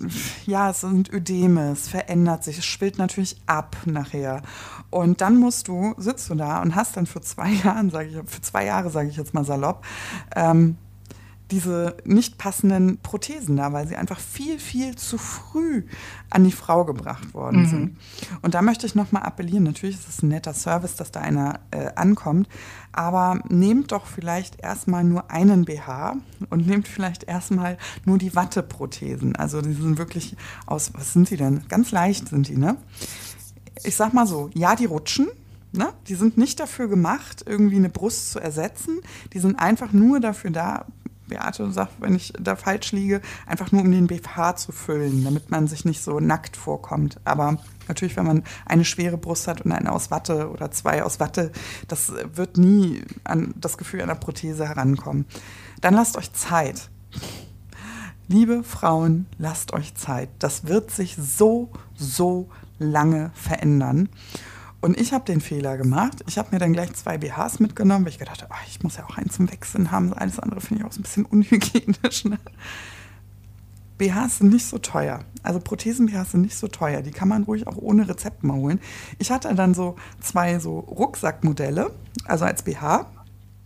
ja, 0.45 0.71
es 0.71 0.81
sind 0.81 1.11
Ödeme, 1.13 1.71
es 1.71 1.87
verändert 1.87 2.43
sich, 2.43 2.57
es 2.57 2.65
schwillt 2.65 2.97
natürlich 2.97 3.37
ab 3.45 3.77
nachher. 3.85 4.41
Und 4.89 5.21
dann 5.21 5.37
musst 5.37 5.67
du, 5.67 5.93
sitzt 5.97 6.29
du 6.29 6.35
da 6.35 6.61
und 6.61 6.75
hast 6.75 6.97
dann 6.97 7.05
für 7.05 7.21
zwei 7.21 7.49
Jahren, 7.63 7.89
sage 7.89 8.09
ich, 8.09 8.15
für 8.29 8.41
zwei 8.41 8.65
Jahre, 8.65 8.89
sage 8.89 9.09
ich 9.09 9.17
jetzt 9.17 9.33
mal 9.33 9.43
salopp, 9.43 9.85
ähm, 10.35 10.77
diese 11.51 11.95
nicht 12.03 12.37
passenden 12.37 12.97
Prothesen 12.97 13.55
da, 13.55 13.71
weil 13.71 13.87
sie 13.87 13.95
einfach 13.95 14.19
viel, 14.19 14.59
viel 14.59 14.95
zu 14.95 15.17
früh 15.17 15.83
an 16.29 16.43
die 16.43 16.51
Frau 16.51 16.83
gebracht 16.83 17.33
worden 17.33 17.61
mhm. 17.61 17.67
sind. 17.67 17.97
Und 18.41 18.53
da 18.53 18.61
möchte 18.61 18.85
ich 18.85 18.95
nochmal 18.95 19.23
appellieren, 19.23 19.63
natürlich 19.63 19.95
ist 19.95 20.09
es 20.09 20.23
ein 20.23 20.27
netter 20.27 20.53
Service, 20.53 20.95
dass 20.95 21.11
da 21.11 21.21
einer 21.21 21.61
äh, 21.71 21.91
ankommt, 21.95 22.49
aber 22.91 23.39
nehmt 23.47 23.91
doch 23.91 24.05
vielleicht 24.05 24.61
erstmal 24.61 25.03
nur 25.03 25.31
einen 25.31 25.65
BH 25.65 26.17
und 26.49 26.67
nehmt 26.67 26.87
vielleicht 26.87 27.23
erstmal 27.23 27.77
nur 28.03 28.17
die 28.17 28.35
Watteprothesen. 28.35 29.35
Also 29.35 29.61
die 29.61 29.73
sind 29.73 29.97
wirklich 29.97 30.35
aus, 30.65 30.91
was 30.95 31.13
sind 31.13 31.29
die 31.29 31.37
denn? 31.37 31.63
Ganz 31.69 31.91
leicht 31.91 32.27
sind 32.27 32.49
die, 32.49 32.57
ne? 32.57 32.77
Ich 33.83 33.95
sag 33.95 34.13
mal 34.13 34.27
so, 34.27 34.49
ja, 34.53 34.75
die 34.75 34.85
rutschen, 34.85 35.27
Ne? 35.73 35.93
Die 36.07 36.15
sind 36.15 36.37
nicht 36.37 36.59
dafür 36.59 36.87
gemacht, 36.87 37.43
irgendwie 37.45 37.75
eine 37.75 37.89
Brust 37.89 38.31
zu 38.31 38.39
ersetzen. 38.39 39.01
Die 39.33 39.39
sind 39.39 39.59
einfach 39.59 39.91
nur 39.91 40.19
dafür 40.19 40.49
da, 40.49 40.85
Beate 41.27 41.69
sagt, 41.71 41.91
wenn 41.99 42.15
ich 42.15 42.33
da 42.39 42.55
falsch 42.55 42.93
liege, 42.93 43.21
einfach 43.45 43.71
nur 43.71 43.81
um 43.81 43.91
den 43.91 44.07
BH 44.07 44.55
zu 44.55 44.71
füllen, 44.71 45.23
damit 45.23 45.51
man 45.51 45.67
sich 45.67 45.85
nicht 45.85 46.01
so 46.01 46.19
nackt 46.19 46.55
vorkommt. 46.55 47.19
Aber 47.25 47.57
natürlich, 47.87 48.15
wenn 48.15 48.25
man 48.25 48.43
eine 48.65 48.85
schwere 48.85 49.17
Brust 49.17 49.47
hat 49.47 49.61
und 49.61 49.71
eine 49.71 49.91
aus 49.91 50.09
Watte 50.09 50.49
oder 50.49 50.71
zwei 50.71 51.03
aus 51.03 51.19
Watte, 51.19 51.51
das 51.87 52.13
wird 52.33 52.57
nie 52.57 53.03
an 53.25 53.53
das 53.57 53.77
Gefühl 53.77 54.01
einer 54.01 54.15
Prothese 54.15 54.67
herankommen. 54.67 55.25
Dann 55.81 55.93
lasst 55.93 56.17
euch 56.17 56.31
Zeit. 56.33 56.89
Liebe 58.29 58.63
Frauen, 58.63 59.25
lasst 59.37 59.73
euch 59.73 59.95
Zeit. 59.95 60.29
Das 60.39 60.65
wird 60.67 60.91
sich 60.91 61.17
so, 61.17 61.69
so 61.95 62.49
lange 62.79 63.31
verändern. 63.33 64.09
Und 64.79 64.99
ich 64.99 65.11
habe 65.11 65.25
den 65.25 65.41
Fehler 65.41 65.77
gemacht. 65.77 66.23
Ich 66.27 66.37
habe 66.37 66.49
mir 66.51 66.59
dann 66.59 66.71
gleich 66.71 66.93
zwei 66.93 67.17
BHs 67.17 67.59
mitgenommen, 67.59 68.05
weil 68.05 68.11
ich 68.11 68.19
gedacht 68.19 68.43
habe, 68.43 68.53
oh, 68.53 68.63
ich 68.67 68.83
muss 68.83 68.97
ja 68.97 69.05
auch 69.05 69.17
einen 69.17 69.29
zum 69.29 69.51
Wechseln 69.51 69.91
haben. 69.91 70.13
Alles 70.13 70.39
andere 70.39 70.61
finde 70.61 70.83
ich 70.83 70.87
auch 70.87 70.93
so 70.93 70.99
ein 70.99 71.03
bisschen 71.03 71.25
unhygienisch. 71.25 72.25
Ne? 72.25 72.37
BHs 73.97 74.39
sind 74.39 74.53
nicht 74.53 74.65
so 74.65 74.77
teuer. 74.77 75.21
Also 75.41 75.59
Prothesen-BHs 75.59 76.31
sind 76.31 76.41
nicht 76.41 76.55
so 76.55 76.67
teuer. 76.67 77.01
Die 77.01 77.11
kann 77.11 77.27
man 77.27 77.43
ruhig 77.43 77.67
auch 77.67 77.77
ohne 77.77 78.07
Rezept 78.07 78.43
mal 78.43 78.55
holen. 78.55 78.79
Ich 79.17 79.31
hatte 79.31 79.53
dann 79.55 79.73
so 79.73 79.95
zwei 80.19 80.59
so 80.59 80.79
Rucksackmodelle, 80.79 81.91
also 82.25 82.45
als 82.45 82.61
BH. 82.61 83.07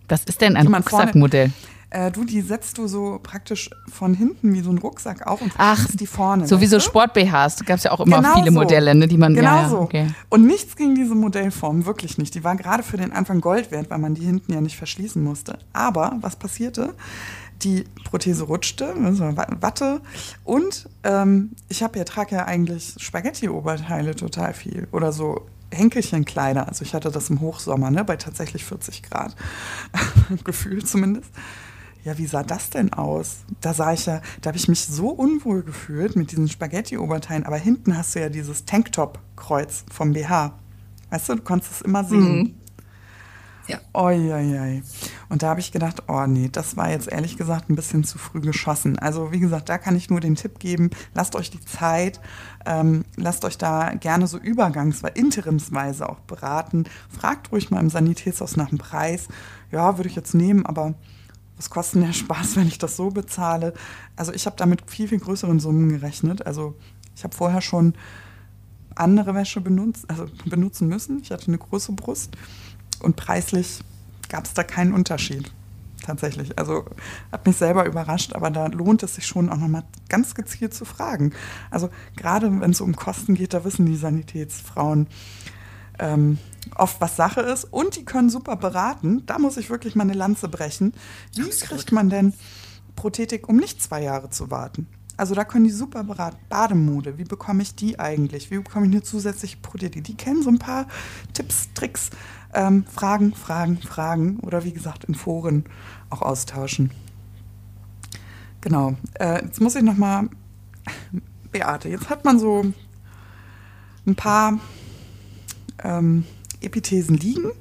Was 0.07 0.23
ist 0.23 0.41
denn 0.41 0.55
ein 0.55 0.67
Rucksackmodell? 0.67 1.51
Äh, 1.91 2.09
du, 2.09 2.23
die 2.23 2.39
setzt 2.39 2.77
du 2.77 2.87
so 2.87 3.19
praktisch 3.21 3.69
von 3.91 4.13
hinten 4.13 4.53
wie 4.53 4.61
so 4.61 4.71
ein 4.71 4.77
Rucksack 4.77 5.27
auf 5.27 5.41
und 5.41 5.51
Ach, 5.57 5.85
die 5.93 6.07
vorne. 6.07 6.47
So 6.47 6.61
wie 6.61 6.65
so 6.65 6.79
Sport-BHs. 6.79 7.57
Da 7.57 7.65
gab 7.65 7.77
es 7.77 7.83
ja 7.83 7.91
auch 7.91 7.99
immer 7.99 8.17
genau 8.17 8.35
viele 8.35 8.47
so. 8.47 8.59
Modelle, 8.59 8.95
ne, 8.95 9.09
die 9.09 9.17
man. 9.17 9.33
Genau 9.35 9.61
ja, 9.61 9.69
so. 9.69 9.79
Okay. 9.79 10.07
Und 10.29 10.47
nichts 10.47 10.77
gegen 10.77 10.95
diese 10.95 11.15
Modellform, 11.15 11.85
wirklich 11.85 12.17
nicht. 12.17 12.33
Die 12.33 12.45
war 12.45 12.55
gerade 12.55 12.81
für 12.81 12.95
den 12.95 13.11
Anfang 13.11 13.41
Gold 13.41 13.71
wert, 13.71 13.89
weil 13.89 13.99
man 13.99 14.15
die 14.15 14.23
hinten 14.23 14.53
ja 14.53 14.61
nicht 14.61 14.77
verschließen 14.77 15.21
musste. 15.21 15.59
Aber 15.73 16.17
was 16.21 16.37
passierte? 16.37 16.93
die 17.63 17.83
Prothese 18.05 18.45
rutschte, 18.45 18.95
also 19.03 19.23
Watte. 19.37 20.01
Und 20.43 20.89
ähm, 21.03 21.51
ich 21.69 21.83
habe 21.83 21.99
ja, 21.99 22.05
trage 22.05 22.35
ja 22.35 22.45
eigentlich 22.45 22.95
Spaghetti-Oberteile 22.97 24.15
total 24.15 24.55
viel. 24.55 24.87
Oder 24.91 25.11
so 25.11 25.45
Henkelchenkleider. 25.71 26.67
Also 26.67 26.83
ich 26.83 26.95
hatte 26.95 27.11
das 27.11 27.29
im 27.29 27.39
Hochsommer, 27.39 27.91
ne, 27.91 28.03
bei 28.03 28.17
tatsächlich 28.17 28.65
40 28.65 29.03
Grad. 29.03 29.35
Gefühlt 30.43 30.87
zumindest 30.87 31.29
ja, 32.03 32.17
wie 32.17 32.25
sah 32.25 32.43
das 32.43 32.69
denn 32.69 32.93
aus? 32.93 33.37
Da 33.61 33.73
sah 33.73 33.93
ich 33.93 34.05
ja, 34.05 34.21
da 34.41 34.49
habe 34.49 34.57
ich 34.57 34.67
mich 34.67 34.85
so 34.85 35.09
unwohl 35.09 35.63
gefühlt 35.63 36.15
mit 36.15 36.31
diesen 36.31 36.49
Spaghetti-Oberteilen, 36.49 37.45
aber 37.45 37.57
hinten 37.57 37.97
hast 37.97 38.15
du 38.15 38.19
ja 38.19 38.29
dieses 38.29 38.65
Tanktop-Kreuz 38.65 39.85
vom 39.91 40.13
BH. 40.13 40.53
Weißt 41.09 41.29
du, 41.29 41.35
du 41.35 41.41
konntest 41.41 41.71
es 41.73 41.81
immer 41.81 42.03
sehen. 42.03 42.37
Mhm. 42.37 42.53
Ja. 43.67 43.79
Oi, 43.93 44.33
oi, 44.33 44.59
oi. 44.59 44.83
Und 45.29 45.43
da 45.43 45.49
habe 45.49 45.59
ich 45.59 45.71
gedacht, 45.71 46.03
oh 46.07 46.25
nee, 46.25 46.49
das 46.51 46.75
war 46.75 46.89
jetzt 46.89 47.07
ehrlich 47.07 47.37
gesagt 47.37 47.69
ein 47.69 47.75
bisschen 47.75 48.03
zu 48.03 48.17
früh 48.17 48.41
geschossen. 48.41 48.99
Also 48.99 49.31
wie 49.31 49.39
gesagt, 49.39 49.69
da 49.69 49.77
kann 49.77 49.95
ich 49.95 50.09
nur 50.09 50.19
den 50.19 50.35
Tipp 50.35 50.59
geben, 50.59 50.89
lasst 51.13 51.35
euch 51.35 51.51
die 51.51 51.63
Zeit, 51.63 52.19
ähm, 52.65 53.05
lasst 53.15 53.45
euch 53.45 53.57
da 53.57 53.93
gerne 53.93 54.27
so 54.27 54.37
übergangsweise, 54.37 55.13
interimsweise 55.13 56.09
auch 56.09 56.19
beraten. 56.21 56.85
Fragt 57.09 57.51
ruhig 57.51 57.69
mal 57.69 57.79
im 57.79 57.89
Sanitätshaus 57.89 58.57
nach 58.57 58.69
dem 58.69 58.77
Preis. 58.77 59.27
Ja, 59.71 59.97
würde 59.97 60.09
ich 60.09 60.15
jetzt 60.15 60.33
nehmen, 60.33 60.65
aber 60.65 60.95
was 61.61 61.69
kostet 61.69 62.01
der 62.01 62.11
Spaß, 62.11 62.55
wenn 62.55 62.67
ich 62.67 62.79
das 62.79 62.97
so 62.97 63.11
bezahle? 63.11 63.73
Also 64.15 64.33
ich 64.33 64.47
habe 64.47 64.55
damit 64.57 64.89
viel, 64.89 65.07
viel 65.07 65.19
größeren 65.19 65.59
Summen 65.59 65.89
gerechnet. 65.89 66.45
Also 66.47 66.75
ich 67.15 67.23
habe 67.23 67.35
vorher 67.35 67.61
schon 67.61 67.93
andere 68.95 69.35
Wäsche 69.35 69.61
benutzt, 69.61 70.09
also 70.09 70.25
benutzen 70.45 70.87
müssen. 70.87 71.21
Ich 71.21 71.29
hatte 71.29 71.47
eine 71.49 71.59
große 71.59 71.91
Brust 71.91 72.35
und 72.99 73.15
preislich 73.15 73.81
gab 74.27 74.45
es 74.45 74.55
da 74.55 74.63
keinen 74.63 74.93
Unterschied. 74.93 75.51
Tatsächlich. 76.03 76.57
Also 76.57 76.85
hat 77.31 77.45
mich 77.45 77.57
selber 77.57 77.85
überrascht, 77.85 78.33
aber 78.33 78.49
da 78.49 78.65
lohnt 78.65 79.03
es 79.03 79.13
sich 79.13 79.27
schon 79.27 79.49
auch 79.49 79.57
nochmal 79.57 79.83
ganz 80.09 80.33
gezielt 80.33 80.73
zu 80.73 80.83
fragen. 80.83 81.31
Also 81.69 81.91
gerade 82.15 82.59
wenn 82.59 82.71
es 82.71 82.81
um 82.81 82.95
Kosten 82.95 83.35
geht, 83.35 83.53
da 83.53 83.63
wissen 83.63 83.85
die 83.85 83.95
Sanitätsfrauen, 83.95 85.05
ähm, 86.01 86.39
oft 86.75 86.99
was 86.99 87.15
Sache 87.15 87.41
ist 87.41 87.63
und 87.65 87.95
die 87.95 88.03
können 88.03 88.29
super 88.29 88.57
beraten. 88.57 89.25
Da 89.25 89.39
muss 89.39 89.55
ich 89.57 89.69
wirklich 89.69 89.95
mal 89.95 90.03
eine 90.03 90.13
Lanze 90.13 90.49
brechen. 90.49 90.93
Wie 91.35 91.49
kriegt 91.49 91.91
man 91.91 92.09
denn 92.09 92.33
Prothetik, 92.95 93.47
um 93.47 93.55
nicht 93.55 93.81
zwei 93.81 94.03
Jahre 94.03 94.29
zu 94.29 94.51
warten? 94.51 94.87
Also 95.17 95.35
da 95.35 95.45
können 95.45 95.65
die 95.65 95.71
super 95.71 96.03
beraten. 96.03 96.37
Bademode, 96.49 97.17
wie 97.17 97.23
bekomme 97.23 97.61
ich 97.61 97.75
die 97.75 97.99
eigentlich? 97.99 98.49
Wie 98.49 98.57
bekomme 98.57 98.87
ich 98.87 98.91
eine 98.91 99.03
zusätzliche 99.03 99.57
Prothetik? 99.57 100.03
Die 100.03 100.15
kennen 100.15 100.41
so 100.41 100.49
ein 100.49 100.57
paar 100.57 100.87
Tipps, 101.33 101.69
Tricks, 101.75 102.09
ähm, 102.53 102.85
Fragen, 102.85 103.35
Fragen, 103.35 103.77
Fragen 103.77 104.39
oder 104.39 104.63
wie 104.63 104.73
gesagt 104.73 105.03
in 105.03 105.13
Foren 105.13 105.65
auch 106.09 106.21
austauschen. 106.21 106.91
Genau. 108.61 108.95
Äh, 109.19 109.45
jetzt 109.45 109.61
muss 109.61 109.75
ich 109.75 109.83
noch 109.83 109.97
mal 109.97 110.29
Beate, 111.51 111.89
jetzt 111.89 112.09
hat 112.09 112.25
man 112.25 112.39
so 112.39 112.63
ein 114.07 114.15
paar 114.15 114.59
ähm, 115.83 116.25
Epithesen 116.61 117.17
liegen. 117.17 117.51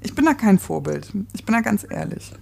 Ich 0.00 0.14
bin 0.14 0.24
da 0.24 0.34
kein 0.34 0.58
Vorbild. 0.58 1.12
Ich 1.34 1.44
bin 1.44 1.54
da 1.54 1.60
ganz 1.60 1.86
ehrlich. 1.88 2.32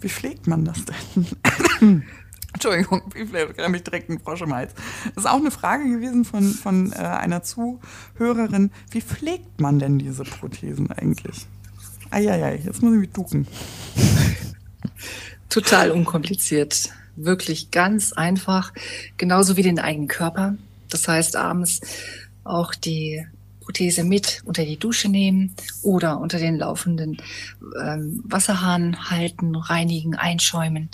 Wie 0.00 0.08
pflegt 0.08 0.46
man 0.46 0.64
das 0.64 0.78
denn? 0.84 2.02
Entschuldigung, 2.52 3.02
wie 3.12 3.26
vielleicht 3.26 3.68
mich 3.68 3.82
direkt 3.82 4.08
einen 4.08 4.18
Frosch 4.18 4.40
im 4.40 4.54
Hals. 4.54 4.72
Das 5.14 5.24
ist 5.24 5.30
auch 5.30 5.36
eine 5.36 5.50
Frage 5.50 5.90
gewesen 5.90 6.24
von, 6.24 6.52
von 6.52 6.92
äh, 6.92 6.96
einer 6.96 7.42
Zuhörerin. 7.42 8.70
Wie 8.90 9.02
pflegt 9.02 9.60
man 9.60 9.78
denn 9.78 9.98
diese 9.98 10.24
Prothesen 10.24 10.90
eigentlich? 10.90 11.46
Eieiei, 12.10 12.62
jetzt 12.64 12.82
muss 12.82 12.94
ich 12.94 13.00
mich 13.00 13.10
ducken. 13.10 13.46
Total 15.50 15.90
unkompliziert. 15.90 16.90
Wirklich 17.16 17.70
ganz 17.70 18.12
einfach. 18.12 18.72
Genauso 19.16 19.56
wie 19.56 19.62
den 19.62 19.78
eigenen 19.78 20.08
Körper. 20.08 20.56
Das 20.88 21.08
heißt, 21.08 21.36
abends 21.36 21.80
auch 22.46 22.74
die 22.74 23.26
Prothese 23.60 24.04
mit 24.04 24.42
unter 24.44 24.64
die 24.64 24.78
Dusche 24.78 25.08
nehmen 25.08 25.54
oder 25.82 26.20
unter 26.20 26.38
den 26.38 26.56
laufenden 26.56 27.18
ähm, 27.82 28.22
Wasserhahn 28.24 29.10
halten, 29.10 29.56
reinigen, 29.56 30.14
einschäumen 30.14 30.88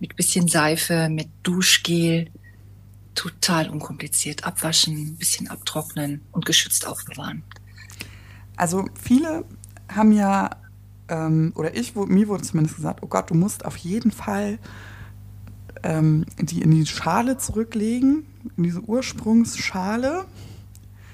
mit 0.00 0.16
bisschen 0.16 0.48
Seife, 0.48 1.08
mit 1.08 1.28
Duschgel. 1.42 2.28
Total 3.14 3.68
unkompliziert. 3.68 4.44
Abwaschen, 4.44 5.16
bisschen 5.16 5.48
abtrocknen 5.48 6.22
und 6.32 6.46
geschützt 6.46 6.86
aufbewahren. 6.86 7.44
Also 8.56 8.86
viele 9.00 9.44
haben 9.88 10.12
ja, 10.12 10.50
ähm, 11.08 11.52
oder 11.54 11.76
ich, 11.76 11.94
mir 11.94 12.28
wurde 12.28 12.42
zumindest 12.42 12.76
gesagt, 12.76 13.02
oh 13.02 13.06
Gott, 13.06 13.30
du 13.30 13.34
musst 13.34 13.64
auf 13.64 13.76
jeden 13.76 14.10
Fall 14.10 14.58
ähm, 15.82 16.26
die 16.38 16.62
in 16.62 16.70
die 16.70 16.86
Schale 16.86 17.38
zurücklegen, 17.38 18.26
in 18.56 18.62
diese 18.64 18.80
Ursprungsschale 18.80 20.24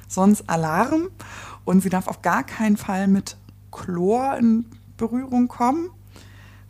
sonst 0.08 0.48
Alarm 0.48 1.08
und 1.64 1.82
sie 1.82 1.88
darf 1.88 2.08
auf 2.08 2.22
gar 2.22 2.44
keinen 2.44 2.76
Fall 2.76 3.08
mit 3.08 3.36
Chlor 3.70 4.36
in 4.38 4.66
Berührung 4.96 5.48
kommen. 5.48 5.90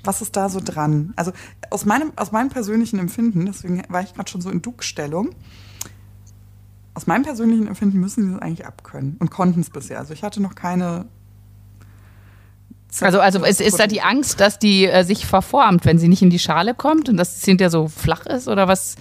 Was 0.04 0.22
ist 0.22 0.36
da 0.36 0.48
so 0.48 0.60
dran? 0.60 1.12
Also 1.16 1.32
aus 1.70 1.84
meinem, 1.84 2.12
aus 2.16 2.32
meinem 2.32 2.48
persönlichen 2.48 2.98
Empfinden, 2.98 3.46
deswegen 3.46 3.82
war 3.88 4.02
ich 4.02 4.14
gerade 4.14 4.30
schon 4.30 4.40
so 4.40 4.50
in 4.50 4.62
Duckstellung, 4.62 5.30
aus 6.94 7.06
meinem 7.06 7.24
persönlichen 7.24 7.66
Empfinden 7.66 8.00
müssen 8.00 8.26
sie 8.26 8.32
das 8.32 8.42
eigentlich 8.42 8.66
abkönnen 8.66 9.16
und 9.18 9.30
konnten 9.30 9.60
es 9.60 9.70
bisher. 9.70 9.98
Also 9.98 10.14
ich 10.14 10.22
hatte 10.22 10.40
noch 10.40 10.54
keine 10.54 11.06
also, 13.02 13.20
also 13.20 13.44
ist, 13.44 13.60
ist 13.60 13.78
da 13.78 13.86
die 13.86 14.00
Angst, 14.00 14.40
dass 14.40 14.58
die 14.58 14.86
äh, 14.86 15.04
sich 15.04 15.26
verformt, 15.26 15.84
wenn 15.84 15.98
sie 15.98 16.08
nicht 16.08 16.22
in 16.22 16.30
die 16.30 16.38
Schale 16.38 16.74
kommt 16.74 17.08
und 17.08 17.16
das 17.16 17.44
hinterher 17.44 17.70
so 17.70 17.88
flach 17.88 18.24
ist 18.26 18.48
oder 18.48 18.68
was? 18.68 18.96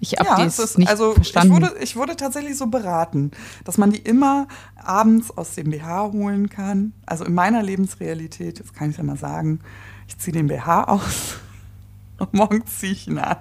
Ich 0.00 0.14
habe 0.18 0.28
ja, 0.28 0.44
dies 0.44 0.58
ist, 0.58 0.78
nicht 0.78 0.88
also 0.88 1.14
verstanden. 1.14 1.54
Ich 1.54 1.60
wurde, 1.60 1.78
ich 1.80 1.96
wurde 1.96 2.16
tatsächlich 2.16 2.56
so 2.56 2.66
beraten, 2.66 3.32
dass 3.64 3.78
man 3.78 3.90
die 3.90 3.98
immer 3.98 4.46
abends 4.76 5.36
aus 5.36 5.54
dem 5.54 5.70
BH 5.70 6.12
holen 6.12 6.48
kann. 6.48 6.92
Also 7.04 7.24
in 7.24 7.34
meiner 7.34 7.62
Lebensrealität, 7.62 8.60
das 8.60 8.72
kann 8.72 8.90
ich 8.90 8.96
ja 8.96 9.02
mal 9.02 9.16
sagen, 9.16 9.60
ich 10.06 10.18
ziehe 10.18 10.32
den 10.32 10.46
BH 10.46 10.84
aus 10.84 11.38
und 12.18 12.32
morgen 12.32 12.64
ziehe 12.66 12.92
ich 12.92 13.08
ihn 13.08 13.18
an. 13.18 13.38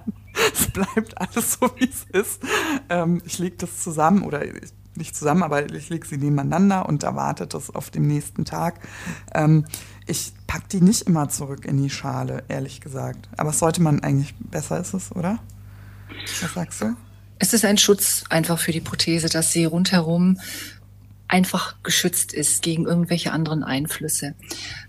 Es 0.54 0.68
bleibt 0.68 1.20
alles 1.20 1.54
so, 1.54 1.70
wie 1.78 1.90
es 1.90 2.06
ist. 2.12 2.42
Ähm, 2.90 3.22
ich 3.26 3.40
lege 3.40 3.58
das 3.58 3.82
zusammen 3.82 4.24
oder 4.24 4.46
ich, 4.46 4.72
nicht 4.96 5.16
zusammen, 5.16 5.44
aber 5.44 5.72
ich 5.72 5.90
lege 5.90 6.08
sie 6.08 6.18
nebeneinander 6.18 6.88
und 6.88 7.04
erwartet 7.04 7.54
das 7.54 7.74
auf 7.74 7.92
dem 7.92 8.08
nächsten 8.08 8.46
Tag. 8.46 8.80
Ähm, 9.34 9.66
ich 10.08 10.34
packe 10.48 10.68
die 10.72 10.82
nicht 10.82 11.04
immer 11.04 11.30
zurück 11.30 11.66
in 11.66 11.82
die 11.82 11.90
Schale, 11.90 12.44
ehrlich 12.48 12.82
gesagt. 12.82 13.30
Aber 13.38 13.52
es 13.52 13.60
sollte 13.60 13.82
man 13.82 14.00
eigentlich, 14.02 14.34
besser 14.40 14.80
ist 14.80 14.94
es, 14.94 15.16
oder? 15.16 15.40
Was 16.42 16.54
sagst 16.54 16.82
du? 16.82 16.96
Es 17.40 17.54
ist 17.54 17.66
ein 17.66 17.78
Schutz 17.78 18.24
einfach 18.30 18.60
für 18.60 18.72
die 18.72 18.82
Prothese, 18.82 19.30
dass 19.30 19.52
sie 19.52 19.66
rundherum 19.66 20.40
einfach 21.28 21.76
geschützt 21.84 22.34
ist 22.34 22.62
gegen 22.62 22.86
irgendwelche 22.86 23.32
anderen 23.32 23.64
Einflüsse. 23.64 24.34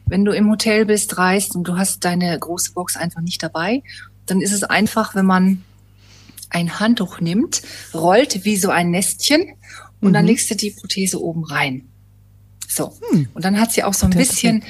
Wenn 0.07 0.25
du 0.25 0.33
im 0.33 0.49
Hotel 0.51 0.87
bist, 0.87 1.19
reist 1.19 1.57
und 1.57 1.65
du 1.65 1.77
hast 1.77 2.05
deine 2.05 2.39
große 2.39 2.73
Box 2.73 2.97
einfach 2.97 3.21
nicht 3.21 3.43
dabei, 3.43 3.83
dann 4.27 4.41
ist 4.41 4.53
es 4.53 4.63
einfach, 4.63 5.15
wenn 5.15 5.27
man 5.27 5.65
ein 6.51 6.81
Handtuch 6.81 7.21
nimmt, 7.21 7.63
rollt 7.93 8.45
wie 8.45 8.57
so 8.57 8.71
ein 8.71 8.91
Nestchen 8.91 9.55
und 10.01 10.11
mhm. 10.11 10.13
dann 10.15 10.27
legst 10.27 10.51
du 10.51 10.55
die 10.55 10.71
Prothese 10.71 11.21
oben 11.21 11.45
rein. 11.45 11.89
So. 12.69 12.93
Hm. 13.11 13.29
Und 13.35 13.45
dann 13.45 13.59
hat 13.59 13.73
sie 13.73 13.83
auch 13.83 13.95
so 13.95 14.07
ein 14.07 14.13
bisschen 14.13 14.63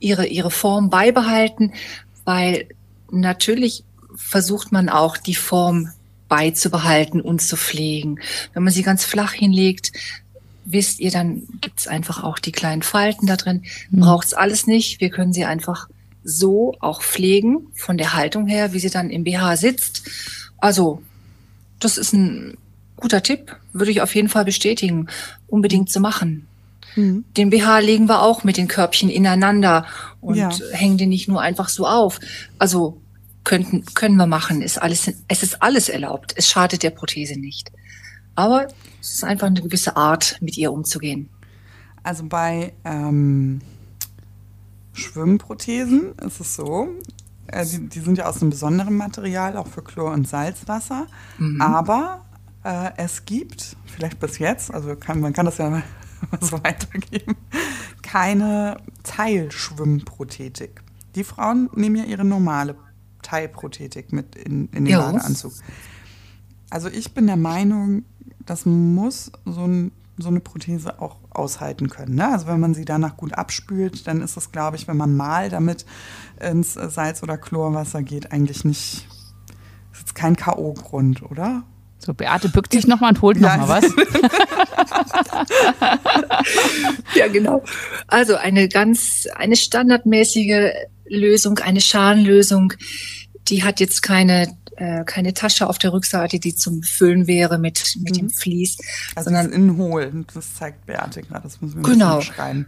ihre, 0.00 0.26
ihre 0.26 0.50
Form 0.50 0.90
beibehalten, 0.90 1.72
weil 2.24 2.68
natürlich 3.10 3.84
versucht 4.16 4.72
man 4.72 4.88
auch 4.88 5.16
die 5.16 5.34
Form 5.34 5.90
beizubehalten 6.28 7.20
und 7.20 7.42
zu 7.42 7.56
pflegen. 7.56 8.20
Wenn 8.52 8.64
man 8.64 8.72
sie 8.72 8.82
ganz 8.82 9.04
flach 9.04 9.32
hinlegt, 9.32 9.92
wisst 10.64 11.00
ihr, 11.00 11.10
dann 11.10 11.42
gibt's 11.60 11.86
einfach 11.86 12.22
auch 12.22 12.38
die 12.38 12.52
kleinen 12.52 12.82
Falten 12.82 13.26
da 13.26 13.36
drin. 13.36 13.64
Mhm. 13.90 14.00
Braucht's 14.00 14.34
alles 14.34 14.66
nicht. 14.66 15.00
Wir 15.00 15.10
können 15.10 15.32
sie 15.32 15.44
einfach 15.44 15.88
so 16.24 16.74
auch 16.80 17.02
pflegen, 17.02 17.66
von 17.74 17.98
der 17.98 18.14
Haltung 18.14 18.46
her, 18.46 18.72
wie 18.72 18.78
sie 18.78 18.90
dann 18.90 19.10
im 19.10 19.24
BH 19.24 19.56
sitzt. 19.56 20.02
Also, 20.58 21.02
das 21.80 21.98
ist 21.98 22.14
ein 22.14 22.56
guter 22.96 23.22
Tipp, 23.22 23.56
würde 23.72 23.90
ich 23.90 24.00
auf 24.00 24.14
jeden 24.14 24.30
Fall 24.30 24.46
bestätigen, 24.46 25.08
unbedingt 25.46 25.90
zu 25.90 26.00
machen. 26.00 26.46
Mhm. 26.96 27.24
Den 27.36 27.50
BH 27.50 27.80
legen 27.80 28.08
wir 28.08 28.22
auch 28.22 28.44
mit 28.44 28.56
den 28.56 28.68
Körbchen 28.68 29.10
ineinander 29.10 29.84
und 30.20 30.36
ja. 30.36 30.50
hängen 30.72 30.96
den 30.96 31.10
nicht 31.10 31.28
nur 31.28 31.40
einfach 31.42 31.68
so 31.68 31.86
auf. 31.86 32.20
Also 32.58 33.00
könnten, 33.44 33.84
können 33.94 34.16
wir 34.16 34.26
machen, 34.26 34.62
ist 34.62 34.80
alles, 34.80 35.12
es 35.28 35.42
ist 35.42 35.62
alles 35.62 35.88
erlaubt. 35.88 36.34
Es 36.36 36.48
schadet 36.48 36.82
der 36.82 36.90
Prothese 36.90 37.38
nicht. 37.38 37.70
Aber 38.34 38.66
es 39.00 39.12
ist 39.14 39.24
einfach 39.24 39.46
eine 39.46 39.62
gewisse 39.62 39.96
Art, 39.96 40.38
mit 40.40 40.56
ihr 40.56 40.72
umzugehen. 40.72 41.28
Also 42.02 42.24
bei 42.24 42.72
ähm, 42.84 43.60
Schwimmprothesen 44.92 46.14
ist 46.18 46.40
es 46.40 46.56
so, 46.56 46.88
äh, 47.46 47.64
die, 47.64 47.88
die, 47.88 48.00
sind 48.00 48.18
ja 48.18 48.26
aus 48.26 48.40
einem 48.40 48.50
besonderen 48.50 48.96
Material, 48.96 49.56
auch 49.56 49.66
für 49.66 49.82
Chlor- 49.82 50.12
und 50.12 50.26
Salzwasser. 50.26 51.06
Mhm. 51.38 51.60
Aber 51.60 52.24
äh, 52.64 52.90
es 52.96 53.24
gibt, 53.24 53.76
vielleicht 53.86 54.18
bis 54.20 54.38
jetzt, 54.38 54.72
also 54.72 54.96
kann, 54.96 55.20
man 55.20 55.32
kann 55.32 55.46
das 55.46 55.58
ja 55.58 55.70
mal 55.70 55.82
so 56.40 56.62
weitergeben, 56.62 57.36
keine 58.02 58.78
Teilschwimmprothetik. 59.02 60.82
Die 61.14 61.24
Frauen 61.24 61.70
nehmen 61.74 61.96
ja 61.96 62.04
ihre 62.04 62.24
normale 62.24 62.74
Teilprothetik 63.24 64.12
mit 64.12 64.36
in, 64.36 64.68
in 64.68 64.84
den 64.84 64.86
ja. 64.86 65.10
Badeanzug. 65.10 65.52
Also 66.70 66.88
ich 66.88 67.12
bin 67.12 67.26
der 67.26 67.36
Meinung, 67.36 68.04
das 68.46 68.66
muss 68.66 69.32
so, 69.44 69.66
ein, 69.66 69.92
so 70.18 70.28
eine 70.28 70.40
Prothese 70.40 71.00
auch 71.00 71.16
aushalten 71.30 71.88
können. 71.88 72.14
Ne? 72.14 72.32
Also 72.32 72.46
wenn 72.46 72.60
man 72.60 72.74
sie 72.74 72.84
danach 72.84 73.16
gut 73.16 73.34
abspült, 73.34 74.06
dann 74.06 74.20
ist 74.20 74.36
es, 74.36 74.52
glaube 74.52 74.76
ich, 74.76 74.86
wenn 74.86 74.96
man 74.96 75.16
mal 75.16 75.50
damit 75.50 75.84
ins 76.40 76.74
Salz- 76.74 77.22
oder 77.22 77.38
Chlorwasser 77.38 78.02
geht, 78.02 78.32
eigentlich 78.32 78.64
nicht, 78.64 79.08
ist 79.92 80.00
jetzt 80.00 80.14
kein 80.14 80.36
K.O.-Grund, 80.36 81.22
oder? 81.22 81.64
So, 81.98 82.12
Beate 82.12 82.50
bückt 82.50 82.72
sich 82.72 82.86
nochmal 82.86 83.12
und 83.12 83.22
holt 83.22 83.40
nochmal 83.40 83.68
was. 83.68 83.84
ja, 87.14 87.28
genau. 87.28 87.64
Also 88.08 88.36
eine 88.36 88.68
ganz, 88.68 89.26
eine 89.34 89.56
standardmäßige 89.56 90.72
Lösung, 91.06 91.58
eine 91.58 91.80
Schalenlösung, 91.80 92.72
die 93.48 93.62
hat 93.62 93.80
jetzt 93.80 94.02
keine 94.02 94.56
äh, 94.76 95.04
keine 95.04 95.34
Tasche 95.34 95.68
auf 95.68 95.78
der 95.78 95.92
Rückseite, 95.92 96.40
die 96.40 96.54
zum 96.54 96.82
Füllen 96.82 97.26
wäre 97.26 97.58
mit, 97.58 97.96
mit 98.00 98.14
mhm. 98.14 98.18
dem 98.18 98.30
Vlies. 98.30 98.76
Also 99.14 99.30
sondern 99.30 99.52
innen 99.52 99.76
hohl. 99.76 100.24
Das 100.34 100.54
zeigt 100.54 100.86
Beate 100.86 101.22
gerade. 101.22 101.42
Das 101.44 101.60
müssen 101.60 101.76
wir 101.76 101.92
genau. 101.92 102.20
schreiben. 102.20 102.66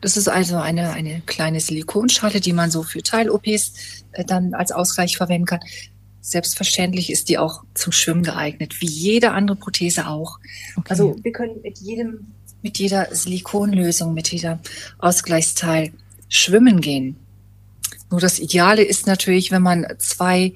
Das 0.00 0.16
ist 0.16 0.28
also 0.28 0.56
eine, 0.56 0.92
eine 0.92 1.20
kleine 1.26 1.60
Silikonschale, 1.60 2.40
die 2.40 2.52
man 2.52 2.70
so 2.70 2.82
für 2.82 3.02
Teil-OPs 3.02 3.72
äh, 4.12 4.24
dann 4.24 4.54
als 4.54 4.72
Ausgleich 4.72 5.16
verwenden 5.16 5.46
kann. 5.46 5.60
Selbstverständlich 6.20 7.10
ist 7.10 7.28
die 7.28 7.38
auch 7.38 7.64
zum 7.74 7.92
Schwimmen 7.92 8.22
geeignet, 8.22 8.80
wie 8.80 8.86
jede 8.86 9.32
andere 9.32 9.56
Prothese 9.56 10.06
auch. 10.06 10.38
Okay. 10.76 10.86
Also 10.88 11.16
wir 11.22 11.32
können 11.32 11.60
mit 11.62 11.78
jedem, 11.78 12.28
mit 12.62 12.78
jeder 12.78 13.14
Silikonlösung, 13.14 14.14
mit 14.14 14.30
jeder 14.32 14.60
Ausgleichsteil 14.98 15.92
schwimmen 16.28 16.80
gehen. 16.80 17.16
Nur 18.12 18.20
das 18.20 18.38
Ideale 18.38 18.84
ist 18.84 19.06
natürlich, 19.06 19.50
wenn 19.50 19.62
man 19.62 19.86
zwei 19.96 20.52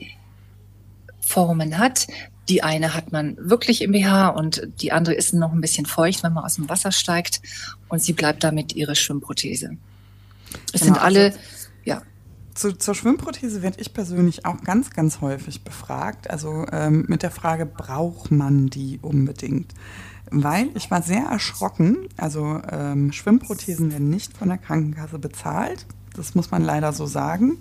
Formen 1.20 1.78
hat. 1.78 2.06
Die 2.50 2.62
eine 2.62 2.94
hat 2.94 3.10
man 3.12 3.36
wirklich 3.40 3.80
im 3.82 3.92
BH 3.92 4.28
und 4.28 4.68
die 4.80 4.92
andere 4.92 5.14
ist 5.14 5.32
noch 5.32 5.52
ein 5.52 5.62
bisschen 5.62 5.86
feucht, 5.86 6.22
wenn 6.22 6.34
man 6.34 6.44
aus 6.44 6.56
dem 6.56 6.68
Wasser 6.68 6.92
steigt 6.92 7.40
und 7.88 8.00
sie 8.00 8.12
bleibt 8.12 8.44
damit 8.44 8.76
ihre 8.76 8.94
Schwimmprothese. 8.94 9.78
Es 10.72 10.82
genau, 10.82 10.94
sind 10.94 11.02
alle, 11.02 11.24
also, 11.24 11.38
ja. 11.84 12.02
Zu, 12.54 12.76
zur 12.76 12.94
Schwimmprothese 12.94 13.62
werde 13.62 13.80
ich 13.80 13.94
persönlich 13.94 14.44
auch 14.44 14.62
ganz, 14.62 14.90
ganz 14.90 15.22
häufig 15.22 15.64
befragt. 15.64 16.28
Also 16.30 16.66
ähm, 16.70 17.06
mit 17.08 17.22
der 17.22 17.30
Frage, 17.30 17.64
braucht 17.64 18.30
man 18.30 18.68
die 18.68 18.98
unbedingt? 19.00 19.72
Weil 20.30 20.68
ich 20.74 20.90
war 20.90 21.00
sehr 21.00 21.24
erschrocken. 21.24 22.08
Also 22.18 22.60
ähm, 22.70 23.12
Schwimmprothesen 23.12 23.92
werden 23.92 24.10
nicht 24.10 24.36
von 24.36 24.48
der 24.48 24.58
Krankenkasse 24.58 25.18
bezahlt. 25.18 25.86
Das 26.16 26.34
muss 26.34 26.50
man 26.50 26.62
leider 26.62 26.92
so 26.92 27.06
sagen. 27.06 27.58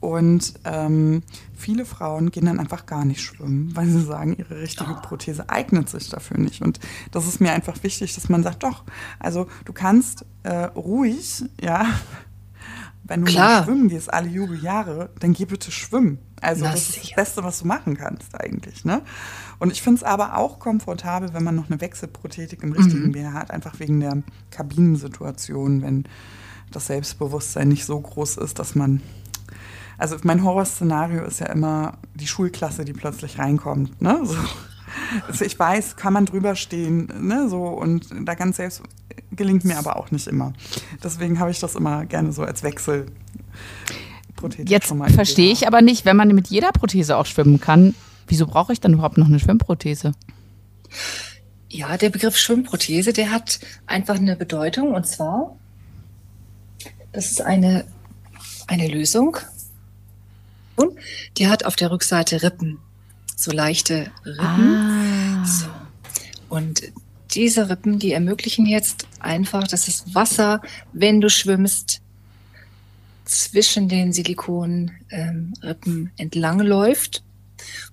Und 0.00 0.54
ähm, 0.64 1.22
viele 1.54 1.86
Frauen 1.86 2.30
gehen 2.30 2.46
dann 2.46 2.60
einfach 2.60 2.86
gar 2.86 3.04
nicht 3.04 3.22
schwimmen, 3.22 3.74
weil 3.74 3.86
sie 3.86 4.02
sagen, 4.02 4.36
ihre 4.36 4.60
richtige 4.60 4.94
Prothese 4.94 5.48
eignet 5.48 5.88
sich 5.88 6.10
dafür 6.10 6.38
nicht. 6.38 6.62
Und 6.62 6.80
das 7.12 7.26
ist 7.26 7.40
mir 7.40 7.52
einfach 7.52 7.82
wichtig, 7.82 8.14
dass 8.14 8.28
man 8.28 8.42
sagt, 8.42 8.62
doch, 8.62 8.84
also 9.18 9.48
du 9.64 9.72
kannst 9.72 10.24
äh, 10.42 10.64
ruhig, 10.64 11.44
ja, 11.60 11.86
wenn 13.04 13.24
du 13.24 13.32
Klar. 13.32 13.60
mal 13.60 13.64
schwimmen 13.64 13.88
gehst, 13.88 14.12
alle 14.12 14.28
Jubeljahre, 14.28 15.10
dann 15.20 15.32
geh 15.32 15.44
bitte 15.44 15.70
schwimmen. 15.70 16.18
Also 16.40 16.64
Na, 16.64 16.72
das 16.72 16.90
ist 16.90 17.02
das 17.02 17.14
Beste, 17.14 17.42
was 17.42 17.60
du 17.60 17.66
machen 17.66 17.96
kannst 17.96 18.38
eigentlich. 18.38 18.84
Ne? 18.84 19.02
Und 19.58 19.72
ich 19.72 19.82
finde 19.82 19.98
es 19.98 20.02
aber 20.02 20.36
auch 20.36 20.58
komfortabel, 20.58 21.32
wenn 21.32 21.44
man 21.44 21.54
noch 21.54 21.70
eine 21.70 21.80
Wechselprothetik 21.80 22.62
im 22.62 22.72
richtigen 22.72 23.06
mhm. 23.06 23.12
BH 23.12 23.32
hat, 23.32 23.50
einfach 23.50 23.78
wegen 23.78 24.00
der 24.00 24.22
Kabinensituation, 24.50 25.82
wenn 25.82 26.04
das 26.76 26.86
Selbstbewusstsein 26.86 27.68
nicht 27.68 27.84
so 27.84 27.98
groß 27.98 28.36
ist, 28.36 28.58
dass 28.58 28.74
man 28.74 29.02
also 29.98 30.16
mein 30.24 30.44
Horrorszenario 30.44 31.24
ist 31.24 31.40
ja 31.40 31.46
immer 31.46 31.96
die 32.14 32.26
Schulklasse, 32.26 32.84
die 32.84 32.92
plötzlich 32.92 33.38
reinkommt. 33.38 34.02
Ne? 34.02 34.20
So. 34.24 34.36
Also 35.26 35.44
ich 35.44 35.58
weiß, 35.58 35.96
kann 35.96 36.12
man 36.12 36.26
drüber 36.26 36.54
stehen, 36.54 37.08
ne, 37.20 37.48
so 37.48 37.64
und 37.64 38.06
da 38.24 38.34
ganz 38.34 38.56
selbst 38.56 38.82
gelingt 39.32 39.64
mir 39.64 39.78
aber 39.78 39.96
auch 39.96 40.10
nicht 40.10 40.26
immer. 40.26 40.52
Deswegen 41.02 41.38
habe 41.40 41.50
ich 41.50 41.60
das 41.60 41.74
immer 41.74 42.06
gerne 42.06 42.32
so 42.32 42.42
als 42.42 42.62
Wechsel. 42.62 43.06
Jetzt 44.66 44.92
verstehe 45.14 45.50
ich 45.50 45.66
aber 45.66 45.82
nicht, 45.82 46.04
wenn 46.04 46.16
man 46.16 46.28
mit 46.34 46.48
jeder 46.48 46.72
Prothese 46.72 47.16
auch 47.16 47.26
schwimmen 47.26 47.60
kann, 47.60 47.94
wieso 48.28 48.46
brauche 48.46 48.72
ich 48.72 48.80
dann 48.80 48.92
überhaupt 48.92 49.18
noch 49.18 49.26
eine 49.26 49.40
Schwimmprothese? 49.40 50.12
Ja, 51.68 51.96
der 51.96 52.10
Begriff 52.10 52.36
Schwimmprothese, 52.36 53.12
der 53.12 53.30
hat 53.30 53.60
einfach 53.86 54.16
eine 54.16 54.36
Bedeutung 54.36 54.94
und 54.94 55.06
zwar, 55.06 55.56
das 57.16 57.30
ist 57.30 57.40
eine, 57.40 57.86
eine 58.66 58.88
Lösung, 58.88 59.38
die 61.38 61.48
hat 61.48 61.64
auf 61.64 61.74
der 61.74 61.90
Rückseite 61.90 62.42
Rippen, 62.42 62.78
so 63.34 63.52
leichte 63.52 64.10
Rippen. 64.26 64.44
Ah. 64.44 65.44
So. 65.46 65.66
Und 66.50 66.82
diese 67.30 67.70
Rippen, 67.70 67.98
die 67.98 68.12
ermöglichen 68.12 68.66
jetzt 68.66 69.06
einfach, 69.18 69.66
dass 69.66 69.86
das 69.86 70.14
Wasser, 70.14 70.60
wenn 70.92 71.22
du 71.22 71.30
schwimmst, 71.30 72.02
zwischen 73.24 73.88
den 73.88 74.12
Silikonrippen 74.12 74.92
ähm, 75.86 76.10
entlang 76.18 76.60
läuft 76.60 77.24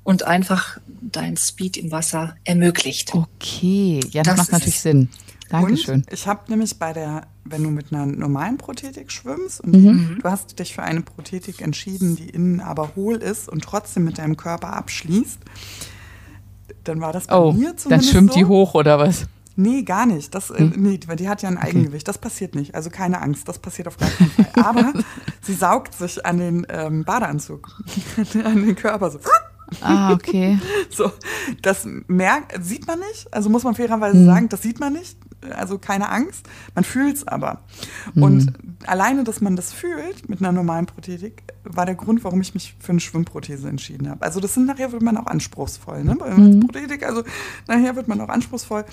und 0.04 0.24
einfach 0.24 0.80
dein 1.02 1.38
Speed 1.38 1.78
im 1.78 1.92
Wasser 1.92 2.36
ermöglicht. 2.44 3.16
Okay, 3.16 4.02
ja, 4.12 4.22
das, 4.22 4.36
das 4.36 4.38
macht 4.38 4.52
natürlich 4.52 4.82
Sinn. 4.82 5.10
Dankeschön. 5.54 5.96
Und 5.96 6.12
ich 6.12 6.28
habe 6.28 6.42
nämlich 6.50 6.80
bei 6.80 6.94
der, 6.94 7.28
wenn 7.46 7.62
du 7.62 7.70
mit 7.70 7.94
einer 7.94 8.08
normalen 8.08 8.58
Prothetik 8.58 9.12
schwimmst 9.12 9.62
und 9.62 9.74
mhm. 9.74 10.20
du 10.22 10.30
hast 10.30 10.58
dich 10.58 10.74
für 10.74 10.82
eine 10.82 11.02
Prothetik 11.02 11.62
entschieden, 11.62 12.16
die 12.16 12.30
innen 12.30 12.60
aber 12.60 12.96
hohl 12.96 13.18
ist 13.18 13.50
und 13.50 13.64
trotzdem 13.64 14.04
mit 14.04 14.18
deinem 14.18 14.36
Körper 14.36 14.74
abschließt, 14.74 15.40
dann 16.84 17.02
war 17.02 17.14
das 17.14 17.28
bei 17.28 17.38
oh, 17.38 17.52
mir 17.52 17.78
zumindest 17.78 17.92
dann 17.92 18.02
schwimmt 18.02 18.34
so. 18.34 18.40
die 18.40 18.46
hoch 18.46 18.74
oder 18.74 18.98
was? 18.98 19.28
Nee, 19.56 19.84
gar 19.84 20.08
nicht. 20.08 20.34
Das, 20.34 20.50
äh, 20.50 20.58
hm? 20.58 20.74
nee, 20.78 21.00
weil 21.06 21.18
die 21.18 21.30
hat 21.30 21.44
ja 21.44 21.50
ein 21.50 21.60
Eigengewicht. 21.60 22.08
Das 22.08 22.18
passiert 22.18 22.56
nicht. 22.56 22.74
Also 22.74 22.90
keine 22.90 23.22
Angst, 23.22 23.48
das 23.48 23.60
passiert 23.60 23.88
auf 23.88 23.98
gar 23.98 24.10
keinen 24.10 24.32
Fall. 24.32 24.64
Aber 24.64 24.94
sie 25.42 25.54
saugt 25.54 25.94
sich 25.94 26.26
an 26.26 26.40
den 26.40 26.66
ähm, 26.70 27.04
Badeanzug, 27.04 27.80
an 28.44 28.66
den 28.66 28.76
Körper 28.76 29.12
so. 29.12 29.20
Ah, 29.82 30.14
okay. 30.14 30.60
so, 30.90 31.12
das 31.62 31.88
merkt, 32.08 32.64
sieht 32.64 32.88
man 32.88 33.00
nicht, 33.00 33.32
also 33.32 33.50
muss 33.50 33.64
man 33.64 33.76
fairerweise 33.76 34.18
Mhm. 34.18 34.26
sagen, 34.26 34.50
das 34.50 34.62
sieht 34.62 34.80
man 34.80 34.94
nicht, 34.94 35.18
also 35.52 35.78
keine 35.78 36.10
Angst, 36.10 36.48
man 36.76 36.84
fühlt 36.84 37.16
es 37.18 37.28
aber. 37.28 37.62
Und 38.16 38.46
Mhm. 38.46 38.78
alleine, 38.86 39.24
dass 39.24 39.42
man 39.42 39.56
das 39.56 39.74
fühlt 39.74 40.30
mit 40.30 40.40
einer 40.40 40.52
normalen 40.52 40.86
Prothetik, 40.86 41.44
war 41.64 41.86
der 41.86 41.96
Grund, 41.96 42.24
warum 42.24 42.42
ich 42.42 42.54
mich 42.54 42.76
für 42.80 42.92
eine 42.92 43.00
Schwimmprothese 43.00 43.68
entschieden 43.70 44.10
habe. 44.10 44.22
Also 44.24 44.40
das 44.40 44.54
sind 44.54 44.66
nachher 44.66 44.92
wird 44.92 45.02
man 45.02 45.18
auch 45.18 45.28
anspruchsvoll, 45.28 46.04
ne? 46.04 46.16
Bei 46.16 46.30
Mhm. 46.32 46.62
Prothetik, 46.62 47.04
also 47.06 47.24
nachher 47.68 47.96
wird 47.96 48.08
man 48.08 48.20
auch 48.22 48.30
anspruchsvoll. 48.30 48.86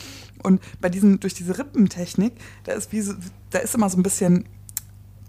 Und 0.43 0.61
bei 0.81 0.89
diesen, 0.89 1.21
durch 1.21 1.35
diese 1.35 1.59
Rippentechnik, 1.59 2.33
da 2.65 2.73
ist 2.73 2.93
wie 2.93 3.01
so, 3.01 3.15
da 3.51 3.59
ist 3.59 3.75
immer 3.75 3.89
so 3.91 3.99
ein 3.99 4.03
bisschen 4.03 4.45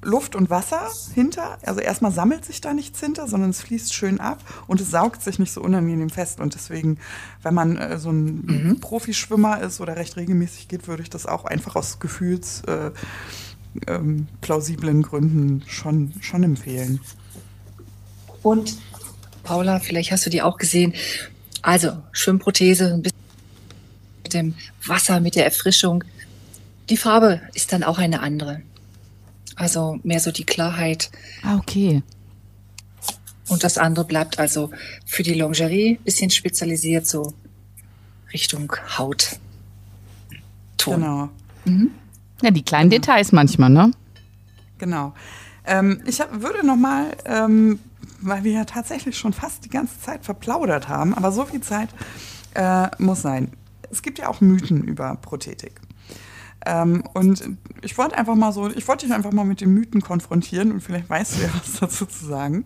Luft 0.04 0.36
und 0.36 0.50
Wasser 0.50 0.90
hinter. 1.14 1.58
Also 1.64 1.80
erstmal 1.80 2.12
sammelt 2.12 2.46
sich 2.46 2.62
da 2.62 2.74
nichts 2.74 3.00
hinter, 3.00 3.28
sondern 3.28 3.52
es 3.52 3.62
fließt 3.62 3.94
schön 3.94 4.20
ab 4.20 4.40
und 4.68 4.82
es 4.82 4.92
saugt 4.92 5.22
sich 5.22 5.40
nicht 5.40 5.52
so 5.52 5.62
unangenehm 5.62 6.10
fest. 6.10 6.40
Und 6.40 6.56
deswegen, 6.56 6.98
wenn 7.44 7.54
man 7.54 7.78
äh, 7.78 7.98
so 8.00 8.10
ein 8.10 8.80
Profischwimmer 8.82 9.62
ist 9.62 9.80
oder 9.80 9.96
recht 9.96 10.18
regelmäßig 10.18 10.68
geht, 10.68 10.88
würde 10.88 11.04
ich 11.04 11.10
das 11.10 11.26
auch 11.26 11.46
einfach 11.46 11.76
aus 11.76 12.00
gefühls 12.00 12.62
äh, 12.64 12.92
ähm, 13.88 14.28
plausiblen 14.42 15.02
Gründen 15.04 15.64
schon, 15.68 16.14
schon 16.22 16.44
empfehlen. 16.44 17.00
Und 18.44 18.78
Paula, 19.44 19.80
vielleicht 19.80 20.12
hast 20.12 20.26
du 20.26 20.30
die 20.30 20.42
auch 20.42 20.58
gesehen. 20.58 20.94
Also 21.62 21.98
Schwimmprothese, 22.12 22.94
ein 22.94 23.02
bisschen 23.04 23.18
mit 24.24 24.34
dem 24.34 24.56
Wasser, 24.86 25.20
mit 25.20 25.36
der 25.36 25.46
Erfrischung. 25.46 26.04
Die 26.90 26.98
Farbe 26.98 27.42
ist 27.54 27.72
dann 27.72 27.84
auch 27.84 28.00
eine 28.00 28.22
andere. 28.22 28.62
Also 29.62 30.00
mehr 30.02 30.20
so 30.20 30.32
die 30.32 30.44
Klarheit. 30.44 31.12
Ah, 31.44 31.58
okay. 31.58 32.02
Und 33.48 33.64
das 33.64 33.78
andere 33.78 34.06
bleibt 34.06 34.40
also 34.40 34.72
für 35.06 35.22
die 35.22 35.36
Lingerie 35.36 36.00
bisschen 36.04 36.32
spezialisiert, 36.32 37.06
so 37.06 37.36
Richtung 38.34 38.74
Haut. 38.98 39.38
Ton. 40.78 40.96
Genau. 40.96 41.30
Ja, 42.42 42.50
die 42.50 42.64
kleinen 42.64 42.90
Details 42.90 43.32
manchmal, 43.34 43.70
ne? 43.70 43.92
Genau. 44.80 45.14
Ähm, 45.68 46.02
ich 46.08 46.20
hab, 46.22 46.42
würde 46.42 46.66
noch 46.66 46.76
mal, 46.76 47.16
ähm, 47.26 47.78
weil 48.20 48.44
wir 48.44 48.54
ja 48.54 48.66
tatsächlich 48.66 49.16
schon 49.16 49.32
fast 49.32 49.64
die 49.64 49.70
ganze 49.70 50.00
Zeit 50.00 50.26
verplaudert 50.26 50.90
haben, 50.90 51.14
aber 51.14 51.32
so 51.32 51.46
viel 51.46 51.62
Zeit 51.62 51.90
äh, 52.56 52.88
muss 52.98 53.22
sein. 53.22 53.52
Es 53.92 54.02
gibt 54.02 54.18
ja 54.18 54.28
auch 54.28 54.42
Mythen 54.42 54.86
über 54.86 55.18
Prothetik. 55.18 55.80
Ähm, 56.66 57.04
und 57.14 57.44
ich 57.82 57.98
wollte 57.98 58.18
einfach 58.18 58.36
mal 58.36 58.52
so, 58.52 58.70
ich 58.70 58.88
wollte 58.88 59.06
dich 59.08 59.16
einfach 59.16 59.32
mal 59.32 59.46
mit 59.46 59.62
den 59.62 59.74
Mythen 59.74 60.02
konfrontieren 60.02 60.72
und 60.72 60.82
vielleicht 60.82 61.10
weißt 61.10 61.38
du 61.38 61.42
ja 61.44 61.50
was 61.60 61.80
dazu 61.80 62.06
zu 62.06 62.26
sagen. 62.26 62.66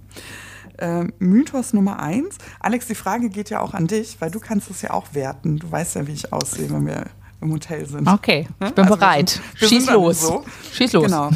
Ähm, 0.78 1.14
Mythos 1.20 1.72
Nummer 1.72 2.00
eins. 2.00 2.38
Alex, 2.60 2.88
die 2.88 2.96
Frage 2.96 3.30
geht 3.30 3.50
ja 3.50 3.62
auch 3.62 3.74
an 3.74 3.88
dich, 3.88 4.18
weil 4.20 4.30
du 4.32 4.40
kannst 4.42 4.70
es 4.70 4.82
ja 4.82 4.92
auch 4.92 5.14
werten. 5.14 5.58
Du 5.60 5.72
weißt 5.72 5.96
ja, 5.96 6.06
wie 6.08 6.12
ich 6.12 6.34
aussehe, 6.34 6.70
wenn 6.70 6.86
wir 6.86 7.06
im 7.40 7.54
Hotel 7.54 7.86
sind. 7.88 8.08
Okay, 8.10 8.48
ich 8.60 8.74
bin 8.74 8.84
Also 8.84 8.96
wir 8.96 8.98
bereit. 8.98 9.30
sind- 9.30 9.62
wir 9.62 9.68
Schieß 9.70 9.90
los. 9.92 10.22
So. 10.22 10.44
Schieß 10.74 10.92
los. 10.94 11.04
Genau. 11.06 11.30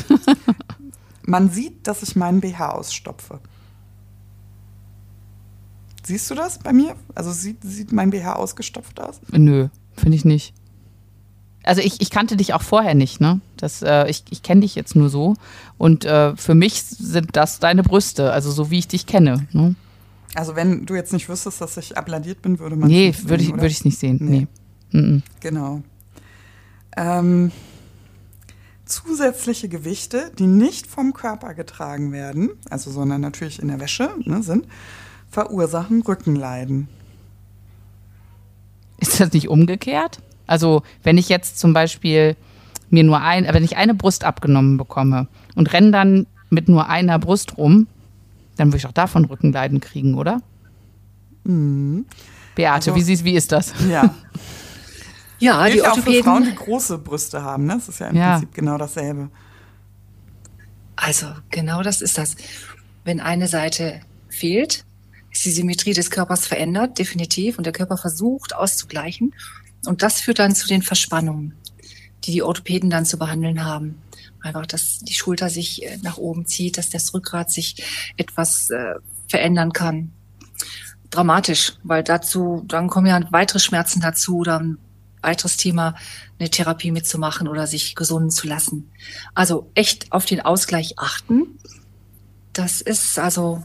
Man 1.24 1.50
sieht, 1.52 1.88
dass 1.88 2.04
ich 2.04 2.16
meinen 2.18 2.42
BH 2.42 2.70
ausstopfe. 2.72 3.40
Siehst 6.04 6.30
du 6.32 6.36
das 6.36 6.58
bei 6.60 6.74
mir? 6.74 6.96
Also 7.14 7.32
sieht, 7.32 7.58
sieht 7.64 7.92
mein 7.92 8.10
BH 8.10 8.34
ausgestopft 8.34 9.00
aus? 9.00 9.22
Nö, 9.32 9.68
finde 9.96 10.16
ich 10.18 10.26
nicht. 10.26 10.54
Also 11.70 11.84
ich, 11.84 12.02
ich 12.02 12.10
kannte 12.10 12.36
dich 12.36 12.56
auch 12.56 12.64
vorher 12.64 12.96
nicht, 12.96 13.22
ne? 13.22 13.42
Das, 13.56 13.84
äh, 13.84 14.10
ich 14.10 14.24
ich 14.32 14.42
kenne 14.42 14.62
dich 14.62 14.74
jetzt 14.74 14.96
nur 14.96 15.08
so. 15.08 15.36
Und 15.78 16.04
äh, 16.04 16.36
für 16.36 16.56
mich 16.56 16.82
sind 16.82 17.36
das 17.36 17.60
deine 17.60 17.84
Brüste, 17.84 18.32
also 18.32 18.50
so 18.50 18.72
wie 18.72 18.80
ich 18.80 18.88
dich 18.88 19.06
kenne. 19.06 19.46
Ne? 19.52 19.76
Also 20.34 20.56
wenn 20.56 20.88
du 20.88 20.96
jetzt 20.96 21.14
nicht 21.14 21.30
wüsstest, 21.30 21.62
dass 21.62 21.78
ich 21.78 21.96
abladiert 21.96 22.42
bin, 22.42 22.58
würde 22.58 22.76
man 22.76 22.90
Nee, 22.90 23.10
es 23.10 23.18
nicht 23.18 23.30
würde 23.30 23.44
ich 23.44 23.52
würde 23.52 23.68
ich 23.68 23.86
nicht 23.86 24.00
sehen. 24.00 24.18
Nee. 24.20 24.48
Nee. 24.90 25.00
Mhm. 25.00 25.24
Genau. 25.42 25.84
Ähm, 26.98 27.52
zusätzliche 28.86 29.70
Gewichte, 29.70 30.32
die 30.40 30.48
nicht 30.48 30.88
vom 30.88 31.14
Körper 31.14 31.54
getragen 31.54 32.12
werden, 32.12 32.50
also 32.72 32.90
sondern 32.90 33.22
natürlich 33.22 33.62
in 33.62 33.68
der 33.68 33.80
Wäsche 33.80 34.10
ne, 34.26 34.42
sind, 34.42 34.66
verursachen 35.30 36.02
Rückenleiden. 36.02 36.88
Ist 38.98 39.20
das 39.20 39.34
nicht 39.34 39.50
umgekehrt? 39.50 40.20
Also 40.50 40.82
wenn 41.04 41.18
ich 41.20 41.30
jetzt 41.30 41.60
zum 41.60 41.74
Beispiel 41.74 42.36
mir 42.90 43.04
nur 43.04 43.22
ein, 43.22 43.48
wenn 43.54 43.64
ich 43.64 43.78
eine 43.78 43.94
Brust 43.94 44.24
abgenommen 44.24 44.78
bekomme 44.78 45.28
und 45.56 45.72
renne 45.74 45.92
dann 45.92 46.26
mit 46.50 46.68
nur 46.68 46.90
einer 46.90 47.20
Brust 47.20 47.58
rum, 47.58 47.86
dann 48.58 48.70
würde 48.70 48.78
ich 48.78 48.88
auch 48.88 48.92
davon 48.92 49.26
Rückenleiden 49.26 49.80
kriegen, 49.80 50.16
oder? 50.16 50.42
Mhm. 51.44 52.06
Beate, 52.56 52.74
Also- 52.92 52.96
wie, 52.96 53.02
siehst, 53.04 53.24
wie 53.24 53.36
ist 53.36 53.52
das? 53.52 53.74
Ja. 53.90 54.14
Ja, 55.42 55.64
Gilt 55.64 55.76
die 55.76 55.78
ja 55.80 55.92
auch 55.94 55.98
für 56.00 56.22
Frauen, 56.22 56.44
die 56.44 56.54
große 56.56 56.98
Brüste 56.98 57.42
haben. 57.44 57.66
Ne? 57.66 57.76
Das 57.76 57.88
ist 57.88 58.00
ja 58.00 58.08
im 58.08 58.16
Ja. 58.18 58.32
Prinzip 58.34 58.54
genau 58.54 58.78
dasselbe. 58.78 59.30
Also 60.98 61.28
genau 61.50 61.82
das 61.82 62.02
ist 62.02 62.18
das. 62.18 62.36
Wenn 63.06 63.22
eine 63.22 63.48
Seite 63.48 64.02
fehlt, 64.28 64.84
ist 65.32 65.46
die 65.46 65.52
Symmetrie 65.52 65.94
des 65.94 66.12
Körpers 66.12 66.46
verändert, 66.46 67.00
definitiv, 67.00 67.58
und 67.58 67.64
der 67.64 67.72
Körper 67.72 67.96
versucht 67.96 68.54
auszugleichen. 68.54 69.34
Und 69.86 70.02
das 70.02 70.22
führt 70.22 70.40
dann 70.40 70.56
zu 70.56 70.68
den 70.68 70.82
Verspannungen, 70.82 71.56
die 72.24 72.32
die 72.32 72.44
Orthopäden 72.44 72.90
dann 72.90 73.06
zu 73.06 73.18
behandeln 73.18 73.64
haben. 73.64 74.02
Einfach, 74.42 74.66
dass 74.66 75.00
die 75.00 75.14
Schulter 75.14 75.50
sich 75.50 75.84
äh, 75.84 75.98
nach 76.02 76.18
oben 76.18 76.46
zieht, 76.46 76.78
dass 76.78 76.90
das 76.90 77.14
Rückgrat 77.14 77.52
sich 77.52 77.84
etwas 78.18 78.70
äh, 78.70 78.96
verändern 79.28 79.74
kann. 79.74 80.12
Dramatisch, 81.10 81.74
weil 81.84 82.04
dazu, 82.04 82.64
dann 82.68 82.88
kommen 82.88 83.08
ja 83.08 83.22
weitere 83.32 83.60
Schmerzen 83.60 84.00
dazu, 84.00 84.44
dann 84.44 84.78
weiteres 85.22 85.58
Thema, 85.58 85.96
eine 86.40 86.50
Therapie 86.50 86.92
mitzumachen 86.92 87.48
oder 87.48 87.68
sich 87.68 87.96
gesunden 87.96 88.32
zu 88.32 88.48
lassen. 88.48 88.92
Also 89.34 89.70
echt 89.76 90.12
auf 90.12 90.26
den 90.26 90.42
Ausgleich 90.42 90.98
achten. 90.98 91.60
Das 92.54 92.82
ist 92.82 93.20
also, 93.20 93.64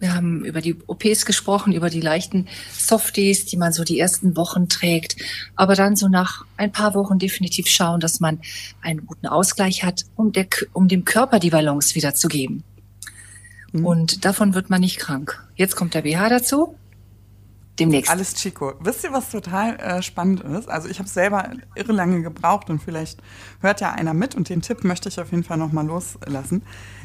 wir 0.00 0.14
haben 0.14 0.44
über 0.44 0.60
die 0.60 0.76
OPs 0.86 1.26
gesprochen, 1.26 1.72
über 1.72 1.90
die 1.90 2.00
leichten 2.00 2.46
Softies, 2.72 3.46
die 3.46 3.56
man 3.56 3.72
so 3.72 3.84
die 3.84 3.98
ersten 3.98 4.36
Wochen 4.36 4.68
trägt, 4.68 5.16
aber 5.56 5.74
dann 5.74 5.96
so 5.96 6.08
nach 6.08 6.44
ein 6.56 6.72
paar 6.72 6.94
Wochen 6.94 7.18
definitiv 7.18 7.66
schauen, 7.68 8.00
dass 8.00 8.20
man 8.20 8.40
einen 8.80 9.06
guten 9.06 9.26
Ausgleich 9.26 9.84
hat, 9.84 10.04
um, 10.16 10.32
der, 10.32 10.46
um 10.72 10.88
dem 10.88 11.04
Körper 11.04 11.38
die 11.38 11.50
Balance 11.50 11.94
wiederzugeben. 11.94 12.62
Mhm. 13.72 13.84
Und 13.84 14.24
davon 14.24 14.54
wird 14.54 14.70
man 14.70 14.80
nicht 14.80 14.98
krank. 14.98 15.44
Jetzt 15.56 15.76
kommt 15.76 15.94
der 15.94 16.02
BH 16.02 16.28
dazu. 16.28 16.76
Demnächst. 17.78 18.10
Alles 18.10 18.34
Chico. 18.34 18.74
Wisst 18.80 19.04
ihr, 19.04 19.12
was 19.12 19.30
total 19.30 19.76
äh, 19.76 20.02
spannend 20.02 20.40
ist? 20.40 20.68
Also 20.68 20.88
ich 20.88 20.98
habe 20.98 21.08
selber 21.08 21.50
irre 21.76 21.92
lange 21.92 22.22
gebraucht 22.22 22.70
und 22.70 22.82
vielleicht 22.82 23.22
hört 23.60 23.80
ja 23.80 23.92
einer 23.92 24.14
mit 24.14 24.34
und 24.34 24.48
den 24.48 24.62
Tipp 24.62 24.82
möchte 24.82 25.08
ich 25.08 25.20
auf 25.20 25.30
jeden 25.30 25.44
Fall 25.44 25.58
nochmal 25.58 25.86
loslassen. 25.86 26.62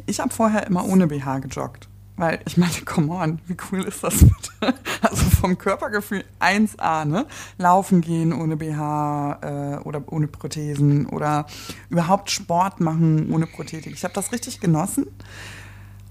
Ich 0.07 0.19
habe 0.19 0.33
vorher 0.33 0.65
immer 0.65 0.85
ohne 0.85 1.05
BH 1.07 1.39
gejoggt. 1.39 1.89
Weil 2.15 2.39
ich 2.45 2.57
meine, 2.57 2.73
come 2.85 3.11
on, 3.11 3.39
wie 3.47 3.57
cool 3.71 3.83
ist 3.83 4.03
das 4.03 4.19
bitte? 4.19 4.75
Also 5.01 5.25
vom 5.41 5.57
Körpergefühl 5.57 6.23
1A, 6.39 7.05
ne? 7.05 7.25
Laufen 7.57 8.01
gehen 8.01 8.31
ohne 8.33 8.55
BH 8.55 9.39
äh, 9.41 9.77
oder 9.83 10.03
ohne 10.11 10.27
Prothesen 10.27 11.07
oder 11.07 11.47
überhaupt 11.89 12.31
Sport 12.31 12.79
machen 12.79 13.31
ohne 13.33 13.47
Prothetik. 13.47 13.93
Ich 13.93 14.03
habe 14.03 14.13
das 14.13 14.31
richtig 14.31 14.59
genossen 14.59 15.07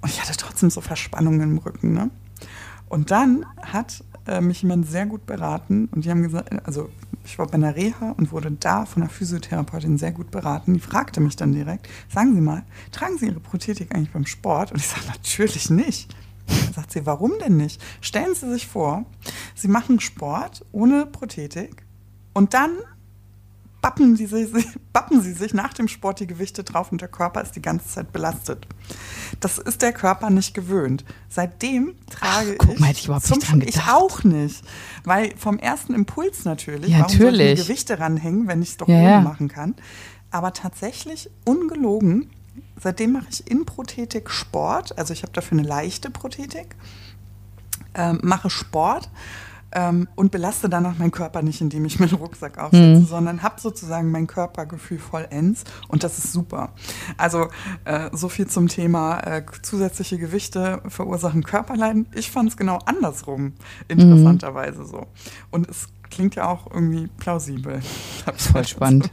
und 0.02 0.10
ich 0.10 0.20
hatte 0.20 0.36
trotzdem 0.36 0.70
so 0.70 0.80
Verspannungen 0.80 1.40
im 1.40 1.58
Rücken, 1.58 1.92
ne? 1.92 2.10
Und 2.88 3.10
dann 3.10 3.46
hat 3.62 4.04
äh, 4.26 4.40
mich 4.40 4.62
jemand 4.62 4.86
sehr 4.86 5.06
gut 5.06 5.26
beraten 5.26 5.88
und 5.92 6.04
die 6.04 6.10
haben 6.10 6.22
gesagt, 6.22 6.50
also 6.66 6.90
ich 7.24 7.38
war 7.38 7.46
bei 7.46 7.54
einer 7.54 7.76
Reha 7.76 8.12
und 8.16 8.32
wurde 8.32 8.50
da 8.50 8.84
von 8.84 9.02
einer 9.02 9.10
Physiotherapeutin 9.10 9.98
sehr 9.98 10.12
gut 10.12 10.30
beraten. 10.30 10.74
Die 10.74 10.80
fragte 10.80 11.20
mich 11.20 11.36
dann 11.36 11.52
direkt, 11.52 11.88
sagen 12.08 12.34
Sie 12.34 12.40
mal, 12.40 12.64
tragen 12.90 13.18
Sie 13.18 13.26
Ihre 13.26 13.40
Prothetik 13.40 13.94
eigentlich 13.94 14.10
beim 14.10 14.26
Sport? 14.26 14.72
Und 14.72 14.78
ich 14.78 14.88
sage, 14.88 15.06
natürlich 15.06 15.70
nicht. 15.70 16.14
Dann 16.46 16.72
sagt 16.74 16.92
sie, 16.92 17.06
warum 17.06 17.32
denn 17.40 17.56
nicht? 17.56 17.80
Stellen 18.00 18.34
Sie 18.34 18.50
sich 18.50 18.66
vor, 18.66 19.04
Sie 19.54 19.68
machen 19.68 20.00
Sport 20.00 20.64
ohne 20.72 21.06
Prothetik 21.06 21.84
und 22.32 22.54
dann 22.54 22.70
bappen 23.82 24.16
sie, 24.16 24.26
sich, 24.26 24.48
bappen 24.94 25.20
sie 25.20 25.32
sich 25.34 25.52
nach 25.52 25.74
dem 25.74 25.88
Sport 25.88 26.20
die 26.20 26.26
Gewichte 26.26 26.64
drauf 26.64 26.90
und 26.92 27.00
der 27.02 27.08
Körper 27.08 27.42
ist 27.42 27.54
die 27.56 27.60
ganze 27.62 27.88
Zeit 27.88 28.12
belastet. 28.12 28.66
Das 29.40 29.58
ist 29.58 29.82
der 29.82 29.92
Körper 29.92 30.30
nicht 30.30 30.54
gewöhnt. 30.54 31.04
Seitdem 31.28 31.94
trage 32.08 32.56
Ach, 32.58 32.66
guck 32.66 32.74
ich. 32.74 32.80
mal, 32.80 32.86
hätte 32.86 33.00
ich 33.00 33.04
überhaupt 33.06 33.28
nicht 33.28 33.50
dran 33.50 33.60
ich 33.60 33.66
gedacht. 33.74 33.92
auch 33.92 34.24
nicht. 34.24 34.62
Weil 35.04 35.36
vom 35.36 35.58
ersten 35.58 35.92
Impuls 35.94 36.44
natürlich, 36.44 36.90
Ja, 36.90 37.00
warum 37.00 37.10
soll 37.18 37.26
ich 37.26 37.32
natürlich. 37.32 37.60
Gewichte 37.66 37.98
ranhängen, 37.98 38.46
wenn 38.48 38.62
ich 38.62 38.70
es 38.70 38.76
doch 38.78 38.88
Ja, 38.88 39.16
ohne 39.16 39.20
machen 39.24 39.48
kann. 39.48 39.74
Aber 40.30 40.52
tatsächlich, 40.54 41.28
ungelogen, 41.44 42.30
seitdem 42.80 43.12
mache 43.12 43.26
ich 43.30 43.50
in 43.50 43.66
Prothetik 43.66 44.30
Sport. 44.30 44.96
Also 44.96 45.12
ich 45.12 45.22
habe 45.22 45.32
dafür 45.32 45.58
eine 45.58 45.66
leichte 45.68 46.08
Prothetik, 46.10 46.76
ähm, 47.94 48.20
mache 48.22 48.48
Sport 48.48 49.10
ähm, 49.72 50.08
und 50.14 50.30
belaste 50.30 50.68
danach 50.68 50.98
meinen 50.98 51.10
Körper 51.10 51.42
nicht, 51.42 51.60
indem 51.60 51.84
ich 51.84 51.98
meinen 51.98 52.14
Rucksack 52.14 52.58
aufsetze, 52.58 53.00
mhm. 53.00 53.06
sondern 53.06 53.42
habe 53.42 53.60
sozusagen 53.60 54.10
mein 54.10 54.26
Körpergefühl 54.26 54.98
vollends 54.98 55.64
und 55.88 56.04
das 56.04 56.18
ist 56.18 56.32
super. 56.32 56.72
Also 57.16 57.48
äh, 57.84 58.10
so 58.12 58.28
viel 58.28 58.46
zum 58.46 58.68
Thema 58.68 59.20
äh, 59.20 59.42
zusätzliche 59.62 60.18
Gewichte 60.18 60.82
verursachen 60.88 61.42
Körperleiden. 61.42 62.06
Ich 62.14 62.30
fand 62.30 62.50
es 62.50 62.56
genau 62.56 62.78
andersrum, 62.84 63.54
interessanterweise 63.88 64.82
mhm. 64.82 64.86
so. 64.86 65.06
Und 65.50 65.68
es 65.68 65.88
klingt 66.12 66.34
ja 66.34 66.48
auch 66.48 66.70
irgendwie 66.70 67.08
plausibel. 67.18 67.80
Voll 68.36 68.64
spannend. 68.66 69.10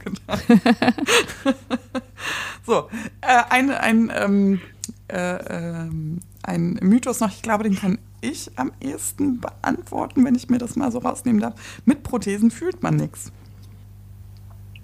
So, 2.66 2.72
so 2.74 2.88
äh, 3.22 3.42
ein, 3.48 3.70
ein, 3.70 4.12
ähm, 4.14 4.60
äh, 5.08 5.34
ähm, 5.36 6.20
ein 6.42 6.78
Mythos 6.82 7.20
noch, 7.20 7.30
ich 7.30 7.42
glaube, 7.42 7.64
den 7.64 7.76
kann 7.76 7.98
ich 8.20 8.58
am 8.58 8.72
ehesten 8.80 9.40
beantworten, 9.40 10.24
wenn 10.24 10.34
ich 10.34 10.48
mir 10.48 10.58
das 10.58 10.76
mal 10.76 10.92
so 10.92 10.98
rausnehmen 10.98 11.40
darf. 11.40 11.54
Mit 11.84 12.02
Prothesen 12.02 12.50
fühlt 12.50 12.82
man 12.82 12.96
nichts. 12.96 13.32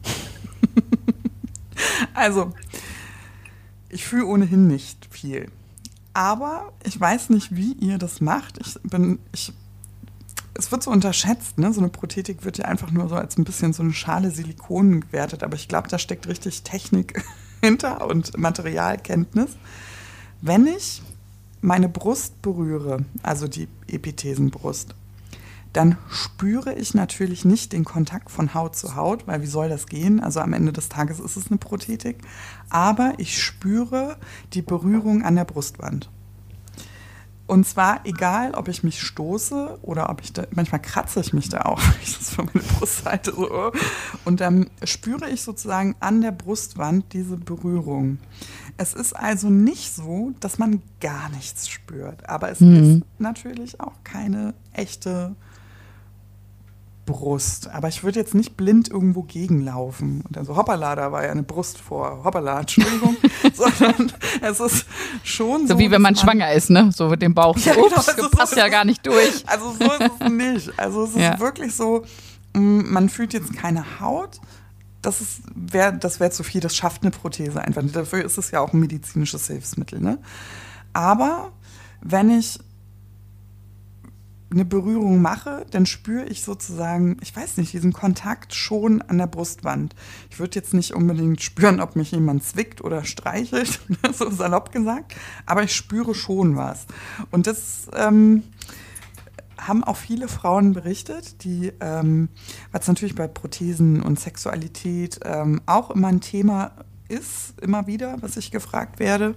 Also, 2.14 2.52
ich 3.90 4.06
fühle 4.06 4.26
ohnehin 4.26 4.66
nicht 4.66 5.06
viel. 5.10 5.50
Aber 6.14 6.72
ich 6.82 6.98
weiß 6.98 7.30
nicht, 7.30 7.54
wie 7.54 7.72
ihr 7.74 7.98
das 7.98 8.20
macht. 8.22 8.58
Ich 8.58 8.78
bin, 8.82 9.18
ich, 9.32 9.52
es 10.54 10.72
wird 10.72 10.82
so 10.82 10.90
unterschätzt, 10.90 11.58
ne? 11.58 11.72
So 11.72 11.80
eine 11.80 11.90
Prothetik 11.90 12.44
wird 12.44 12.58
ja 12.58 12.64
einfach 12.64 12.90
nur 12.90 13.08
so 13.08 13.16
als 13.16 13.36
ein 13.36 13.44
bisschen 13.44 13.74
so 13.74 13.82
eine 13.82 13.92
Schale 13.92 14.30
Silikon 14.30 15.02
gewertet. 15.02 15.42
Aber 15.42 15.56
ich 15.56 15.68
glaube, 15.68 15.88
da 15.88 15.98
steckt 15.98 16.26
richtig 16.26 16.62
Technik 16.62 17.22
hinter 17.60 18.06
und 18.06 18.36
Materialkenntnis. 18.38 19.50
Wenn 20.40 20.66
ich 20.66 21.02
meine 21.60 21.88
Brust 21.88 22.42
berühre, 22.42 23.04
also 23.22 23.48
die 23.48 23.68
Epithesenbrust, 23.88 24.94
dann 25.72 25.98
spüre 26.08 26.72
ich 26.72 26.94
natürlich 26.94 27.44
nicht 27.44 27.74
den 27.74 27.84
Kontakt 27.84 28.30
von 28.30 28.54
Haut 28.54 28.74
zu 28.76 28.96
Haut, 28.96 29.26
weil 29.26 29.42
wie 29.42 29.46
soll 29.46 29.68
das 29.68 29.86
gehen? 29.86 30.20
Also 30.20 30.40
am 30.40 30.54
Ende 30.54 30.72
des 30.72 30.88
Tages 30.88 31.20
ist 31.20 31.36
es 31.36 31.48
eine 31.48 31.58
Prothetik. 31.58 32.16
Aber 32.70 33.12
ich 33.18 33.42
spüre 33.42 34.16
die 34.54 34.62
Berührung 34.62 35.22
an 35.22 35.36
der 35.36 35.44
Brustwand. 35.44 36.10
Und 37.46 37.66
zwar 37.66 38.04
egal, 38.04 38.54
ob 38.54 38.66
ich 38.66 38.82
mich 38.82 39.00
stoße 39.00 39.78
oder 39.82 40.10
ob 40.10 40.20
ich 40.20 40.32
da, 40.32 40.44
manchmal 40.50 40.82
kratze 40.82 41.20
ich 41.20 41.32
mich 41.32 41.48
da 41.48 41.62
auch, 41.62 41.80
wenn 41.82 42.02
ich 42.02 42.18
das 42.18 42.30
von 42.30 42.46
meiner 42.46 42.66
Brustseite 42.66 43.32
so. 43.32 43.50
Oh. 43.50 43.72
Und 44.24 44.40
dann 44.40 44.68
spüre 44.82 45.30
ich 45.30 45.42
sozusagen 45.42 45.94
an 46.00 46.22
der 46.22 46.32
Brustwand 46.32 47.12
diese 47.12 47.36
Berührung. 47.36 48.18
Es 48.78 48.94
ist 48.94 49.14
also 49.14 49.48
nicht 49.48 49.94
so, 49.94 50.32
dass 50.40 50.58
man 50.58 50.82
gar 51.00 51.28
nichts 51.30 51.68
spürt, 51.68 52.28
aber 52.28 52.50
es 52.50 52.60
mhm. 52.60 52.74
ist 52.74 53.02
natürlich 53.18 53.80
auch 53.80 53.94
keine 54.02 54.54
echte 54.72 55.34
Brust. 57.06 57.68
Aber 57.68 57.88
ich 57.88 58.04
würde 58.04 58.18
jetzt 58.18 58.34
nicht 58.34 58.56
blind 58.56 58.90
irgendwo 58.90 59.22
gegenlaufen 59.22 60.22
und 60.22 60.36
dann 60.36 60.44
so, 60.44 60.56
hoppala, 60.56 60.94
da 60.96 61.12
war 61.12 61.24
ja 61.24 61.30
eine 61.30 61.44
Brust 61.44 61.78
vor, 61.78 62.24
hoppala, 62.24 62.60
Entschuldigung, 62.60 63.16
sondern 63.54 64.12
es 64.42 64.60
ist 64.60 64.86
schon 65.22 65.62
so. 65.66 65.74
So 65.74 65.78
wie 65.78 65.90
wenn 65.90 66.02
man, 66.02 66.14
man 66.14 66.16
schwanger 66.16 66.52
ist, 66.52 66.68
ne? 66.68 66.90
So 66.92 67.08
mit 67.08 67.22
dem 67.22 67.32
Bauch. 67.32 67.56
Ja, 67.58 67.74
genau, 67.74 67.86
Ups, 67.86 68.08
also 68.08 68.28
passt 68.28 68.54
so 68.54 68.60
ja 68.60 68.68
gar 68.68 68.84
nicht 68.84 69.06
durch. 69.06 69.44
Also 69.46 69.72
so 69.72 69.84
ist 69.92 70.10
es 70.20 70.30
nicht. 70.30 70.78
Also 70.78 71.04
es 71.04 71.10
ist 71.10 71.20
ja. 71.20 71.38
wirklich 71.40 71.74
so, 71.74 72.04
mm, 72.52 72.92
man 72.92 73.08
fühlt 73.08 73.32
jetzt 73.32 73.54
keine 73.54 74.00
Haut. 74.00 74.40
Das 75.00 75.22
wäre 75.54 75.96
das 75.96 76.18
wär 76.18 76.32
zu 76.32 76.42
viel, 76.42 76.60
das 76.60 76.76
schafft 76.76 77.02
eine 77.02 77.12
Prothese 77.12 77.62
einfach. 77.62 77.82
Dafür 77.92 78.24
ist 78.24 78.38
es 78.38 78.50
ja 78.50 78.60
auch 78.60 78.72
ein 78.72 78.80
medizinisches 78.80 79.46
Hilfsmittel. 79.46 80.00
Ne? 80.00 80.18
Aber 80.92 81.52
wenn 82.00 82.30
ich 82.30 82.58
eine 84.56 84.64
Berührung 84.64 85.20
mache, 85.20 85.66
dann 85.70 85.84
spüre 85.84 86.24
ich 86.24 86.42
sozusagen, 86.42 87.18
ich 87.20 87.36
weiß 87.36 87.58
nicht, 87.58 87.74
diesen 87.74 87.92
Kontakt 87.92 88.54
schon 88.54 89.02
an 89.02 89.18
der 89.18 89.26
Brustwand. 89.26 89.94
Ich 90.30 90.38
würde 90.38 90.54
jetzt 90.54 90.72
nicht 90.72 90.94
unbedingt 90.94 91.42
spüren, 91.42 91.78
ob 91.78 91.94
mich 91.94 92.12
jemand 92.12 92.42
zwickt 92.42 92.82
oder 92.82 93.04
streichelt, 93.04 93.80
so 94.14 94.30
salopp 94.30 94.72
gesagt, 94.72 95.14
aber 95.44 95.62
ich 95.62 95.76
spüre 95.76 96.14
schon 96.14 96.56
was. 96.56 96.86
Und 97.30 97.46
das 97.46 97.88
ähm, 97.94 98.44
haben 99.58 99.84
auch 99.84 99.96
viele 99.96 100.26
Frauen 100.26 100.72
berichtet, 100.72 101.44
die, 101.44 101.72
ähm, 101.80 102.30
was 102.72 102.88
natürlich 102.88 103.14
bei 103.14 103.28
Prothesen 103.28 104.02
und 104.02 104.18
Sexualität 104.18 105.20
ähm, 105.24 105.60
auch 105.66 105.90
immer 105.90 106.08
ein 106.08 106.22
Thema 106.22 106.72
ist, 107.08 107.60
immer 107.60 107.86
wieder, 107.86 108.16
was 108.22 108.38
ich 108.38 108.50
gefragt 108.50 109.00
werde 109.00 109.34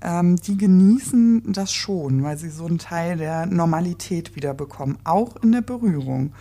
ähm, 0.00 0.36
die 0.36 0.56
genießen 0.56 1.52
das 1.52 1.72
schon, 1.72 2.22
weil 2.22 2.38
sie 2.38 2.50
so 2.50 2.66
einen 2.66 2.78
Teil 2.78 3.16
der 3.16 3.46
Normalität 3.46 4.36
wieder 4.36 4.54
bekommen, 4.54 4.98
auch 5.04 5.36
in 5.36 5.52
der 5.52 5.62
Berührung. 5.62 6.32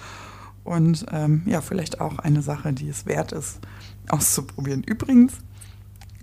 Und 0.63 1.05
ähm, 1.11 1.43
ja, 1.45 1.61
vielleicht 1.61 2.01
auch 2.01 2.19
eine 2.19 2.41
Sache, 2.41 2.73
die 2.73 2.89
es 2.89 3.05
wert 3.05 3.31
ist, 3.31 3.59
auszuprobieren. 4.09 4.83
Übrigens, 4.83 5.33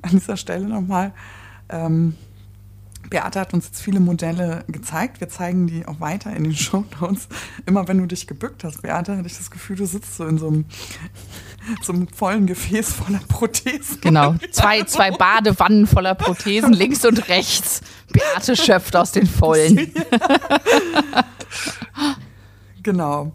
an 0.03 0.11
dieser 0.11 0.37
Stelle 0.37 0.69
nochmal, 0.69 1.13
ähm, 1.71 2.15
Beate 3.11 3.41
hat 3.41 3.55
uns 3.55 3.67
jetzt 3.67 3.83
viele 3.83 4.01
Modelle 4.01 4.65
gezeigt. 4.69 5.21
Wir 5.21 5.29
zeigen 5.29 5.67
die 5.67 5.87
auch 5.87 6.01
weiter 6.01 6.35
in 6.35 6.45
den 6.45 6.57
Show 6.57 6.85
Notes. 7.01 7.29
Immer 7.67 7.87
wenn 7.89 7.99
du 7.99 8.07
dich 8.07 8.27
gebückt 8.27 8.65
hast, 8.65 8.83
Beate, 8.83 9.17
hatte 9.17 9.27
ich 9.27 9.37
das 9.37 9.51
Gefühl, 9.51 9.77
du 9.77 9.87
sitzt 9.87 10.17
so 10.17 10.27
in 10.27 10.39
so 10.39 10.49
einem, 10.49 10.65
so 11.83 11.93
einem 11.93 12.09
vollen 12.09 12.47
Gefäß 12.47 12.93
voller 12.93 13.21
Prothesen. 13.29 14.01
Genau, 14.01 14.35
zwei, 14.51 14.83
zwei 14.85 15.11
Badewannen 15.11 15.87
voller 15.87 16.15
Prothesen, 16.15 16.73
links 16.73 17.05
und 17.05 17.29
rechts. 17.29 17.83
Beate 18.13 18.57
schöpft 18.57 18.97
aus 18.97 19.13
den 19.13 19.27
Vollen. 19.27 19.77
genau. 22.83 23.33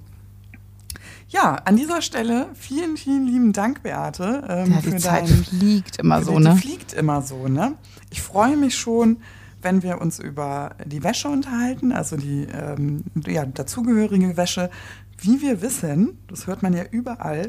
Ja, 1.30 1.56
an 1.66 1.76
dieser 1.76 2.02
Stelle 2.02 2.48
vielen, 2.56 2.98
vielen 2.98 3.28
lieben 3.28 3.54
Dank, 3.54 3.84
Beate. 3.84 4.44
Ähm, 4.50 4.72
ja, 4.72 4.82
die 4.82 4.98
Zeit 4.98 5.30
dein, 5.30 5.46
fliegt 5.46 5.98
immer 5.98 6.24
so, 6.24 6.40
ne? 6.40 6.56
Die 6.56 6.62
fliegt 6.62 6.94
immer 6.94 7.22
so, 7.22 7.48
ne? 7.48 7.76
Ich 8.10 8.22
freue 8.22 8.58
mich 8.58 8.76
schon, 8.76 9.18
wenn 9.62 9.84
wir 9.84 10.02
uns 10.02 10.20
über 10.20 10.76
die 10.86 11.04
Wäsche 11.04 11.30
unterhalten, 11.30 11.92
also 11.92 12.18
die 12.18 12.48
ähm, 12.52 13.04
ja, 13.28 13.46
dazugehörige 13.46 14.38
Wäsche. 14.38 14.70
Wie 15.18 15.42
wir 15.42 15.62
wissen, 15.62 16.18
das 16.28 16.48
hört 16.48 16.64
man 16.64 16.74
ja 16.74 16.84
überall, 16.92 17.48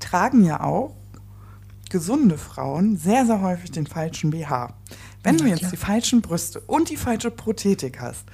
tragen 0.00 0.44
ja 0.44 0.60
auch 0.60 0.96
gesunde 1.90 2.38
Frauen 2.38 2.96
sehr, 2.96 3.24
sehr 3.24 3.40
häufig 3.40 3.70
den 3.70 3.86
falschen 3.86 4.30
BH. 4.30 4.74
Wenn 5.22 5.38
du 5.38 5.46
jetzt 5.46 5.70
die 5.70 5.76
falschen 5.76 6.22
Brüste 6.22 6.60
und 6.60 6.90
die 6.90 6.96
falsche 6.96 7.30
Prothetik 7.30 8.00
hast, 8.00 8.24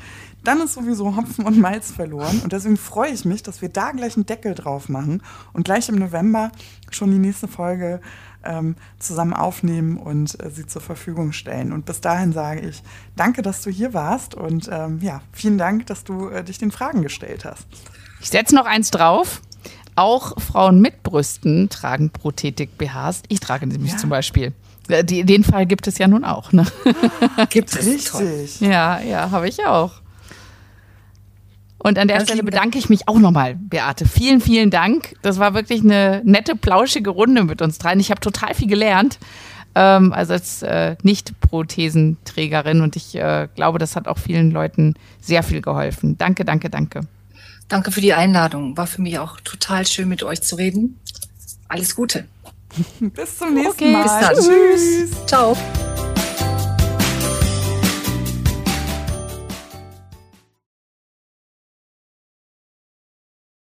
dann 0.42 0.60
ist 0.60 0.74
sowieso 0.74 1.14
Hopfen 1.14 1.44
und 1.44 1.58
Malz 1.58 1.90
verloren. 1.90 2.40
Und 2.42 2.52
deswegen 2.52 2.76
freue 2.76 3.10
ich 3.10 3.24
mich, 3.24 3.42
dass 3.42 3.60
wir 3.60 3.68
da 3.68 3.92
gleich 3.92 4.16
einen 4.16 4.26
Deckel 4.26 4.54
drauf 4.54 4.88
machen 4.88 5.22
und 5.52 5.64
gleich 5.64 5.88
im 5.88 5.96
November 5.96 6.50
schon 6.90 7.10
die 7.10 7.18
nächste 7.18 7.48
Folge 7.48 8.00
ähm, 8.44 8.76
zusammen 8.98 9.32
aufnehmen 9.32 9.96
und 9.96 10.42
äh, 10.42 10.50
sie 10.50 10.66
zur 10.66 10.80
Verfügung 10.82 11.32
stellen. 11.32 11.72
Und 11.72 11.86
bis 11.86 12.00
dahin 12.00 12.32
sage 12.32 12.60
ich 12.60 12.82
danke, 13.16 13.42
dass 13.42 13.62
du 13.62 13.70
hier 13.70 13.94
warst 13.94 14.34
und 14.34 14.68
ähm, 14.72 14.98
ja, 15.02 15.22
vielen 15.32 15.58
Dank, 15.58 15.86
dass 15.86 16.04
du 16.04 16.28
äh, 16.28 16.44
dich 16.44 16.58
den 16.58 16.70
Fragen 16.70 17.02
gestellt 17.02 17.44
hast. 17.44 17.66
Ich 18.20 18.30
setze 18.30 18.54
noch 18.54 18.66
eins 18.66 18.90
drauf. 18.90 19.40
Auch 19.96 20.40
Frauen 20.40 20.80
mit 20.80 21.02
Brüsten 21.02 21.68
tragen 21.68 22.10
Prothetik-BHs. 22.10 23.22
Ich 23.28 23.40
trage 23.40 23.66
nämlich 23.66 23.92
ja. 23.92 23.98
zum 23.98 24.10
Beispiel. 24.10 24.52
Äh, 24.88 25.04
den 25.04 25.44
Fall 25.44 25.66
gibt 25.66 25.86
es 25.86 25.98
ja 25.98 26.08
nun 26.08 26.24
auch. 26.24 26.52
Ne? 26.52 26.66
Gibt 27.50 27.70
es 27.70 27.84
richtig? 27.84 28.60
Ja, 28.60 29.00
ja, 29.00 29.30
habe 29.30 29.48
ich 29.48 29.64
auch. 29.66 30.00
Und 31.82 31.98
an 31.98 32.08
der 32.08 32.18
das 32.18 32.28
Stelle 32.28 32.42
bedanke 32.42 32.78
ich 32.78 32.90
mich 32.90 33.08
auch 33.08 33.18
nochmal, 33.18 33.56
Beate. 33.56 34.06
Vielen, 34.06 34.40
vielen 34.40 34.70
Dank. 34.70 35.16
Das 35.22 35.38
war 35.38 35.54
wirklich 35.54 35.82
eine 35.82 36.20
nette, 36.24 36.54
plauschige 36.54 37.10
Runde 37.10 37.42
mit 37.42 37.62
uns 37.62 37.78
dreien. 37.78 38.00
Ich 38.00 38.10
habe 38.10 38.20
total 38.20 38.54
viel 38.54 38.68
gelernt. 38.68 39.18
Ähm, 39.74 40.12
also 40.12 40.34
als 40.34 40.62
äh, 40.62 40.96
Nicht-Prothesenträgerin 41.02 42.82
und 42.82 42.96
ich 42.96 43.14
äh, 43.14 43.48
glaube, 43.54 43.78
das 43.78 43.96
hat 43.96 44.08
auch 44.08 44.18
vielen 44.18 44.50
Leuten 44.50 44.94
sehr 45.20 45.42
viel 45.42 45.62
geholfen. 45.62 46.18
Danke, 46.18 46.44
danke, 46.44 46.68
danke. 46.68 47.00
Danke 47.68 47.92
für 47.92 48.00
die 48.00 48.12
Einladung. 48.12 48.76
War 48.76 48.86
für 48.86 49.00
mich 49.00 49.18
auch 49.18 49.40
total 49.40 49.86
schön, 49.86 50.08
mit 50.08 50.22
euch 50.22 50.42
zu 50.42 50.56
reden. 50.56 50.98
Alles 51.68 51.94
Gute. 51.94 52.26
Bis 53.00 53.38
zum 53.38 53.54
nächsten 53.54 53.84
okay. 53.84 53.92
Mal. 53.92 54.02
Bis 54.02 54.12
dann. 54.20 54.34
Tschüss. 54.34 55.26
Ciao. 55.26 55.56